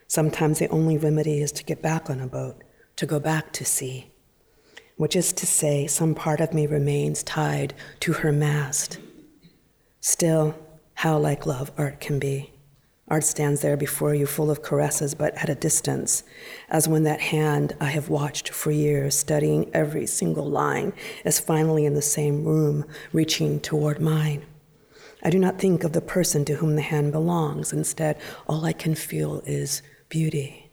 Sometimes 0.08 0.60
the 0.60 0.70
only 0.70 0.98
remedy 0.98 1.42
is 1.42 1.52
to 1.54 1.64
get 1.64 1.82
back 1.82 2.10
on 2.10 2.20
a 2.20 2.28
boat, 2.28 2.64
to 2.98 3.06
go 3.06 3.20
back 3.20 3.52
to 3.54 3.66
sea 3.66 4.12
which 4.98 5.16
is 5.16 5.34
to 5.34 5.46
say, 5.46 5.88
some 5.88 6.16
part 6.16 6.40
of 6.40 6.54
me 6.54 6.68
remains 6.68 7.24
tied 7.24 7.74
to 8.00 8.14
her 8.14 8.32
mast. 8.32 8.98
Still, 10.00 10.56
how 10.94 11.18
like 11.18 11.46
love 11.46 11.72
art 11.78 12.00
can 12.00 12.20
be. 12.20 12.52
Art 13.08 13.24
stands 13.24 13.62
there 13.62 13.78
before 13.78 14.16
you, 14.16 14.26
full 14.26 14.50
of 14.50 14.64
caresses, 14.64 15.14
but 15.14 15.36
at 15.36 15.48
a 15.48 15.54
distance, 15.54 16.24
as 16.70 16.88
when 16.88 17.04
that 17.04 17.22
hand 17.22 17.76
I 17.80 17.86
have 17.86 18.10
watched 18.10 18.50
for 18.50 18.72
years, 18.72 19.16
studying 19.16 19.70
every 19.76 20.08
single 20.08 20.50
line, 20.50 20.92
is 21.24 21.40
finally 21.40 21.86
in 21.86 21.94
the 21.94 22.02
same 22.02 22.44
room, 22.44 22.84
reaching 23.14 23.60
toward 23.60 24.00
mine. 24.00 24.44
I 25.22 25.30
do 25.30 25.38
not 25.38 25.60
think 25.60 25.84
of 25.84 25.94
the 25.94 26.02
person 26.02 26.46
to 26.46 26.56
whom 26.56 26.76
the 26.76 26.82
hand 26.82 27.12
belongs. 27.12 27.72
Instead, 27.72 28.20
all 28.48 28.66
I 28.66 28.74
can 28.74 28.96
feel 28.96 29.44
is 29.46 29.84
beauty. 30.10 30.65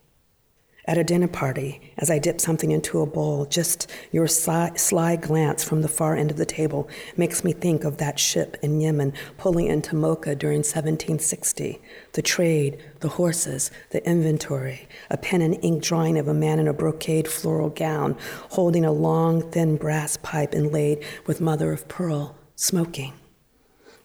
At 0.84 0.98
a 0.98 1.04
dinner 1.04 1.28
party, 1.28 1.80
as 1.96 2.10
I 2.10 2.18
dip 2.18 2.40
something 2.40 2.72
into 2.72 3.00
a 3.00 3.06
bowl, 3.06 3.46
just 3.46 3.88
your 4.10 4.26
sly, 4.26 4.72
sly, 4.74 5.14
glance 5.14 5.62
from 5.62 5.82
the 5.82 5.88
far 5.88 6.16
end 6.16 6.32
of 6.32 6.38
the 6.38 6.44
table 6.44 6.88
makes 7.16 7.44
me 7.44 7.52
think 7.52 7.84
of 7.84 7.98
that 7.98 8.18
ship 8.18 8.56
in 8.62 8.80
Yemen 8.80 9.12
pulling 9.38 9.68
into 9.68 9.94
Mocha 9.94 10.34
during 10.34 10.58
1760. 10.58 11.80
The 12.14 12.22
trade, 12.22 12.82
the 12.98 13.10
horses, 13.10 13.70
the 13.90 14.04
inventory, 14.04 14.88
a 15.08 15.16
pen 15.16 15.40
and 15.40 15.56
ink 15.62 15.84
drawing 15.84 16.18
of 16.18 16.26
a 16.26 16.34
man 16.34 16.58
in 16.58 16.66
a 16.66 16.74
brocade 16.74 17.28
floral 17.28 17.70
gown 17.70 18.16
holding 18.50 18.84
a 18.84 18.90
long, 18.90 19.52
thin 19.52 19.76
brass 19.76 20.16
pipe 20.16 20.52
inlaid 20.52 21.04
with 21.26 21.40
mother 21.40 21.70
of 21.70 21.86
pearl, 21.86 22.36
smoking. 22.56 23.12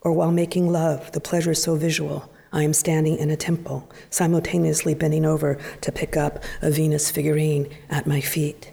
Or 0.02 0.12
while 0.12 0.32
making 0.32 0.72
love, 0.72 1.12
the 1.14 1.20
pleasure 1.20 1.56
so 1.56 1.76
visual 1.76 2.32
I 2.58 2.64
am 2.64 2.74
standing 2.74 3.18
in 3.20 3.30
a 3.30 3.38
temple, 3.38 3.88
simultaneously 4.10 4.96
bending 4.96 5.28
over 5.28 5.60
to 5.82 5.92
pick 5.92 6.18
up 6.18 6.44
a 6.64 6.72
Venus 6.72 7.12
figurine 7.12 7.70
at 7.88 8.08
my 8.08 8.20
feet. 8.20 8.72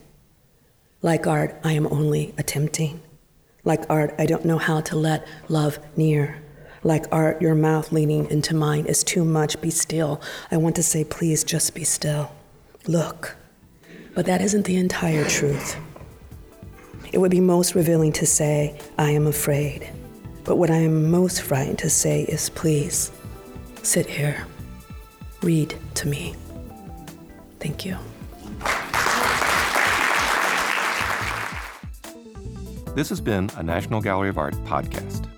Like 1.03 1.27
art, 1.27 1.61
I 1.63 1.73
am 1.73 1.87
only 1.89 2.35
attempting. 2.39 3.03
Like 3.63 3.85
art, 3.91 4.15
I 4.19 4.25
don't 4.25 4.47
know 4.47 4.57
how 4.57 4.81
to 4.81 4.97
let 4.97 5.29
love 5.51 5.79
near. 5.99 6.43
Like 6.83 7.05
art, 7.13 7.43
your 7.43 7.55
mouth 7.55 7.93
leaning 7.93 8.31
into 8.31 8.55
mine 8.55 8.87
is 8.87 9.05
too 9.05 9.23
much. 9.23 9.61
Be 9.61 9.69
still. 9.69 10.19
I 10.51 10.57
want 10.57 10.77
to 10.77 10.83
say, 10.83 11.05
please 11.05 11.45
just 11.45 11.75
be 11.75 11.85
still. 11.85 12.33
Look. 12.87 13.37
But 14.15 14.25
that 14.25 14.41
isn't 14.41 14.65
the 14.65 14.77
entire 14.77 15.27
truth. 15.27 15.77
It 17.13 17.19
would 17.19 17.31
be 17.31 17.41
most 17.41 17.75
revealing 17.75 18.13
to 18.13 18.25
say, 18.25 18.81
I 18.97 19.11
am 19.11 19.27
afraid. 19.27 19.91
But 20.43 20.57
what 20.57 20.71
I 20.71 20.77
am 20.77 21.11
most 21.11 21.43
frightened 21.43 21.81
to 21.81 21.91
say 21.91 22.23
is, 22.23 22.49
please 22.49 23.13
sit 23.85 24.07
here, 24.07 24.47
read 25.43 25.77
to 25.95 26.09
me. 26.09 26.35
Thank 27.61 27.85
you. 27.85 27.97
This 32.95 33.09
has 33.09 33.21
been 33.21 33.51
a 33.57 33.63
National 33.63 34.01
Gallery 34.01 34.29
of 34.29 34.39
Art 34.39 34.55
podcast. 34.65 35.29